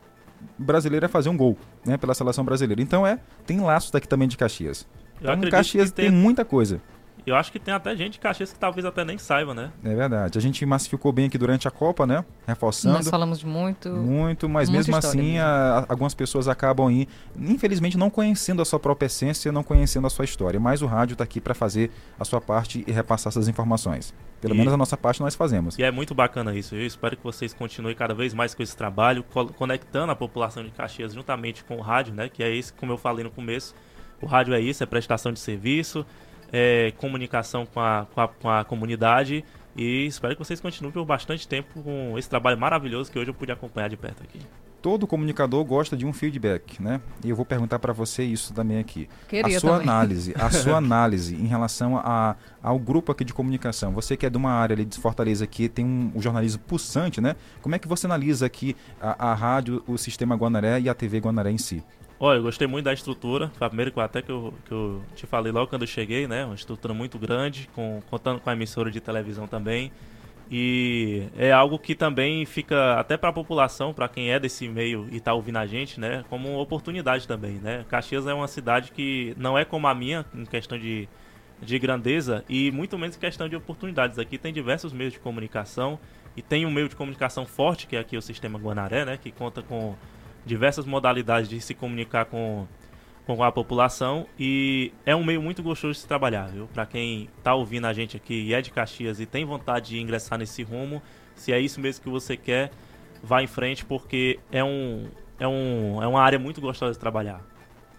brasileiro 0.59 1.07
a 1.07 1.09
fazer 1.09 1.29
um 1.29 1.37
gol, 1.37 1.57
né, 1.85 1.97
pela 1.97 2.15
seleção 2.15 2.45
brasileira. 2.45 2.81
Então 2.81 3.07
é, 3.07 3.19
tem 3.47 3.59
laços 3.61 3.91
daqui 3.91 4.07
também 4.07 4.29
de 4.29 4.37
Caxias. 4.37 4.87
Eu 5.21 5.33
Então, 5.33 5.51
Caxias 5.51 5.91
tem 5.91 6.11
tem- 6.11 6.15
muita 6.17 6.45
coisa. 6.45 6.81
Eu 7.27 7.35
acho 7.35 7.51
que 7.51 7.59
tem 7.59 7.75
até 7.75 7.95
gente 7.97 8.13
de 8.13 8.19
Caxias 8.21 8.53
que 8.53 8.59
talvez 8.59 8.85
até 8.87 9.05
nem 9.05 9.19
saiba, 9.19 9.53
né? 9.53 9.73
É 9.85 9.95
verdade. 9.95 10.39
A 10.39 10.41
gente 10.41 10.65
massificou 10.65 11.11
bem 11.11 11.27
aqui 11.27 11.37
durante 11.37 11.67
a 11.67 11.71
Copa, 11.73 12.07
né? 12.07 12.25
Reforçando. 12.47 12.95
Nós 12.95 13.09
falamos 13.09 13.41
de 13.41 13.47
muito. 13.47 13.89
Muito, 13.91 14.49
mas 14.49 14.71
mesmo 14.71 14.95
assim, 14.95 15.37
a- 15.39 15.79
a- 15.81 15.87
algumas 15.89 16.15
pessoas 16.15 16.47
acabam 16.47 16.87
aí, 16.87 17.09
infelizmente, 17.37 17.99
não 17.99 18.09
conhecendo 18.11 18.63
a 18.63 18.65
sua 18.65 18.79
própria 18.79 19.07
essência, 19.07 19.51
não 19.51 19.65
conhecendo 19.65 20.07
a 20.07 20.11
sua 20.11 20.25
história. 20.25 20.61
Mas 20.61 20.83
o 20.83 20.87
rádio 20.87 21.15
está 21.15 21.25
aqui 21.25 21.41
para 21.41 21.53
fazer 21.53 21.91
a 22.19 22.25
sua 22.25 22.41
parte 22.41 22.85
e 22.87 22.93
repassar 22.93 23.31
essas 23.33 23.49
informações. 23.49 24.15
Pelo 24.41 24.55
E- 24.55 24.59
menos 24.59 24.73
a 24.73 24.77
nossa 24.77 24.97
parte 24.97 25.21
nós 25.21 25.35
fazemos. 25.35 25.77
E 25.79 25.83
é 25.83 25.91
muito 25.91 26.15
bacana 26.15 26.55
isso. 26.55 26.77
Eu 26.77 26.87
espero 26.87 27.17
que 27.17 27.25
vocês 27.25 27.53
continuem 27.53 27.97
cada 27.97 28.15
vez 28.15 28.33
mais 28.35 28.55
com 28.55 28.63
esse 28.63 28.77
trabalho, 28.77 29.25
co- 29.25 29.47
conectando 29.47 30.13
a 30.13 30.17
população 30.17 30.63
de 30.63 30.71
Caxias 30.71 31.13
juntamente 31.15 31.65
com 31.65 31.77
o 31.77 31.81
rádio, 31.81 32.15
né? 32.15 32.29
Que 32.29 32.45
é 32.45 32.51
isso, 32.55 32.73
como 32.75 32.93
eu 32.93 32.97
falei 32.99 33.25
no 33.25 33.31
começo. 33.33 33.75
O 34.23 34.27
rádio 34.27 34.55
é 34.55 34.61
isso, 34.61 34.83
é 34.83 34.87
prestação 34.87 35.31
de 35.33 35.39
serviço, 35.41 36.07
é 36.53 36.93
comunicação 36.99 37.67
com 37.67 37.81
a, 37.81 38.07
com 38.15 38.21
a, 38.21 38.29
com 38.29 38.51
a 38.51 38.65
comunidade. 38.65 39.45
E 39.77 40.07
espero 40.07 40.35
que 40.35 40.43
vocês 40.43 40.61
continuem 40.61 40.93
por 40.93 41.05
bastante 41.05 41.47
tempo 41.47 41.83
com 41.83 42.19
esse 42.19 42.29
trabalho 42.29 42.59
maravilhoso 42.59 43.13
que 43.13 43.19
hoje 43.19 43.31
eu 43.31 43.35
pude 43.35 43.53
acompanhar 43.53 43.89
de 43.89 43.97
perto 43.97 44.23
aqui. 44.23 44.41
Todo 44.81 45.07
comunicador 45.07 45.65
gosta 45.65 45.97
de 45.97 46.07
um 46.07 46.13
feedback, 46.13 46.81
né? 46.81 47.01
E 47.25 47.29
eu 47.29 47.37
vou 47.37 47.45
perguntar 47.45 47.79
para 47.79 47.93
você 47.93 48.23
isso 48.23 48.55
também 48.55 48.79
aqui. 48.79 49.09
Queria 49.29 49.57
a 49.57 49.61
sua 49.61 49.73
também. 49.73 49.89
análise, 49.89 50.35
a 50.37 50.49
sua 50.53 50.77
análise 50.77 51.35
em 51.35 51.47
relação 51.47 51.99
a, 51.99 52.37
ao 52.63 52.79
grupo 52.79 53.11
aqui 53.11 53.25
de 53.25 53.35
comunicação. 53.35 53.93
Você 53.93 54.17
que 54.17 54.25
é 54.25 54.31
de 54.31 54.37
uma 54.37 54.53
área 54.53 54.75
ali 54.75 54.85
de 54.85 54.97
Fortaleza 54.97 55.47
que 55.47 55.69
tem 55.69 55.85
um, 55.85 56.13
um 56.15 56.23
jornalismo 56.23 56.63
pulsante, 56.67 57.21
né? 57.21 57.35
Como 57.61 57.75
é 57.75 57.79
que 57.79 57.89
você 57.89 58.07
analisa 58.07 58.47
aqui 58.47 58.77
a, 59.01 59.33
a 59.33 59.35
rádio, 59.35 59.83
o 59.87 59.99
sistema 59.99 60.37
Guanaré 60.37 60.81
e 60.81 60.89
a 60.89 60.95
TV 60.95 61.19
Guanaré 61.19 61.51
em 61.51 61.59
si? 61.59 61.83
Olha, 62.19 62.39
eu 62.39 62.43
gostei 62.43 62.67
muito 62.67 62.87
da 62.87 62.95
estrutura. 62.95 63.51
Foi 63.55 63.67
a 63.67 63.71
primeira 63.71 63.91
coisa 63.91 64.07
até 64.07 64.23
que 64.23 64.31
eu, 64.31 64.55
que 64.65 64.73
eu 64.73 65.03
te 65.15 65.27
falei 65.27 65.53
logo 65.53 65.67
quando 65.67 65.83
eu 65.83 65.89
cheguei, 65.89 66.27
né? 66.27 66.47
Uma 66.47 66.55
estrutura 66.55 66.95
muito 66.95 67.19
grande, 67.19 67.69
com, 67.75 68.03
contando 68.09 68.41
com 68.41 68.49
a 68.49 68.55
emissora 68.55 68.91
de 68.91 69.01
televisão 69.01 69.47
também. 69.47 69.93
E 70.51 71.25
é 71.37 71.53
algo 71.53 71.79
que 71.79 71.95
também 71.95 72.47
fica 72.47 72.99
até 72.99 73.17
para 73.17 73.31
a 73.31 73.33
população, 73.33 73.93
para 73.93 74.09
quem 74.09 74.31
é 74.31 74.39
desse 74.39 74.69
meio 74.69 75.09
e 75.11 75.17
está 75.17 75.35
ouvindo 75.35 75.59
a 75.59 75.67
gente, 75.67 76.01
né? 76.01 76.25
Como 76.31 76.49
uma 76.49 76.61
oportunidade 76.61 77.29
também, 77.29 77.55
né? 77.55 77.85
Caxias 77.89 78.27
é 78.27 78.33
uma 78.33 78.49
cidade 78.49 78.93
que 78.93 79.35
não 79.37 79.59
é 79.59 79.65
como 79.65 79.87
a 79.87 79.95
minha 79.95 80.25
em 80.35 80.45
questão 80.47 80.79
de, 80.79 81.09
de 81.61 81.79
grandeza 81.79 82.45
e 82.49 82.71
muito 82.71 82.97
menos 82.97 83.17
em 83.17 83.21
questão 83.21 83.49
de 83.49 83.57
oportunidades. 83.57 84.19
Aqui 84.19 84.39
tem 84.39 84.53
diversos 84.55 84.93
meios 84.93 85.13
de 85.13 85.19
comunicação 85.19 85.99
e 86.37 86.41
tem 86.41 86.65
um 86.65 86.71
meio 86.71 86.89
de 86.89 86.97
comunicação 86.97 87.45
forte 87.45 87.87
que 87.87 87.97
é 87.97 87.99
aqui 87.99 88.17
o 88.17 88.23
sistema 88.23 88.59
Guanaré, 88.59 89.05
né? 89.05 89.19
Que 89.21 89.33
conta 89.33 89.63
com 89.63 89.97
diversas 90.47 90.87
modalidades 90.87 91.51
de 91.51 91.61
se 91.61 91.75
comunicar 91.75 92.25
com, 92.27 92.67
com 93.27 93.43
a 93.43 93.51
população 93.51 94.27
e 94.39 94.93
é 95.05 95.15
um 95.15 95.25
meio 95.25 95.43
muito 95.43 95.63
gostoso 95.63 95.95
de 95.95 95.99
se 95.99 96.07
trabalhar, 96.07 96.47
viu? 96.49 96.69
Para 96.73 96.87
quem 96.87 97.29
tá 97.43 97.55
ouvindo 97.55 97.87
a 97.87 97.93
gente 97.93 98.17
aqui 98.17 98.35
e 98.35 98.55
é 98.55 98.63
de 98.63 98.71
Caxias 98.71 99.21
e 99.21 99.27
tem 99.27 99.45
vontade 99.45 99.91
de 99.91 100.01
ingressar 100.01 100.39
nesse 100.39 100.63
rumo, 100.63 101.03
se 101.35 101.53
é 101.53 101.61
isso 101.61 101.81
mesmo 101.81 102.05
que 102.05 102.09
você 102.09 102.37
quer, 102.37 102.71
vá 103.23 103.43
em 103.43 103.47
frente 103.49 103.85
porque 103.85 104.39
é 104.53 104.63
um 104.63 105.07
é 105.39 105.47
um 105.47 106.03
é 106.03 106.07
uma 106.07 106.23
área 106.23 106.39
muito 106.39 106.61
gostosa 106.61 106.93
de 106.93 106.99
trabalhar. 106.99 107.41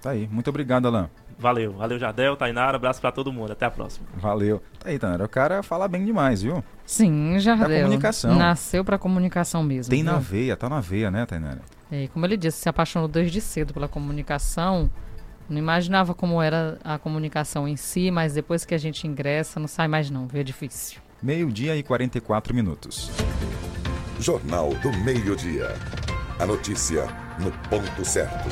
Tá 0.02 0.12
aí. 0.12 0.28
Muito 0.32 0.50
obrigado, 0.50 0.88
Alain. 0.88 1.10
Valeu, 1.40 1.74
valeu 1.74 2.00
Jardel, 2.00 2.36
Tainara, 2.36 2.78
abraço 2.78 3.00
para 3.00 3.12
todo 3.12 3.32
mundo, 3.32 3.52
até 3.52 3.66
a 3.66 3.72
próxima. 3.72 4.08
Valeu. 4.16 4.62
Tá 4.80 4.90
aí, 4.90 4.98
Tanara. 4.98 5.26
O 5.26 5.30
cara 5.30 5.62
fala 5.62 5.88
bem 5.88 6.04
demais, 6.04 6.42
viu? 6.42 6.64
Sim, 6.86 7.38
Jardel. 7.40 7.68
Da 7.68 7.84
comunicação. 7.84 8.36
Nasceu 8.36 8.84
para 8.84 8.98
comunicação 8.98 9.62
mesmo. 9.62 9.92
Tem 9.92 10.02
na 10.02 10.14
viu? 10.14 10.22
veia, 10.22 10.56
tá 10.58 10.68
na 10.68 10.80
veia, 10.80 11.12
né, 11.12 11.26
Tainara? 11.26 11.62
É, 11.92 12.04
e 12.04 12.08
como 12.08 12.26
ele 12.26 12.38
disse, 12.38 12.60
se 12.60 12.70
apaixonou 12.70 13.08
desde 13.08 13.40
cedo 13.40 13.74
pela 13.74 13.88
comunicação. 13.88 14.90
Não 15.50 15.58
imaginava 15.58 16.14
como 16.14 16.42
era 16.42 16.78
a 16.84 16.98
comunicação 16.98 17.68
em 17.68 17.78
si, 17.78 18.12
mas 18.12 18.34
depois 18.34 18.66
que 18.66 18.76
a 18.76 18.78
gente 18.78 19.08
ingressa, 19.08 19.60
não 19.60 19.68
sai 19.68 19.88
mais 19.88 20.10
não, 20.10 20.28
viu? 20.28 20.42
É 20.42 20.44
difícil. 20.44 21.00
Meio-dia 21.24 21.76
e 21.76 21.84
44 21.84 22.54
minutos. 22.54 23.10
Jornal 24.20 24.74
do 24.76 24.92
Meio-Dia. 24.92 25.70
A 26.40 26.46
notícia 26.46 27.08
no 27.40 27.52
ponto 27.70 28.04
certo. 28.04 28.50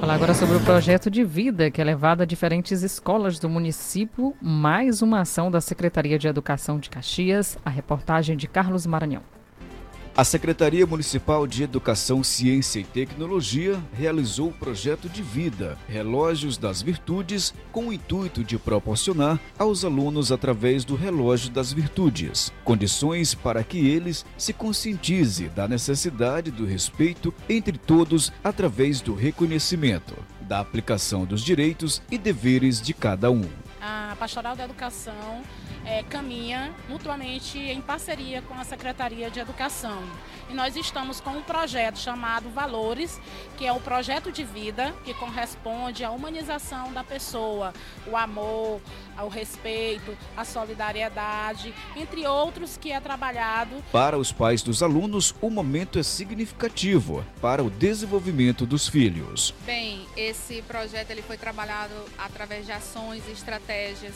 Falar 0.00 0.14
agora 0.14 0.32
sobre 0.32 0.56
o 0.56 0.60
projeto 0.60 1.10
de 1.10 1.24
vida 1.24 1.70
que 1.70 1.80
é 1.80 1.84
levado 1.84 2.22
a 2.22 2.24
diferentes 2.24 2.82
escolas 2.82 3.38
do 3.38 3.48
município, 3.48 4.34
mais 4.40 5.02
uma 5.02 5.20
ação 5.20 5.50
da 5.50 5.60
Secretaria 5.60 6.18
de 6.18 6.28
Educação 6.28 6.78
de 6.78 6.88
Caxias, 6.88 7.58
a 7.64 7.70
reportagem 7.70 8.36
de 8.36 8.46
Carlos 8.46 8.86
Maranhão. 8.86 9.22
A 10.18 10.24
Secretaria 10.24 10.84
Municipal 10.84 11.46
de 11.46 11.62
Educação, 11.62 12.24
Ciência 12.24 12.80
e 12.80 12.84
Tecnologia 12.84 13.80
realizou 13.92 14.48
o 14.48 14.52
projeto 14.52 15.08
de 15.08 15.22
vida 15.22 15.78
Relógios 15.86 16.58
das 16.58 16.82
Virtudes 16.82 17.54
com 17.70 17.86
o 17.86 17.92
intuito 17.92 18.42
de 18.42 18.58
proporcionar 18.58 19.38
aos 19.56 19.84
alunos, 19.84 20.32
através 20.32 20.84
do 20.84 20.96
Relógio 20.96 21.50
das 21.50 21.72
Virtudes, 21.72 22.52
condições 22.64 23.32
para 23.32 23.62
que 23.62 23.78
eles 23.78 24.26
se 24.36 24.52
conscientize 24.52 25.48
da 25.50 25.68
necessidade 25.68 26.50
do 26.50 26.66
respeito 26.66 27.32
entre 27.48 27.78
todos 27.78 28.32
através 28.42 29.00
do 29.00 29.14
reconhecimento, 29.14 30.16
da 30.40 30.58
aplicação 30.58 31.26
dos 31.26 31.44
direitos 31.44 32.02
e 32.10 32.18
deveres 32.18 32.82
de 32.82 32.92
cada 32.92 33.30
um. 33.30 33.48
A 33.80 34.16
Pastoral 34.18 34.56
da 34.56 34.64
Educação 34.64 35.42
eh, 35.84 36.02
caminha 36.10 36.74
mutuamente 36.88 37.58
em 37.58 37.80
parceria 37.80 38.42
com 38.42 38.54
a 38.54 38.64
Secretaria 38.64 39.30
de 39.30 39.38
Educação. 39.38 40.02
E 40.50 40.54
nós 40.54 40.76
estamos 40.76 41.20
com 41.20 41.30
um 41.30 41.42
projeto 41.42 41.98
chamado 41.98 42.50
Valores, 42.50 43.20
que 43.56 43.66
é 43.66 43.72
o 43.72 43.80
projeto 43.80 44.32
de 44.32 44.42
vida 44.42 44.92
que 45.04 45.14
corresponde 45.14 46.04
à 46.04 46.10
humanização 46.10 46.92
da 46.92 47.04
pessoa, 47.04 47.72
o 48.06 48.16
amor, 48.16 48.80
ao 49.18 49.28
respeito, 49.28 50.16
a 50.36 50.44
solidariedade, 50.44 51.74
entre 51.96 52.24
outros 52.26 52.76
que 52.76 52.92
é 52.92 53.00
trabalhado 53.00 53.82
Para 53.90 54.16
os 54.16 54.30
pais 54.32 54.62
dos 54.62 54.82
alunos, 54.82 55.34
o 55.40 55.50
momento 55.50 55.98
é 55.98 56.02
significativo 56.04 57.24
para 57.40 57.62
o 57.62 57.68
desenvolvimento 57.68 58.64
dos 58.64 58.86
filhos. 58.88 59.52
Bem, 59.66 60.06
esse 60.16 60.62
projeto 60.62 61.10
ele 61.10 61.22
foi 61.22 61.36
trabalhado 61.36 61.94
através 62.16 62.64
de 62.64 62.72
ações 62.72 63.22
e 63.28 63.32
estratégias 63.32 64.14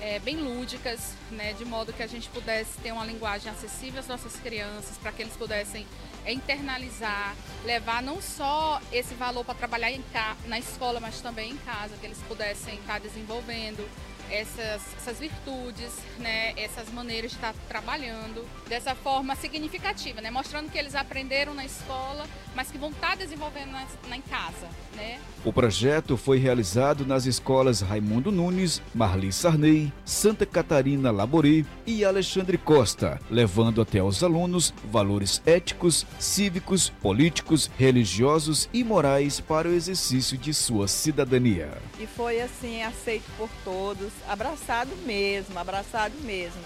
eh, 0.00 0.18
bem 0.20 0.36
lúdicas, 0.36 1.12
né, 1.30 1.52
de 1.52 1.64
modo 1.64 1.92
que 1.92 2.02
a 2.02 2.06
gente 2.06 2.28
pudesse 2.30 2.78
ter 2.82 2.92
uma 2.92 3.04
linguagem 3.04 3.50
acessível 3.52 3.98
às 4.00 4.06
nossas 4.06 4.34
crianças, 4.36 4.96
para 4.96 5.10
que 5.12 5.20
eles 5.22 5.36
pudessem 5.36 5.84
internalizar, 6.26 7.34
levar 7.64 8.02
não 8.02 8.20
só 8.20 8.80
esse 8.92 9.14
valor 9.14 9.44
para 9.44 9.54
trabalhar 9.54 9.90
em 9.90 10.02
ca- 10.12 10.36
na 10.46 10.58
escola, 10.58 11.00
mas 11.00 11.20
também 11.20 11.52
em 11.52 11.56
casa, 11.58 11.96
que 12.00 12.06
eles 12.06 12.18
pudessem 12.28 12.74
estar 12.76 12.98
desenvolvendo 13.00 13.86
essas, 14.30 14.82
essas 14.96 15.18
virtudes, 15.18 15.92
né, 16.18 16.52
essas 16.56 16.88
maneiras 16.90 17.32
de 17.32 17.36
estar 17.36 17.54
trabalhando 17.68 18.46
dessa 18.68 18.94
forma 18.94 19.34
significativa, 19.36 20.20
né, 20.20 20.30
mostrando 20.30 20.70
que 20.70 20.78
eles 20.78 20.94
aprenderam 20.94 21.54
na 21.54 21.64
escola, 21.64 22.26
mas 22.54 22.70
que 22.70 22.78
vão 22.78 22.90
estar 22.90 23.16
desenvolvendo 23.16 23.72
na, 23.72 23.86
na 24.08 24.16
em 24.16 24.22
casa, 24.22 24.68
né. 24.94 25.18
O 25.44 25.52
projeto 25.52 26.16
foi 26.16 26.38
realizado 26.38 27.06
nas 27.06 27.24
escolas 27.24 27.80
Raimundo 27.80 28.30
Nunes, 28.30 28.82
Marli 28.94 29.32
Sarney, 29.32 29.90
Santa 30.04 30.44
Catarina 30.44 31.10
Laboré 31.10 31.64
e 31.86 32.04
Alexandre 32.04 32.58
Costa, 32.58 33.18
levando 33.30 33.80
até 33.80 34.00
aos 34.00 34.22
alunos 34.22 34.74
valores 34.84 35.40
éticos, 35.46 36.06
cívicos, 36.18 36.90
políticos, 36.90 37.70
religiosos 37.78 38.68
e 38.72 38.84
morais 38.84 39.40
para 39.40 39.66
o 39.68 39.72
exercício 39.72 40.36
de 40.36 40.52
sua 40.52 40.86
cidadania. 40.86 41.70
E 41.98 42.06
foi 42.06 42.40
assim 42.42 42.82
aceito 42.82 43.24
por 43.38 43.48
todos, 43.64 44.12
abraçado 44.28 44.94
mesmo, 45.04 45.58
abraçado 45.58 46.14
mesmo. 46.22 46.60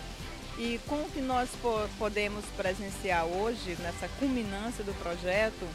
E 0.59 0.79
com 0.87 0.97
o 0.97 1.11
que 1.11 1.21
nós 1.21 1.51
po- 1.61 1.89
podemos 1.99 2.45
presenciar 2.57 3.25
hoje, 3.25 3.77
nessa 3.83 4.09
culminância 4.19 4.85
do 4.85 4.95
projeto, 4.95 5.67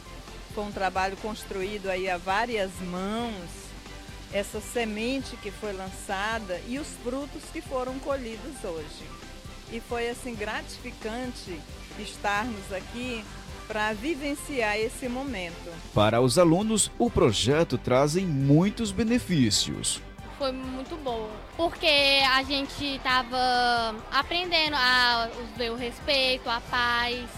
foi 0.54 0.64
um 0.64 0.72
trabalho 0.72 1.16
construído 1.18 1.88
aí 1.90 2.08
a 2.08 2.16
várias 2.16 2.70
mãos, 2.80 3.50
essa 4.32 4.60
semente 4.60 5.36
que 5.36 5.50
foi 5.50 5.72
lançada 5.72 6.60
e 6.66 6.78
os 6.78 6.88
frutos 7.04 7.42
que 7.52 7.60
foram 7.60 7.98
colhidos 7.98 8.64
hoje. 8.64 9.04
E 9.72 9.80
foi 9.80 10.08
assim 10.08 10.34
gratificante 10.34 11.60
estarmos 11.98 12.72
aqui 12.72 13.24
para 13.68 13.92
vivenciar 13.92 14.76
esse 14.78 15.08
momento. 15.08 15.70
Para 15.94 16.20
os 16.20 16.38
alunos, 16.38 16.90
o 16.98 17.08
projeto 17.10 17.78
trazem 17.78 18.26
muitos 18.26 18.90
benefícios. 18.90 20.00
Foi 20.40 20.52
muito 20.52 20.96
boa. 20.96 21.28
Porque 21.54 22.22
a 22.32 22.42
gente 22.42 22.98
tava 23.04 23.94
aprendendo 24.10 24.74
a 24.74 25.28
ver 25.54 25.70
o 25.70 25.76
respeito, 25.76 26.48
a 26.48 26.62
paz, 26.62 27.28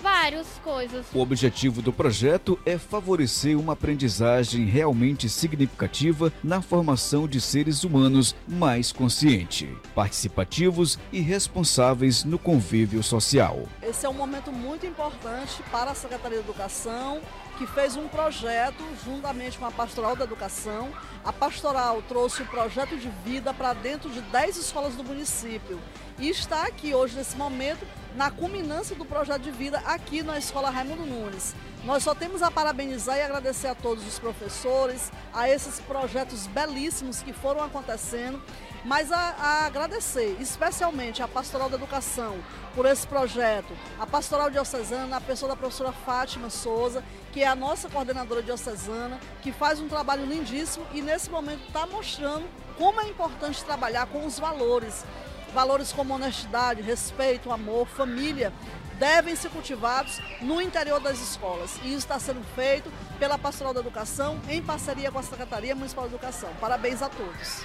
Várias 0.00 0.46
coisas. 0.62 1.06
O 1.12 1.18
objetivo 1.18 1.82
do 1.82 1.92
projeto 1.92 2.56
é 2.64 2.78
favorecer 2.78 3.58
uma 3.58 3.72
aprendizagem 3.72 4.64
realmente 4.64 5.28
significativa 5.28 6.32
na 6.42 6.62
formação 6.62 7.26
de 7.26 7.40
seres 7.40 7.82
humanos 7.82 8.34
mais 8.46 8.92
conscientes, 8.92 9.68
participativos 9.96 10.98
e 11.12 11.20
responsáveis 11.20 12.22
no 12.22 12.38
convívio 12.38 13.02
social. 13.02 13.64
Esse 13.82 14.06
é 14.06 14.08
um 14.08 14.14
momento 14.14 14.52
muito 14.52 14.86
importante 14.86 15.60
para 15.72 15.90
a 15.90 15.94
Secretaria 15.94 16.38
de 16.38 16.44
Educação, 16.44 17.20
que 17.58 17.66
fez 17.66 17.96
um 17.96 18.06
projeto 18.06 18.84
juntamente 19.04 19.58
com 19.58 19.66
a 19.66 19.72
Pastoral 19.72 20.14
da 20.14 20.24
Educação. 20.24 20.92
A 21.24 21.32
Pastoral 21.32 22.00
trouxe 22.02 22.42
o 22.42 22.46
projeto 22.46 22.96
de 22.96 23.08
vida 23.24 23.52
para 23.52 23.72
dentro 23.72 24.08
de 24.08 24.20
10 24.20 24.56
escolas 24.58 24.94
do 24.94 25.02
município 25.02 25.80
e 26.20 26.28
está 26.28 26.62
aqui 26.62 26.94
hoje, 26.94 27.16
nesse 27.16 27.36
momento, 27.36 27.84
na 28.14 28.30
culminância 28.30 28.94
do 28.94 29.04
projeto 29.04 29.42
de 29.42 29.50
vida 29.50 29.78
aqui 29.84 30.22
na 30.22 30.38
Escola 30.38 30.70
Raimundo 30.70 31.04
Nunes. 31.04 31.54
Nós 31.84 32.04
só 32.04 32.14
temos 32.14 32.42
a 32.42 32.50
parabenizar 32.50 33.16
e 33.16 33.22
agradecer 33.22 33.68
a 33.68 33.74
todos 33.74 34.06
os 34.06 34.18
professores, 34.20 35.10
a 35.32 35.48
esses 35.48 35.80
projetos 35.80 36.46
belíssimos 36.46 37.22
que 37.22 37.32
foram 37.32 37.62
acontecendo, 37.62 38.40
mas 38.84 39.10
a, 39.12 39.18
a 39.18 39.66
agradecer 39.66 40.36
especialmente 40.40 41.22
a 41.22 41.28
Pastoral 41.28 41.68
da 41.68 41.76
Educação 41.76 42.36
por 42.74 42.86
esse 42.86 43.06
projeto, 43.06 43.76
a 43.98 44.06
Pastoral 44.06 44.50
Diocesana, 44.50 45.16
a 45.16 45.20
pessoa 45.20 45.50
da 45.50 45.56
professora 45.56 45.92
Fátima 45.92 46.50
Souza, 46.50 47.02
que 47.32 47.42
é 47.42 47.46
a 47.46 47.54
nossa 47.54 47.88
coordenadora 47.88 48.42
diocesana, 48.42 49.18
que 49.42 49.52
faz 49.52 49.80
um 49.80 49.88
trabalho 49.88 50.24
lindíssimo 50.24 50.86
e 50.92 51.02
nesse 51.02 51.30
momento 51.30 51.66
está 51.66 51.86
mostrando 51.86 52.46
como 52.76 53.00
é 53.00 53.08
importante 53.08 53.64
trabalhar 53.64 54.06
com 54.06 54.24
os 54.24 54.38
valores. 54.38 55.04
Valores 55.52 55.92
como 55.92 56.14
honestidade, 56.14 56.82
respeito, 56.82 57.50
amor, 57.50 57.86
família 57.88 58.52
devem 58.98 59.34
ser 59.34 59.50
cultivados 59.50 60.20
no 60.40 60.60
interior 60.60 61.00
das 61.00 61.18
escolas. 61.20 61.78
E 61.82 61.88
isso 61.88 61.98
está 61.98 62.18
sendo 62.18 62.44
feito 62.54 62.92
pela 63.18 63.38
Pastoral 63.38 63.72
da 63.72 63.80
Educação 63.80 64.38
em 64.48 64.62
parceria 64.62 65.10
com 65.10 65.18
a 65.18 65.22
Secretaria 65.22 65.74
Municipal 65.74 66.08
de 66.08 66.14
Educação. 66.14 66.50
Parabéns 66.60 67.00
a 67.02 67.08
todos. 67.08 67.64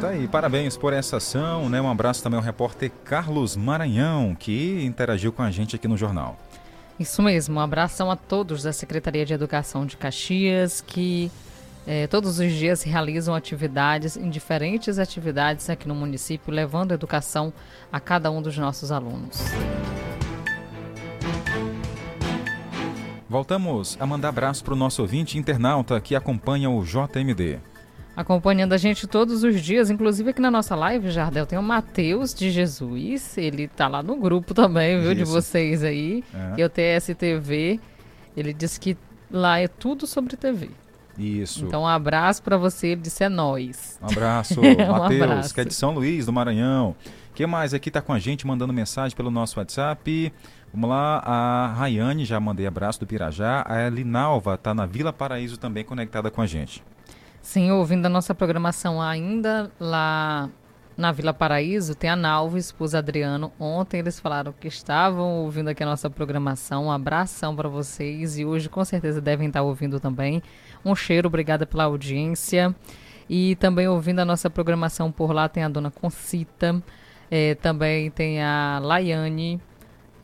Tá 0.00 0.08
aí, 0.08 0.28
parabéns 0.28 0.76
por 0.76 0.92
essa 0.92 1.16
ação, 1.16 1.68
né? 1.68 1.80
Um 1.80 1.90
abraço 1.90 2.22
também 2.22 2.38
ao 2.38 2.44
repórter 2.44 2.90
Carlos 3.04 3.56
Maranhão, 3.56 4.36
que 4.38 4.84
interagiu 4.84 5.32
com 5.32 5.42
a 5.42 5.50
gente 5.50 5.76
aqui 5.76 5.88
no 5.88 5.96
jornal. 5.96 6.38
Isso 6.98 7.22
mesmo, 7.22 7.56
um 7.56 7.60
abração 7.60 8.10
a 8.10 8.16
todos 8.16 8.62
da 8.62 8.72
Secretaria 8.72 9.24
de 9.26 9.32
Educação 9.32 9.84
de 9.84 9.96
Caxias, 9.96 10.80
que 10.80 11.30
eh, 11.86 12.06
todos 12.06 12.38
os 12.38 12.52
dias 12.52 12.82
realizam 12.82 13.34
atividades, 13.34 14.16
em 14.16 14.30
diferentes 14.30 14.98
atividades 14.98 15.68
aqui 15.68 15.88
no 15.88 15.94
município, 15.94 16.52
levando 16.52 16.92
educação 16.92 17.52
a 17.92 17.98
cada 17.98 18.30
um 18.30 18.40
dos 18.40 18.56
nossos 18.56 18.92
alunos. 18.92 19.38
Voltamos 23.34 23.96
a 23.98 24.06
mandar 24.06 24.28
abraço 24.28 24.62
para 24.62 24.74
o 24.74 24.76
nosso 24.76 25.02
ouvinte 25.02 25.36
internauta 25.36 26.00
que 26.00 26.14
acompanha 26.14 26.70
o 26.70 26.84
JMD. 26.84 27.58
Acompanhando 28.14 28.74
a 28.74 28.76
gente 28.76 29.08
todos 29.08 29.42
os 29.42 29.60
dias, 29.60 29.90
inclusive 29.90 30.30
aqui 30.30 30.40
na 30.40 30.52
nossa 30.52 30.76
live, 30.76 31.10
Jardel, 31.10 31.44
tem 31.44 31.58
o 31.58 31.62
Matheus 31.62 32.32
de 32.32 32.52
Jesus. 32.52 33.36
Ele 33.36 33.66
tá 33.66 33.88
lá 33.88 34.04
no 34.04 34.14
grupo 34.14 34.54
também, 34.54 35.00
viu, 35.00 35.10
Isso. 35.10 35.16
de 35.16 35.24
vocês 35.24 35.82
aí. 35.82 36.22
É. 36.32 36.60
E 36.60 36.64
o 36.64 36.70
TSTV. 36.70 37.80
Ele 38.36 38.52
disse 38.54 38.78
que 38.78 38.96
lá 39.28 39.58
é 39.58 39.66
tudo 39.66 40.06
sobre 40.06 40.36
TV. 40.36 40.70
Isso. 41.18 41.64
Então, 41.64 41.82
um 41.82 41.88
abraço 41.88 42.40
para 42.40 42.56
você. 42.56 42.86
Ele 42.88 43.00
disse: 43.00 43.24
é 43.24 43.28
nós. 43.28 43.98
Um 44.00 44.12
abraço, 44.12 44.60
um 44.62 44.92
Matheus, 44.92 45.50
que 45.50 45.60
é 45.60 45.64
de 45.64 45.74
São 45.74 45.92
Luís, 45.92 46.26
do 46.26 46.32
Maranhão. 46.32 46.94
Quem 47.34 47.48
mais 47.48 47.74
aqui 47.74 47.90
tá 47.90 48.00
com 48.00 48.12
a 48.12 48.18
gente 48.20 48.46
mandando 48.46 48.72
mensagem 48.72 49.16
pelo 49.16 49.28
nosso 49.28 49.58
WhatsApp? 49.58 50.32
Vamos 50.74 50.90
lá, 50.90 51.22
a 51.24 51.68
Rayane, 51.68 52.24
já 52.24 52.40
mandei 52.40 52.66
abraço 52.66 52.98
do 52.98 53.06
Pirajá. 53.06 53.64
A 53.64 53.88
Linalva 53.88 54.58
tá 54.58 54.74
na 54.74 54.84
Vila 54.86 55.12
Paraíso 55.12 55.56
também 55.56 55.84
conectada 55.84 56.32
com 56.32 56.42
a 56.42 56.46
gente. 56.48 56.82
Sim, 57.40 57.70
ouvindo 57.70 58.06
a 58.06 58.08
nossa 58.08 58.34
programação 58.34 59.00
ainda 59.00 59.70
lá 59.78 60.50
na 60.96 61.12
Vila 61.12 61.32
Paraíso, 61.32 61.94
tem 61.94 62.10
a 62.10 62.16
Nalva, 62.16 62.58
esposa 62.58 62.98
Adriano. 62.98 63.52
Ontem 63.56 64.00
eles 64.00 64.18
falaram 64.18 64.52
que 64.52 64.66
estavam 64.66 65.44
ouvindo 65.44 65.68
aqui 65.68 65.84
a 65.84 65.86
nossa 65.86 66.10
programação. 66.10 66.86
Um 66.86 66.90
abração 66.90 67.54
para 67.54 67.68
vocês 67.68 68.36
e 68.36 68.44
hoje 68.44 68.68
com 68.68 68.84
certeza 68.84 69.20
devem 69.20 69.46
estar 69.46 69.62
ouvindo 69.62 70.00
também. 70.00 70.42
Um 70.84 70.96
cheiro, 70.96 71.28
obrigada 71.28 71.64
pela 71.64 71.84
audiência. 71.84 72.74
E 73.30 73.54
também 73.60 73.86
ouvindo 73.86 74.18
a 74.18 74.24
nossa 74.24 74.50
programação 74.50 75.12
por 75.12 75.30
lá 75.32 75.48
tem 75.48 75.62
a 75.62 75.68
dona 75.68 75.92
Concita, 75.92 76.82
é, 77.30 77.54
também 77.54 78.10
tem 78.10 78.42
a 78.42 78.80
Laiane, 78.82 79.60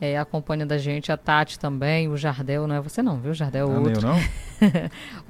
é, 0.01 0.17
acompanha 0.17 0.65
da 0.65 0.79
gente, 0.79 1.11
a 1.11 1.15
Tati 1.15 1.59
também, 1.59 2.09
o 2.09 2.17
Jardel, 2.17 2.65
não 2.65 2.75
é 2.75 2.81
você 2.81 3.03
não, 3.03 3.19
viu? 3.19 3.35
Jardel 3.35 3.71
é 3.71 3.75
ah, 3.75 3.79
outro. 3.79 4.01
não? 4.01 4.17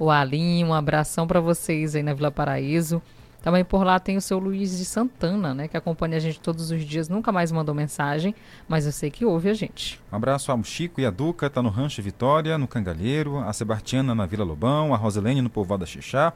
o 0.00 0.10
Alinho, 0.10 0.68
um 0.68 0.74
abração 0.74 1.26
para 1.26 1.40
vocês 1.40 1.94
aí 1.94 2.02
na 2.02 2.14
Vila 2.14 2.30
Paraíso. 2.30 3.02
Também 3.42 3.64
por 3.64 3.84
lá 3.84 4.00
tem 4.00 4.16
o 4.16 4.20
seu 4.20 4.38
Luiz 4.38 4.78
de 4.78 4.86
Santana, 4.86 5.52
né? 5.52 5.68
Que 5.68 5.76
acompanha 5.76 6.16
a 6.16 6.20
gente 6.20 6.40
todos 6.40 6.70
os 6.70 6.82
dias, 6.84 7.08
nunca 7.10 7.30
mais 7.30 7.52
mandou 7.52 7.74
mensagem, 7.74 8.34
mas 8.66 8.86
eu 8.86 8.92
sei 8.92 9.10
que 9.10 9.26
ouve 9.26 9.50
a 9.50 9.54
gente. 9.54 10.00
Um 10.10 10.16
abraço 10.16 10.50
ao 10.50 10.64
Chico 10.64 11.02
e 11.02 11.04
a 11.04 11.10
Duca, 11.10 11.50
tá 11.50 11.60
no 11.60 11.68
Rancho 11.68 12.00
Vitória, 12.00 12.56
no 12.56 12.66
Cangalheiro, 12.66 13.38
a 13.40 13.52
Sebastiana 13.52 14.14
na 14.14 14.24
Vila 14.24 14.44
Lobão, 14.44 14.94
a 14.94 14.96
Roselene 14.96 15.42
no 15.42 15.50
povoado 15.50 15.80
da 15.80 15.86
Xixá, 15.86 16.32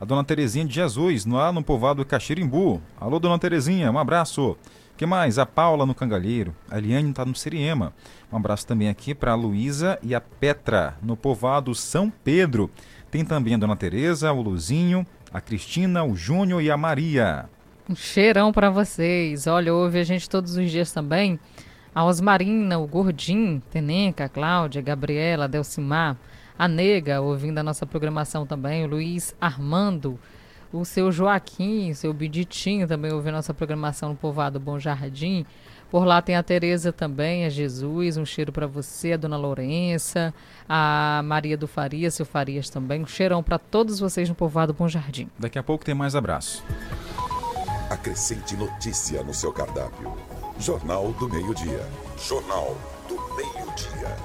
a 0.00 0.04
Dona 0.04 0.22
Terezinha 0.22 0.64
de 0.64 0.74
Jesus, 0.74 1.26
lá 1.26 1.50
no 1.50 1.64
povoado 1.64 2.04
Caxirimbu. 2.04 2.80
Alô, 3.00 3.18
Dona 3.18 3.40
Terezinha, 3.40 3.90
um 3.90 3.98
abraço 3.98 4.56
que 5.02 5.06
mais? 5.06 5.36
A 5.36 5.44
Paula 5.44 5.84
no 5.84 5.96
Cangalheiro. 5.96 6.54
A 6.70 6.78
Eliane 6.78 7.10
está 7.10 7.24
no 7.24 7.34
Siriema. 7.34 7.92
Um 8.32 8.36
abraço 8.36 8.64
também 8.64 8.88
aqui 8.88 9.12
para 9.12 9.32
a 9.32 9.34
Luísa 9.34 9.98
e 10.00 10.14
a 10.14 10.20
Petra, 10.20 10.96
no 11.02 11.16
povoado 11.16 11.74
São 11.74 12.08
Pedro. 12.08 12.70
Tem 13.10 13.24
também 13.24 13.54
a 13.54 13.58
Dona 13.58 13.74
Tereza, 13.74 14.32
o 14.32 14.40
Luzinho, 14.40 15.04
a 15.32 15.40
Cristina, 15.40 16.04
o 16.04 16.14
Júnior 16.14 16.62
e 16.62 16.70
a 16.70 16.76
Maria. 16.76 17.46
Um 17.90 17.96
cheirão 17.96 18.52
para 18.52 18.70
vocês. 18.70 19.48
Olha, 19.48 19.74
ouve 19.74 19.98
a 19.98 20.04
gente 20.04 20.30
todos 20.30 20.56
os 20.56 20.70
dias 20.70 20.92
também. 20.92 21.36
A 21.92 22.04
Osmarina, 22.04 22.78
o 22.78 22.86
Gordinho, 22.86 23.60
Tenenca, 23.72 24.26
a 24.26 24.28
Cláudia, 24.28 24.80
a 24.80 24.84
Gabriela, 24.84 25.46
a 25.46 25.48
Delcimar, 25.48 26.16
a 26.56 26.68
Nega, 26.68 27.20
ouvindo 27.20 27.58
a 27.58 27.64
nossa 27.64 27.84
programação 27.84 28.46
também, 28.46 28.84
o 28.84 28.88
Luiz 28.88 29.34
Armando, 29.40 30.16
o 30.72 30.84
seu 30.84 31.12
Joaquim, 31.12 31.90
o 31.90 31.94
seu 31.94 32.12
Biditinho 32.12 32.88
também 32.88 33.12
ouviu 33.12 33.30
nossa 33.30 33.52
programação 33.52 34.10
no 34.10 34.16
Povoado 34.16 34.58
Bom 34.58 34.78
Jardim. 34.78 35.44
Por 35.90 36.06
lá 36.06 36.22
tem 36.22 36.36
a 36.36 36.42
Tereza 36.42 36.90
também, 36.90 37.44
a 37.44 37.50
Jesus, 37.50 38.16
um 38.16 38.24
cheiro 38.24 38.50
para 38.50 38.66
você, 38.66 39.12
a 39.12 39.16
Dona 39.18 39.36
Lourença, 39.36 40.32
a 40.66 41.20
Maria 41.22 41.54
do 41.54 41.68
Faria, 41.68 42.10
seu 42.10 42.24
Farias 42.24 42.70
também. 42.70 43.02
Um 43.02 43.06
cheirão 43.06 43.42
para 43.42 43.58
todos 43.58 44.00
vocês 44.00 44.26
no 44.26 44.34
Povoado 44.34 44.72
Bom 44.72 44.88
Jardim. 44.88 45.28
Daqui 45.38 45.58
a 45.58 45.62
pouco 45.62 45.84
tem 45.84 45.94
mais 45.94 46.16
abraço. 46.16 46.64
Acrescente 47.90 48.56
notícia 48.56 49.22
no 49.22 49.34
seu 49.34 49.52
cardápio. 49.52 50.16
Jornal 50.58 51.12
do 51.12 51.28
Meio-Dia. 51.28 51.86
Jornal 52.26 52.74
do 53.06 53.16
Meio-Dia. 53.36 54.16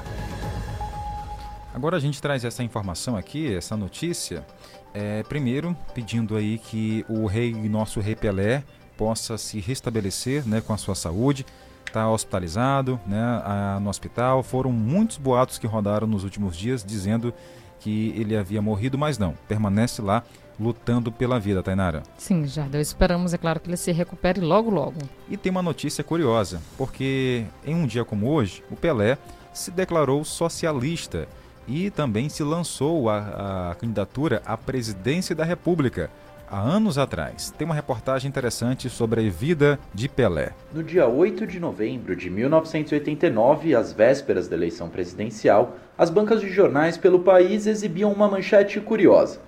Agora 1.74 1.98
a 1.98 2.00
gente 2.00 2.22
traz 2.22 2.45
essa 2.45 2.64
informação 2.64 3.18
aqui, 3.18 3.54
essa 3.54 3.76
notícia 3.76 4.45
é, 4.94 5.24
primeiro, 5.24 5.76
pedindo 5.94 6.36
aí 6.36 6.58
que 6.58 7.06
o 7.08 7.26
rei, 7.26 7.54
nosso 7.54 8.00
rei 8.00 8.16
Pelé, 8.16 8.64
possa 8.98 9.38
se 9.38 9.60
restabelecer 9.60 10.48
né, 10.48 10.62
com 10.62 10.74
a 10.74 10.78
sua 10.78 10.96
saúde. 10.96 11.46
Está 11.86 12.10
hospitalizado 12.10 13.00
né, 13.06 13.22
a, 13.46 13.80
no 13.80 13.90
hospital. 13.90 14.44
Foram 14.44 14.72
muitos 14.72 15.18
boatos 15.18 15.58
que 15.58 15.68
rodaram 15.68 16.08
nos 16.08 16.24
últimos 16.24 16.58
dias 16.58 16.84
dizendo 16.84 17.34
que 17.80 18.14
ele 18.18 18.36
havia 18.36 18.62
morrido, 18.62 18.98
mas 18.98 19.18
não. 19.18 19.34
Permanece 19.48 20.02
lá 20.02 20.24
lutando 20.60 21.12
pela 21.12 21.40
vida, 21.40 21.62
Tainara. 21.62 22.04
Sim, 22.18 22.46
Jardel. 22.48 22.82
Esperamos, 22.82 23.34
é 23.34 23.38
claro, 23.38 23.60
que 23.60 23.70
ele 23.70 23.78
se 23.78 23.92
recupere 23.92 24.42
logo, 24.42 24.70
logo. 24.70 24.98
E 25.30 25.38
tem 25.38 25.52
uma 25.52 25.62
notícia 25.62 26.04
curiosa, 26.04 26.62
porque 26.78 27.46
em 27.66 27.76
um 27.76 27.86
dia 27.86 28.04
como 28.04 28.30
hoje, 28.30 28.64
o 28.72 28.76
Pelé 28.76 29.18
se 29.54 29.72
declarou 29.72 30.24
socialista 30.24 31.28
e 31.68 31.89
também 31.89 32.30
se 32.30 32.43
lançou 32.43 33.09
a, 33.09 33.72
a 33.72 33.76
candidatura 33.76 34.41
à 34.45 34.55
presidência 34.55 35.36
da 35.36 35.43
República 35.43 36.09
há 36.49 36.59
anos 36.59 36.97
atrás. 36.97 37.53
Tem 37.57 37.65
uma 37.65 37.76
reportagem 37.76 38.30
interessante 38.30 38.89
sobre 38.89 39.28
a 39.28 39.30
vida 39.30 39.78
de 39.93 40.07
Pelé. 40.07 40.51
No 40.74 40.82
dia 40.82 41.07
8 41.07 41.45
de 41.45 41.59
novembro 41.59 42.15
de 42.15 42.30
1989, 42.30 43.76
às 43.76 43.91
vésperas 43.91 44.47
da 44.47 44.55
eleição 44.55 44.89
presidencial, 44.89 45.78
as 45.97 46.09
bancas 46.09 46.41
de 46.41 46.49
jornais 46.49 46.97
pelo 46.97 47.20
país 47.20 47.68
exibiam 47.68 48.11
uma 48.11 48.30
manchete 48.30 48.80
curiosa. 48.80 49.39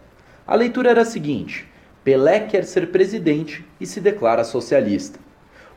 A 0.45 0.55
leitura 0.55 0.89
era 0.89 1.01
a 1.01 1.05
seguinte: 1.05 1.67
Pelé 2.03 2.41
quer 2.41 2.65
ser 2.65 2.91
presidente 2.91 3.65
e 3.79 3.85
se 3.85 4.01
declara 4.01 4.43
socialista. 4.43 5.19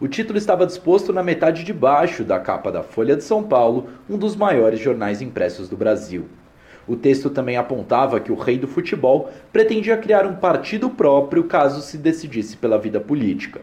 O 0.03 0.09
título 0.09 0.37
estava 0.37 0.67
disposto 0.67 1.13
na 1.13 1.23
metade 1.23 1.63
de 1.63 1.73
baixo 1.73 2.25
da 2.25 2.41
capa 2.41 2.73
da 2.73 2.83
Folha 2.83 3.15
de 3.15 3.23
São 3.23 3.41
Paulo, 3.41 3.87
um 4.11 4.19
dos 4.19 4.35
maiores 4.35 4.81
jornais 4.81 5.23
impressos 5.23 5.69
do 5.69 5.77
Brasil. 5.77 6.27
O 6.89 6.97
texto 6.97 7.31
também 7.31 7.57
apontava 7.57 8.19
que 8.19 8.33
o 8.33 8.35
rei 8.35 8.59
do 8.59 8.67
futebol 8.67 9.31
pretendia 9.53 9.97
criar 9.97 10.27
um 10.27 10.35
partido 10.35 10.91
próprio 10.91 11.45
caso 11.45 11.81
se 11.83 11.97
decidisse 11.97 12.57
pela 12.57 12.81
vida 12.81 12.99
política. 12.99 13.61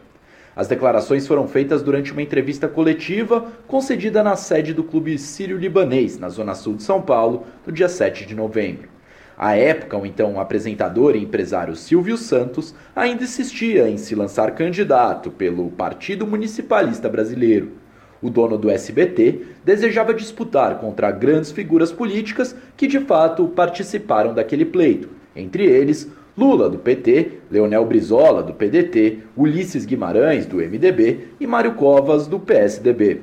As 0.56 0.66
declarações 0.66 1.28
foram 1.28 1.46
feitas 1.46 1.84
durante 1.84 2.14
uma 2.14 2.22
entrevista 2.22 2.70
coletiva 2.70 3.48
concedida 3.68 4.24
na 4.24 4.38
sede 4.38 4.74
do 4.74 4.82
Clube 4.82 5.18
Sírio-Libanês, 5.18 6.18
na 6.18 6.30
zona 6.30 6.56
sul 6.56 6.76
de 6.76 6.84
São 6.84 7.02
Paulo, 7.02 7.48
no 7.68 7.74
dia 7.74 7.90
7 7.90 8.26
de 8.26 8.34
novembro. 8.34 8.88
À 9.40 9.56
época, 9.56 9.98
o 9.98 10.06
então 10.06 10.38
apresentador 10.38 11.16
e 11.16 11.24
empresário 11.24 11.74
Silvio 11.74 12.18
Santos 12.18 12.76
ainda 12.94 13.24
insistia 13.24 13.90
em 13.90 13.98
se 13.98 14.14
lançar 14.14 14.52
candidato 14.52 15.32
pelo 15.32 15.70
Partido 15.72 16.28
Municipalista 16.28 17.08
Brasileiro. 17.08 17.72
O 18.22 18.30
dono 18.30 18.58
do 18.58 18.70
SBT 18.70 19.46
desejava 19.64 20.14
disputar 20.14 20.78
contra 20.80 21.10
grandes 21.10 21.54
figuras 21.54 21.90
políticas 21.90 22.54
que 22.76 22.86
de 22.86 23.00
fato 23.00 23.48
participaram 23.48 24.34
daquele 24.34 24.66
pleito, 24.66 25.08
entre 25.34 25.64
eles 25.64 26.12
Lula, 26.38 26.70
do 26.70 26.78
PT, 26.78 27.40
Leonel 27.50 27.86
Brizola, 27.86 28.44
do 28.44 28.54
PDT, 28.54 29.20
Ulisses 29.38 29.86
Guimarães, 29.86 30.46
do 30.46 30.58
MDB 30.58 31.30
e 31.40 31.48
Mário 31.48 31.76
Covas, 31.76 32.28
do 32.28 32.42
PSDB. 32.42 33.22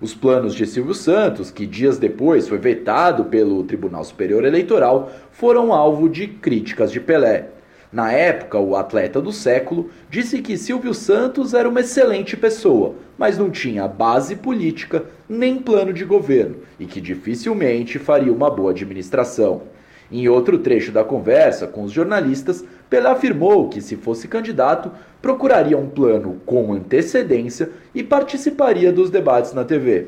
Os 0.00 0.14
planos 0.14 0.54
de 0.54 0.64
Silvio 0.64 0.94
Santos, 0.94 1.50
que 1.50 1.66
dias 1.66 1.98
depois 1.98 2.46
foi 2.46 2.58
vetado 2.58 3.24
pelo 3.24 3.64
Tribunal 3.64 4.04
Superior 4.04 4.44
Eleitoral, 4.44 5.10
foram 5.32 5.72
alvo 5.72 6.08
de 6.08 6.28
críticas 6.28 6.92
de 6.92 7.00
Pelé. 7.00 7.48
Na 7.92 8.12
época, 8.12 8.60
o 8.60 8.76
atleta 8.76 9.20
do 9.20 9.32
século 9.32 9.90
disse 10.08 10.40
que 10.40 10.56
Silvio 10.56 10.94
Santos 10.94 11.52
era 11.52 11.68
uma 11.68 11.80
excelente 11.80 12.36
pessoa, 12.36 12.94
mas 13.18 13.36
não 13.36 13.50
tinha 13.50 13.88
base 13.88 14.36
política 14.36 15.04
nem 15.28 15.58
plano 15.58 15.92
de 15.92 16.04
governo 16.04 16.58
e 16.78 16.86
que 16.86 17.00
dificilmente 17.00 17.98
faria 17.98 18.32
uma 18.32 18.48
boa 18.48 18.70
administração. 18.70 19.62
Em 20.10 20.26
outro 20.26 20.58
trecho 20.58 20.90
da 20.90 21.04
conversa 21.04 21.66
com 21.66 21.82
os 21.82 21.92
jornalistas, 21.92 22.64
Pelé 22.88 23.10
afirmou 23.10 23.68
que, 23.68 23.82
se 23.82 23.94
fosse 23.94 24.26
candidato, 24.26 24.90
procuraria 25.20 25.76
um 25.76 25.88
plano 25.88 26.40
com 26.46 26.72
antecedência 26.72 27.70
e 27.94 28.02
participaria 28.02 28.90
dos 28.90 29.10
debates 29.10 29.52
na 29.52 29.64
TV. 29.64 30.06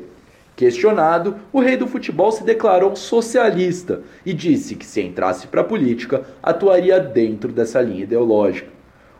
Questionado, 0.55 1.35
o 1.53 1.59
rei 1.59 1.77
do 1.77 1.87
futebol 1.87 2.31
se 2.31 2.43
declarou 2.43 2.95
socialista 2.95 4.01
e 4.25 4.33
disse 4.33 4.75
que, 4.75 4.85
se 4.85 5.01
entrasse 5.01 5.47
para 5.47 5.61
a 5.61 5.65
política, 5.65 6.23
atuaria 6.41 6.99
dentro 6.99 7.51
dessa 7.51 7.79
linha 7.81 8.03
ideológica. 8.03 8.69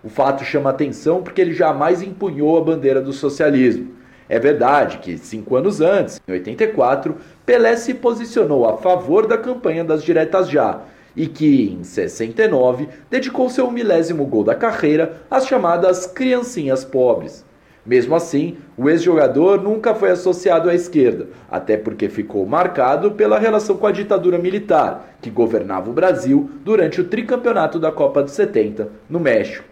O 0.03 0.09
fato 0.09 0.43
chama 0.43 0.71
atenção 0.71 1.21
porque 1.21 1.41
ele 1.41 1.53
jamais 1.53 2.01
empunhou 2.01 2.57
a 2.57 2.61
bandeira 2.61 3.01
do 3.01 3.13
socialismo. 3.13 4.01
É 4.27 4.39
verdade 4.39 4.99
que, 4.99 5.17
cinco 5.17 5.55
anos 5.55 5.81
antes, 5.81 6.21
em 6.27 6.31
84, 6.31 7.17
Pelé 7.51 7.75
se 7.75 7.93
posicionou 7.93 8.65
a 8.65 8.77
favor 8.77 9.27
da 9.27 9.37
campanha 9.37 9.83
das 9.83 10.01
diretas 10.01 10.47
já 10.47 10.83
e 11.13 11.27
que, 11.27 11.77
em 11.77 11.83
69, 11.83 12.87
dedicou 13.09 13.49
seu 13.49 13.69
milésimo 13.69 14.25
gol 14.25 14.41
da 14.41 14.55
carreira 14.55 15.17
às 15.29 15.47
chamadas 15.47 16.07
criancinhas 16.07 16.85
pobres. 16.85 17.43
Mesmo 17.85 18.15
assim, 18.15 18.55
o 18.77 18.89
ex-jogador 18.89 19.61
nunca 19.61 19.93
foi 19.93 20.11
associado 20.11 20.69
à 20.69 20.73
esquerda, 20.73 21.27
até 21.51 21.75
porque 21.75 22.07
ficou 22.07 22.45
marcado 22.45 23.11
pela 23.11 23.37
relação 23.37 23.75
com 23.75 23.85
a 23.85 23.91
ditadura 23.91 24.37
militar, 24.37 25.17
que 25.21 25.29
governava 25.29 25.89
o 25.89 25.93
Brasil 25.93 26.49
durante 26.63 27.01
o 27.01 27.09
tricampeonato 27.09 27.77
da 27.77 27.91
Copa 27.91 28.23
de 28.23 28.31
70, 28.31 28.87
no 29.09 29.19
México. 29.19 29.70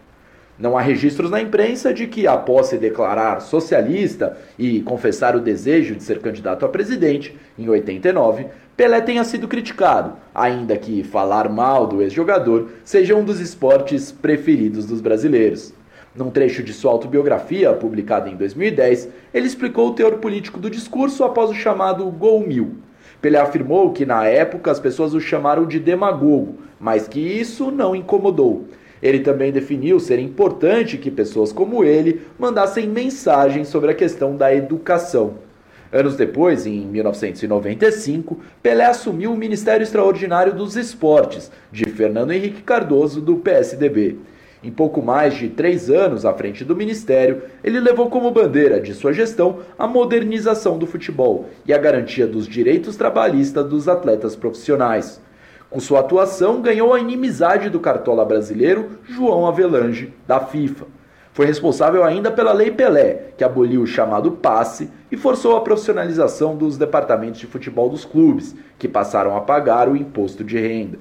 Não 0.60 0.78
há 0.78 0.82
registros 0.82 1.32
na 1.32 1.42
imprensa 1.42 1.94
de 1.94 2.06
que, 2.06 2.28
após 2.28 2.68
se 2.68 2.78
declarar 2.78 3.40
socialista 3.40 4.38
e 4.58 4.82
confessar 4.82 5.34
o 5.34 5.40
desejo 5.40 5.96
de 5.96 6.04
ser 6.04 6.20
candidato 6.20 6.66
a 6.66 6.70
presidente, 6.70 7.34
em 7.58 7.70
89, 7.70 8.48
Pelé 8.76 9.00
tenha 9.00 9.24
sido 9.24 9.48
criticado, 9.48 10.18
ainda 10.36 10.76
que 10.76 11.02
falar 11.02 11.48
mal 11.48 11.88
do 11.88 12.02
ex-jogador 12.02 12.68
seja 12.84 13.16
um 13.16 13.24
dos 13.24 13.40
esportes 13.40 14.12
preferidos 14.12 14.86
dos 14.86 15.00
brasileiros. 15.00 15.74
Num 16.14 16.30
trecho 16.30 16.62
de 16.62 16.74
sua 16.74 16.92
autobiografia, 16.92 17.72
publicada 17.72 18.30
em 18.30 18.36
2010, 18.36 19.08
ele 19.34 19.48
explicou 19.48 19.88
o 19.88 19.94
teor 19.94 20.18
político 20.18 20.60
do 20.60 20.70
discurso 20.70 21.24
após 21.24 21.50
o 21.50 21.56
chamado 21.56 22.04
Gol 22.12 22.46
Mil. 22.46 22.76
Pelé 23.22 23.40
afirmou 23.40 23.94
que 23.94 24.06
na 24.06 24.26
época 24.26 24.72
as 24.72 24.80
pessoas 24.80 25.14
o 25.14 25.22
chamaram 25.22 25.66
de 25.66 25.80
demagogo, 25.80 26.56
mas 26.78 27.08
que 27.08 27.20
isso 27.20 27.72
não 27.72 27.96
incomodou. 27.96 28.66
Ele 29.02 29.20
também 29.20 29.52
definiu 29.52 30.00
ser 30.00 30.20
importante 30.20 30.98
que 30.98 31.10
pessoas 31.10 31.52
como 31.52 31.84
ele 31.84 32.22
mandassem 32.38 32.88
mensagens 32.88 33.68
sobre 33.68 33.92
a 33.92 33.96
questão 33.96 34.36
da 34.36 34.54
educação. 34.54 35.36
Anos 35.92 36.16
depois, 36.16 36.68
em 36.68 36.82
1995, 36.86 38.40
Pelé 38.62 38.86
assumiu 38.86 39.34
o 39.34 39.38
Ministério 39.38 39.84
Extraordinário 39.84 40.54
dos 40.54 40.76
Esportes, 40.76 41.52
de 41.72 41.86
Fernando 41.86 42.32
Henrique 42.32 42.62
Cardoso, 42.62 43.20
do 43.20 43.38
PSDB. 43.38 44.18
Em 44.62 44.70
pouco 44.70 45.02
mais 45.02 45.36
de 45.36 45.48
três 45.48 45.90
anos 45.90 46.26
à 46.26 46.34
frente 46.34 46.66
do 46.66 46.76
ministério, 46.76 47.44
ele 47.64 47.80
levou 47.80 48.10
como 48.10 48.30
bandeira 48.30 48.80
de 48.80 48.94
sua 48.94 49.14
gestão 49.14 49.60
a 49.80 49.88
modernização 49.88 50.78
do 50.78 50.86
futebol 50.86 51.50
e 51.66 51.74
a 51.74 51.78
garantia 51.78 52.28
dos 52.28 52.46
direitos 52.46 52.98
trabalhistas 52.98 53.66
dos 53.68 53.88
atletas 53.88 54.36
profissionais. 54.36 55.22
Com 55.70 55.80
sua 55.80 56.00
atuação, 56.00 56.64
ganhou 56.64 56.92
a 56.92 57.00
inimizade 57.00 57.70
do 57.70 57.80
cartola 57.80 58.26
brasileiro 58.26 58.90
João 59.08 59.46
Avelange, 59.46 60.12
da 60.28 60.40
FIFA. 60.40 60.88
Foi 61.32 61.46
responsável 61.46 62.04
ainda 62.04 62.32
pela 62.32 62.52
Lei 62.52 62.72
Pelé, 62.72 63.34
que 63.38 63.44
aboliu 63.44 63.84
o 63.84 63.88
chamado 63.88 64.32
passe 64.32 64.90
e 65.12 65.16
forçou 65.16 65.56
a 65.56 65.62
profissionalização 65.62 66.56
dos 66.56 66.76
departamentos 66.76 67.40
de 67.40 67.46
futebol 67.46 67.88
dos 67.88 68.04
clubes, 68.04 68.56
que 68.80 68.88
passaram 68.88 69.38
a 69.38 69.42
pagar 69.42 69.88
o 69.88 69.96
imposto 69.96 70.44
de 70.44 70.58
renda. 70.58 70.98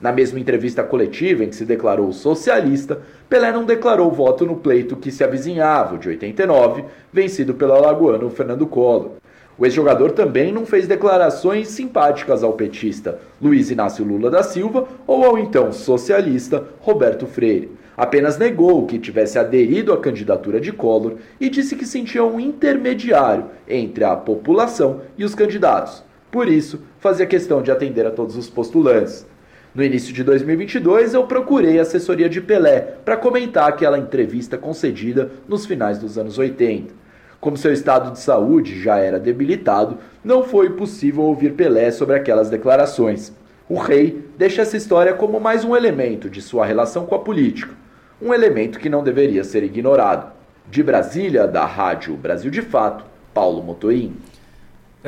Na 0.00 0.12
mesma 0.12 0.38
entrevista 0.38 0.84
coletiva 0.84 1.42
em 1.42 1.48
que 1.48 1.56
se 1.56 1.64
declarou 1.64 2.12
socialista, 2.12 3.00
Pelé 3.28 3.50
não 3.50 3.64
declarou 3.64 4.08
voto 4.12 4.46
no 4.46 4.54
pleito 4.54 4.94
que 4.94 5.10
se 5.10 5.24
avizinhava, 5.24 5.98
de 5.98 6.10
89, 6.10 6.84
vencido 7.12 7.54
pelo 7.54 7.72
alagoano 7.72 8.30
Fernando 8.30 8.68
Collor. 8.68 9.16
O 9.58 9.64
ex-jogador 9.64 10.12
também 10.12 10.52
não 10.52 10.66
fez 10.66 10.86
declarações 10.86 11.68
simpáticas 11.68 12.42
ao 12.42 12.52
petista 12.52 13.18
Luiz 13.40 13.70
Inácio 13.70 14.04
Lula 14.04 14.30
da 14.30 14.42
Silva 14.42 14.86
ou 15.06 15.24
ao 15.24 15.38
então 15.38 15.72
socialista 15.72 16.62
Roberto 16.80 17.26
Freire. 17.26 17.70
Apenas 17.96 18.36
negou 18.36 18.84
que 18.84 18.98
tivesse 18.98 19.38
aderido 19.38 19.94
à 19.94 19.96
candidatura 19.96 20.60
de 20.60 20.72
Collor 20.72 21.14
e 21.40 21.48
disse 21.48 21.74
que 21.74 21.86
sentia 21.86 22.22
um 22.22 22.38
intermediário 22.38 23.46
entre 23.66 24.04
a 24.04 24.14
população 24.14 25.00
e 25.16 25.24
os 25.24 25.34
candidatos. 25.34 26.04
Por 26.30 26.48
isso, 26.48 26.80
fazia 26.98 27.24
questão 27.24 27.62
de 27.62 27.70
atender 27.70 28.04
a 28.04 28.10
todos 28.10 28.36
os 28.36 28.50
postulantes. 28.50 29.26
No 29.74 29.82
início 29.82 30.12
de 30.12 30.22
2022, 30.22 31.14
eu 31.14 31.24
procurei 31.24 31.78
a 31.78 31.82
assessoria 31.82 32.28
de 32.28 32.42
Pelé 32.42 32.80
para 33.04 33.16
comentar 33.16 33.66
aquela 33.66 33.98
entrevista 33.98 34.58
concedida 34.58 35.30
nos 35.48 35.64
finais 35.64 35.98
dos 35.98 36.18
anos 36.18 36.36
80. 36.36 37.05
Como 37.46 37.56
seu 37.56 37.72
estado 37.72 38.10
de 38.10 38.18
saúde 38.18 38.82
já 38.82 38.98
era 38.98 39.20
debilitado, 39.20 39.98
não 40.24 40.42
foi 40.42 40.70
possível 40.70 41.22
ouvir 41.22 41.52
Pelé 41.52 41.92
sobre 41.92 42.16
aquelas 42.16 42.50
declarações. 42.50 43.32
O 43.68 43.78
rei 43.78 44.28
deixa 44.36 44.62
essa 44.62 44.76
história 44.76 45.14
como 45.14 45.38
mais 45.38 45.64
um 45.64 45.76
elemento 45.76 46.28
de 46.28 46.42
sua 46.42 46.66
relação 46.66 47.06
com 47.06 47.14
a 47.14 47.20
política, 47.20 47.72
um 48.20 48.34
elemento 48.34 48.80
que 48.80 48.88
não 48.88 49.04
deveria 49.04 49.44
ser 49.44 49.62
ignorado. 49.62 50.32
De 50.68 50.82
Brasília, 50.82 51.46
da 51.46 51.64
Rádio 51.64 52.16
Brasil 52.16 52.50
de 52.50 52.62
Fato, 52.62 53.04
Paulo 53.32 53.62
Motorim. 53.62 54.16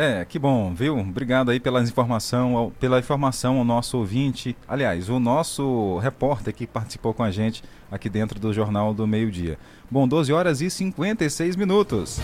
É, 0.00 0.24
que 0.24 0.38
bom, 0.38 0.72
viu? 0.72 0.96
Obrigado 0.96 1.50
aí 1.50 1.58
pela 1.58 1.82
informação, 1.82 2.72
pela 2.78 3.00
informação 3.00 3.58
ao 3.58 3.64
nosso 3.64 3.98
ouvinte, 3.98 4.56
aliás, 4.68 5.08
o 5.08 5.18
nosso 5.18 5.98
repórter 5.98 6.54
que 6.54 6.68
participou 6.68 7.12
com 7.12 7.24
a 7.24 7.32
gente 7.32 7.64
aqui 7.90 8.08
dentro 8.08 8.38
do 8.38 8.54
Jornal 8.54 8.94
do 8.94 9.08
Meio 9.08 9.28
Dia. 9.28 9.58
Bom, 9.90 10.06
12 10.06 10.32
horas 10.32 10.60
e 10.60 10.70
56 10.70 11.56
minutos. 11.56 12.20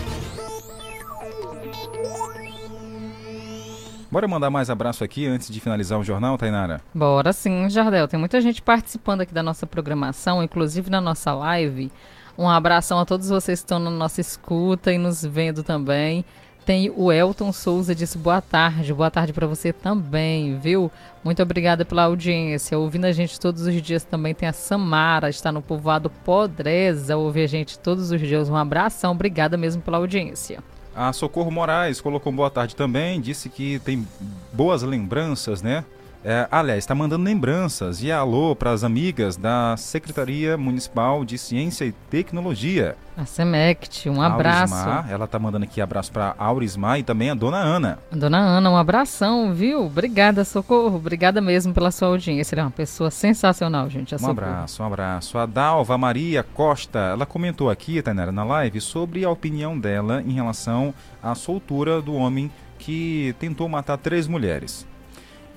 Bora 4.09 4.25
mandar 4.25 4.49
mais 4.49 4.69
abraço 4.69 5.03
aqui 5.03 5.27
antes 5.27 5.49
de 5.49 5.59
finalizar 5.59 5.99
o 5.99 6.03
jornal, 6.05 6.37
Tainara? 6.37 6.79
Bora 6.93 7.33
sim, 7.33 7.69
Jardel. 7.69 8.07
Tem 8.07 8.17
muita 8.17 8.39
gente 8.39 8.61
participando 8.61 9.19
aqui 9.19 9.33
da 9.33 9.43
nossa 9.43 9.67
programação, 9.67 10.41
inclusive 10.41 10.89
na 10.89 11.01
nossa 11.01 11.33
live. 11.33 11.91
Um 12.37 12.49
abração 12.49 12.99
a 12.99 13.05
todos 13.05 13.27
vocês 13.27 13.59
que 13.59 13.65
estão 13.65 13.79
na 13.79 13.89
nossa 13.89 14.21
escuta 14.21 14.93
e 14.93 14.97
nos 14.97 15.25
vendo 15.25 15.61
também. 15.61 16.23
Tem 16.65 16.91
o 16.95 17.11
Elton 17.11 17.53
Souza 17.53 17.93
disse 17.93 18.17
boa 18.17 18.41
tarde, 18.41 18.91
boa 18.91 19.11
tarde 19.11 19.31
para 19.31 19.45
você 19.45 19.71
também, 19.71 20.57
viu? 20.57 20.91
Muito 21.23 21.39
obrigada 21.43 21.85
pela 21.85 22.05
audiência. 22.05 22.75
Ouvindo 22.75 23.05
a 23.05 23.11
gente 23.11 23.39
todos 23.39 23.67
os 23.67 23.81
dias 23.83 24.03
também 24.03 24.33
tem 24.33 24.49
a 24.49 24.53
Samara, 24.53 25.29
está 25.29 25.51
no 25.51 25.61
povoado 25.61 26.09
Podreza, 26.09 27.15
ouve 27.15 27.43
a 27.43 27.47
gente 27.47 27.77
todos 27.77 28.09
os 28.09 28.19
dias. 28.19 28.49
Um 28.49 28.55
abração, 28.55 29.11
obrigada 29.11 29.55
mesmo 29.55 29.79
pela 29.83 29.97
audiência. 29.97 30.63
A 30.95 31.13
Socorro 31.13 31.51
Moraes 31.51 32.01
colocou 32.01 32.31
boa 32.31 32.49
tarde 32.49 32.75
também, 32.75 33.21
disse 33.21 33.47
que 33.47 33.77
tem 33.79 34.07
boas 34.51 34.81
lembranças, 34.81 35.61
né? 35.61 35.85
É, 36.27 36.47
aliás, 36.51 36.79
está 36.79 36.95
mandando 36.95 37.23
lembranças 37.23 38.01
e 38.01 38.11
alô 38.11 38.55
para 38.55 38.71
as 38.71 38.83
amigas 38.83 39.37
da 39.37 39.77
Secretaria 39.77 40.57
Municipal 40.57 41.23
de 41.23 41.37
Ciência 41.37 41.85
e 41.85 41.91
Tecnologia. 41.91 42.97
A 43.15 43.25
Semect, 43.25 44.09
um 44.09 44.19
abraço. 44.19 44.73
Aurismar, 44.73 45.11
ela 45.11 45.25
está 45.25 45.37
mandando 45.37 45.65
aqui 45.65 45.79
abraço 45.79 46.11
para 46.11 46.33
Aurismar 46.39 46.97
e 46.97 47.03
também 47.03 47.29
a 47.29 47.35
dona 47.35 47.57
Ana. 47.57 47.99
Dona 48.11 48.39
Ana, 48.39 48.71
um 48.71 48.75
abração, 48.75 49.53
viu? 49.53 49.85
Obrigada, 49.85 50.43
Socorro. 50.43 50.95
Obrigada 50.95 51.39
mesmo 51.41 51.75
pela 51.75 51.91
sua 51.91 52.07
audiência. 52.07 52.55
Ela 52.55 52.63
é 52.63 52.65
uma 52.65 52.71
pessoa 52.71 53.11
sensacional, 53.11 53.87
gente. 53.87 54.15
um 54.15 54.17
Socorro. 54.17 54.31
abraço, 54.31 54.81
um 54.81 54.85
abraço. 54.87 55.37
A 55.37 55.45
Dalva 55.45 55.95
Maria 55.95 56.41
Costa, 56.41 56.97
ela 57.11 57.27
comentou 57.27 57.69
aqui, 57.69 58.01
Tainara, 58.01 58.31
na 58.31 58.43
live, 58.43 58.81
sobre 58.81 59.23
a 59.23 59.29
opinião 59.29 59.77
dela 59.77 60.23
em 60.25 60.33
relação 60.33 60.91
à 61.21 61.35
soltura 61.35 62.01
do 62.01 62.15
homem 62.15 62.49
que 62.79 63.35
tentou 63.37 63.69
matar 63.69 63.99
três 63.99 64.27
mulheres. 64.27 64.87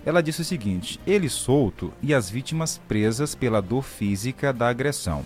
Ela 0.04 0.22
disse 0.22 0.40
o 0.40 0.44
seguinte: 0.44 1.00
ele 1.06 1.28
solto 1.28 1.92
e 2.02 2.14
as 2.14 2.30
vítimas 2.30 2.80
presas 2.88 3.34
pela 3.34 3.60
dor 3.60 3.82
física 3.82 4.52
da 4.52 4.68
agressão, 4.68 5.22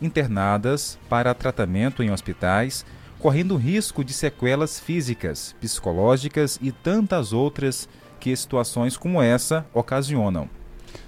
internadas 0.00 0.98
para 1.08 1.34
tratamento 1.34 2.02
em 2.02 2.10
hospitais, 2.10 2.84
correndo 3.18 3.56
risco 3.56 4.04
de 4.04 4.12
sequelas 4.12 4.80
físicas, 4.80 5.54
psicológicas 5.60 6.58
e 6.60 6.72
tantas 6.72 7.32
outras 7.32 7.88
que 8.18 8.34
situações 8.34 8.96
como 8.96 9.22
essa 9.22 9.64
ocasionam. 9.72 10.48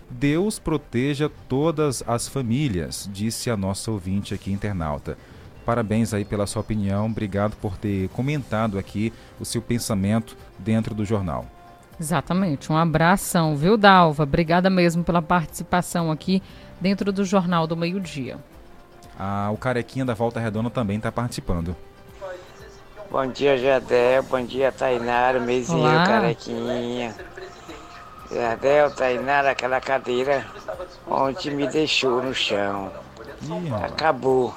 Deus 0.09 0.59
proteja 0.59 1.31
todas 1.49 2.03
as 2.07 2.29
famílias, 2.29 3.09
disse 3.13 3.51
a 3.51 3.57
nossa 3.57 3.91
ouvinte 3.91 4.33
aqui 4.33 4.53
internauta. 4.53 5.19
Parabéns 5.65 6.13
aí 6.13 6.25
pela 6.25 6.47
sua 6.47 6.61
opinião, 6.61 7.07
obrigado 7.07 7.57
por 7.57 7.77
ter 7.77 8.09
comentado 8.11 8.79
aqui 8.79 9.13
o 9.41 9.45
seu 9.45 9.63
pensamento 9.63 10.37
dentro 10.59 10.95
do 10.95 11.05
jornal. 11.05 11.54
Exatamente. 12.01 12.73
Um 12.73 12.77
abração, 12.77 13.57
viu, 13.57 13.77
Dalva? 13.77 14.25
Obrigada 14.25 14.69
mesmo 14.69 15.05
pela 15.05 15.23
participação 15.23 16.11
aqui 16.11 16.43
dentro 16.81 17.13
do 17.13 17.25
Jornal 17.25 17.67
do 17.67 17.77
Meio 17.77 18.01
Dia. 18.01 18.39
Ah, 19.19 19.51
o 19.53 19.57
Carequinha 19.57 20.05
da 20.05 20.15
Volta 20.15 20.41
Redonda 20.41 20.71
também 20.71 20.97
está 20.97 21.13
participando. 21.13 21.77
Bom 23.11 23.27
dia, 23.29 23.57
Jadel. 23.57 24.25
Bom 24.25 24.45
dia, 24.45 24.73
Tainara, 24.73 25.39
Mezinho, 25.39 25.79
Olá. 25.79 26.05
Carequinha. 26.05 27.15
Jadel, 28.31 28.91
Tainara, 28.91 29.51
aquela 29.53 29.81
cadeira 29.81 30.45
onde 31.07 31.51
me 31.51 31.69
deixou 31.69 32.21
no 32.23 32.35
chão. 32.35 32.91
Ih, 33.43 33.73
Acabou. 33.85 34.53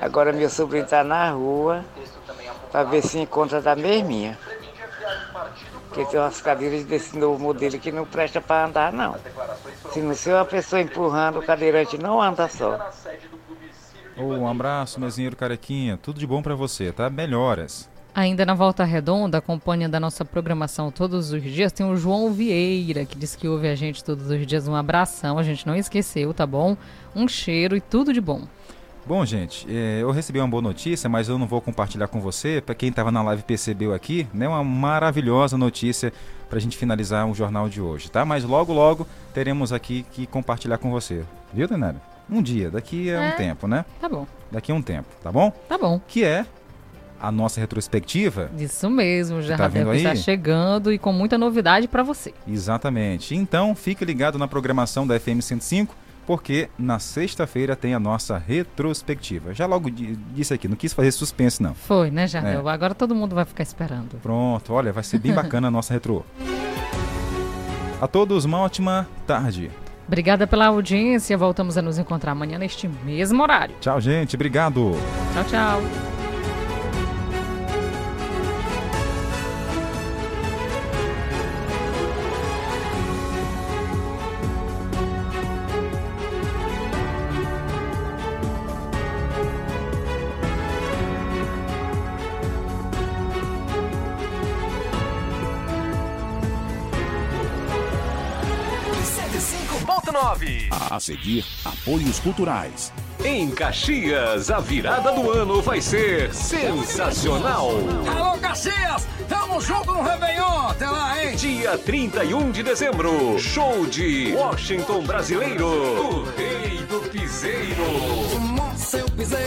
Agora 0.00 0.32
meu 0.32 0.50
sobrinho 0.50 0.84
está 0.84 1.04
na 1.04 1.30
rua 1.30 1.84
para 2.72 2.82
ver 2.84 3.02
se 3.02 3.18
encontra 3.18 3.60
da 3.60 3.76
mesminha. 3.76 4.36
Porque 5.96 6.10
tem 6.10 6.20
umas 6.20 6.42
cadeiras 6.42 6.84
desse 6.84 7.16
novo 7.16 7.42
modelo 7.42 7.78
que 7.78 7.90
não 7.90 8.04
presta 8.04 8.38
para 8.38 8.66
andar, 8.66 8.92
não. 8.92 9.16
Se 9.90 10.00
não 10.00 10.14
ser 10.14 10.34
uma 10.34 10.44
pessoa 10.44 10.82
empurrando, 10.82 11.38
o 11.38 11.42
cadeirante 11.42 11.96
não 11.96 12.20
anda 12.20 12.46
só. 12.50 12.78
Oh, 14.14 14.24
um 14.24 14.46
abraço, 14.46 15.00
mesinheiro 15.00 15.34
carequinha. 15.34 15.96
Tudo 15.96 16.20
de 16.20 16.26
bom 16.26 16.42
para 16.42 16.54
você, 16.54 16.92
tá? 16.92 17.08
Melhoras. 17.08 17.88
Ainda 18.14 18.44
na 18.44 18.52
Volta 18.52 18.84
Redonda, 18.84 19.38
acompanha 19.38 19.88
da 19.88 19.98
nossa 19.98 20.22
programação 20.22 20.90
todos 20.90 21.32
os 21.32 21.42
dias, 21.42 21.72
tem 21.72 21.86
o 21.86 21.96
João 21.96 22.30
Vieira, 22.30 23.06
que 23.06 23.16
diz 23.16 23.34
que 23.34 23.48
ouve 23.48 23.68
a 23.68 23.74
gente 23.74 24.04
todos 24.04 24.30
os 24.30 24.46
dias. 24.46 24.68
Um 24.68 24.74
abração, 24.74 25.38
a 25.38 25.42
gente 25.42 25.66
não 25.66 25.74
esqueceu, 25.74 26.34
tá 26.34 26.46
bom? 26.46 26.76
Um 27.14 27.26
cheiro 27.26 27.74
e 27.74 27.80
tudo 27.80 28.12
de 28.12 28.20
bom. 28.20 28.42
Bom, 29.06 29.24
gente, 29.24 29.64
é, 29.70 30.02
eu 30.02 30.10
recebi 30.10 30.40
uma 30.40 30.48
boa 30.48 30.60
notícia, 30.60 31.08
mas 31.08 31.28
eu 31.28 31.38
não 31.38 31.46
vou 31.46 31.60
compartilhar 31.60 32.08
com 32.08 32.20
você. 32.20 32.60
Para 32.60 32.74
quem 32.74 32.88
estava 32.88 33.12
na 33.12 33.22
live 33.22 33.44
percebeu 33.44 33.94
aqui, 33.94 34.26
né, 34.34 34.48
uma 34.48 34.64
maravilhosa 34.64 35.56
notícia 35.56 36.12
para 36.48 36.58
a 36.58 36.60
gente 36.60 36.76
finalizar 36.76 37.24
o 37.30 37.32
jornal 37.32 37.68
de 37.68 37.80
hoje, 37.80 38.10
tá? 38.10 38.24
Mas 38.24 38.42
logo, 38.42 38.72
logo 38.72 39.06
teremos 39.32 39.72
aqui 39.72 40.04
que 40.10 40.26
compartilhar 40.26 40.78
com 40.78 40.90
você, 40.90 41.22
viu, 41.54 41.68
Tenara? 41.68 42.02
Um 42.28 42.42
dia, 42.42 42.68
daqui 42.68 43.08
a 43.08 43.22
é, 43.22 43.28
um 43.28 43.36
tempo, 43.36 43.68
né? 43.68 43.84
Tá 44.00 44.08
bom. 44.08 44.26
Daqui 44.50 44.72
a 44.72 44.74
um 44.74 44.82
tempo, 44.82 45.08
tá 45.22 45.30
bom? 45.30 45.52
Tá 45.68 45.78
bom. 45.78 46.00
Que 46.08 46.24
é 46.24 46.44
a 47.20 47.30
nossa 47.30 47.60
retrospectiva. 47.60 48.50
Isso 48.58 48.90
mesmo, 48.90 49.40
já 49.40 49.56
tá 49.56 49.68
deve 49.68 49.98
estar 49.98 50.16
chegando 50.16 50.92
e 50.92 50.98
com 50.98 51.12
muita 51.12 51.38
novidade 51.38 51.86
para 51.86 52.02
você. 52.02 52.34
Exatamente. 52.46 53.36
Então, 53.36 53.72
fique 53.76 54.04
ligado 54.04 54.36
na 54.36 54.48
programação 54.48 55.06
da 55.06 55.18
FM 55.18 55.40
105 55.40 55.94
porque 56.26 56.68
na 56.78 56.98
sexta-feira 56.98 57.76
tem 57.76 57.94
a 57.94 58.00
nossa 58.00 58.36
retrospectiva. 58.36 59.54
Já 59.54 59.66
logo 59.66 59.90
disse 59.90 60.52
aqui, 60.52 60.66
não 60.68 60.76
quis 60.76 60.92
fazer 60.92 61.12
suspense 61.12 61.62
não. 61.62 61.74
Foi, 61.74 62.10
né, 62.10 62.26
Jardel? 62.26 62.68
É. 62.68 62.72
Agora 62.72 62.94
todo 62.94 63.14
mundo 63.14 63.34
vai 63.34 63.44
ficar 63.44 63.62
esperando. 63.62 64.18
Pronto, 64.22 64.72
olha, 64.72 64.92
vai 64.92 65.04
ser 65.04 65.18
bem 65.18 65.32
bacana 65.34 65.68
a 65.68 65.70
nossa 65.70 65.94
retrô. 65.94 66.24
A 68.00 68.06
todos 68.06 68.44
uma 68.44 68.58
ótima 68.58 69.08
tarde. 69.26 69.70
Obrigada 70.06 70.46
pela 70.46 70.66
audiência. 70.66 71.36
Voltamos 71.36 71.76
a 71.76 71.82
nos 71.82 71.98
encontrar 71.98 72.32
amanhã 72.32 72.58
neste 72.58 72.86
mesmo 73.04 73.42
horário. 73.42 73.74
Tchau, 73.80 74.00
gente. 74.00 74.36
Obrigado. 74.36 74.92
Tchau, 75.32 75.44
tchau. 75.44 76.15
Seguir, 101.06 101.44
apoios 101.64 102.18
culturais. 102.18 102.92
Em 103.24 103.48
Caxias, 103.48 104.50
a 104.50 104.58
virada 104.58 105.12
do 105.12 105.30
ano 105.30 105.62
vai 105.62 105.80
ser 105.80 106.34
sensacional. 106.34 107.70
Alô, 108.10 108.36
Caxias! 108.38 109.06
Tamo 109.28 109.60
junto 109.60 109.92
no 109.92 110.02
Réveillon! 110.02 110.68
Até 110.68 110.88
lá, 110.88 111.24
hein? 111.24 111.36
Dia 111.36 111.78
31 111.78 112.50
de 112.50 112.64
dezembro, 112.64 113.38
show 113.38 113.86
de 113.86 114.34
Washington 114.34 115.02
Brasileiro, 115.04 115.66
o 115.66 116.24
rei 116.36 116.78
do 116.88 117.08
piseiro. 117.08 117.84
Seu 118.76 119.04
piseiro. 119.10 119.45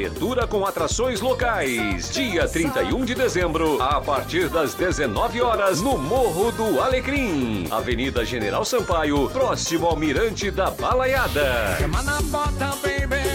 Abertura 0.00 0.46
com 0.46 0.64
atrações 0.64 1.20
locais. 1.20 2.10
Dia 2.10 2.48
31 2.48 3.04
de 3.04 3.14
dezembro, 3.14 3.82
a 3.82 4.00
partir 4.00 4.48
das 4.48 4.72
19 4.72 5.42
horas, 5.42 5.82
no 5.82 5.98
Morro 5.98 6.50
do 6.52 6.80
Alecrim. 6.80 7.66
Avenida 7.70 8.24
General 8.24 8.64
Sampaio, 8.64 9.28
próximo 9.28 9.86
ao 9.86 9.96
Mirante 9.96 10.50
da 10.50 10.70
Balaiada. 10.70 11.76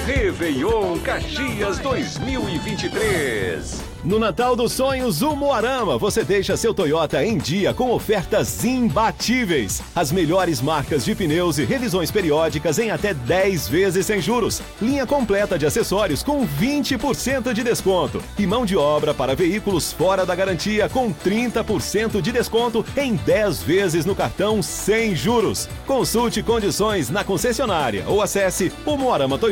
Réveillon 0.08 0.98
Caxias 1.02 1.78
2023. 1.78 3.95
No 4.06 4.20
Natal 4.20 4.56
dos 4.56 4.72
Sonhos, 4.72 5.24
o 5.24 5.36
Moarama, 5.36 5.98
você 5.98 6.24
deixa 6.24 6.56
seu 6.56 6.76
Toyota 6.76 7.26
em 7.26 7.40
dia 7.40 7.74
com 7.74 7.90
ofertas 7.90 8.64
imbatíveis. 8.64 9.82
As 9.96 10.12
melhores 10.12 10.62
marcas 10.62 11.04
de 11.04 11.16
pneus 11.16 11.58
e 11.58 11.66
revisões 11.66 12.12
periódicas 12.12 12.78
em 12.78 12.92
até 12.92 13.16
10 13.16 13.68
vezes 13.68 14.06
sem 14.06 14.22
juros. 14.22 14.62
Linha 14.80 15.08
completa 15.08 15.58
de 15.58 15.66
acessórios 15.66 16.22
com 16.22 16.48
20% 16.48 17.52
de 17.52 17.64
desconto. 17.64 18.22
E 18.38 18.46
mão 18.46 18.64
de 18.64 18.78
obra 18.78 19.12
para 19.12 19.36
veículos 19.36 19.92
fora 19.92 20.24
da 20.24 20.36
garantia 20.36 20.88
com 20.88 21.12
30% 21.12 22.22
de 22.22 22.32
desconto 22.32 22.86
em 22.96 23.16
10 23.16 23.64
vezes 23.64 24.06
no 24.06 24.14
cartão 24.14 24.62
sem 24.62 25.16
juros. 25.16 25.68
Consulte 25.88 26.44
condições 26.44 27.10
na 27.10 27.24
concessionária 27.24 28.06
ou 28.08 28.22
acesse 28.22 28.72
o 28.86 28.96
Moarama 28.96 29.40
Toyota 29.40 29.44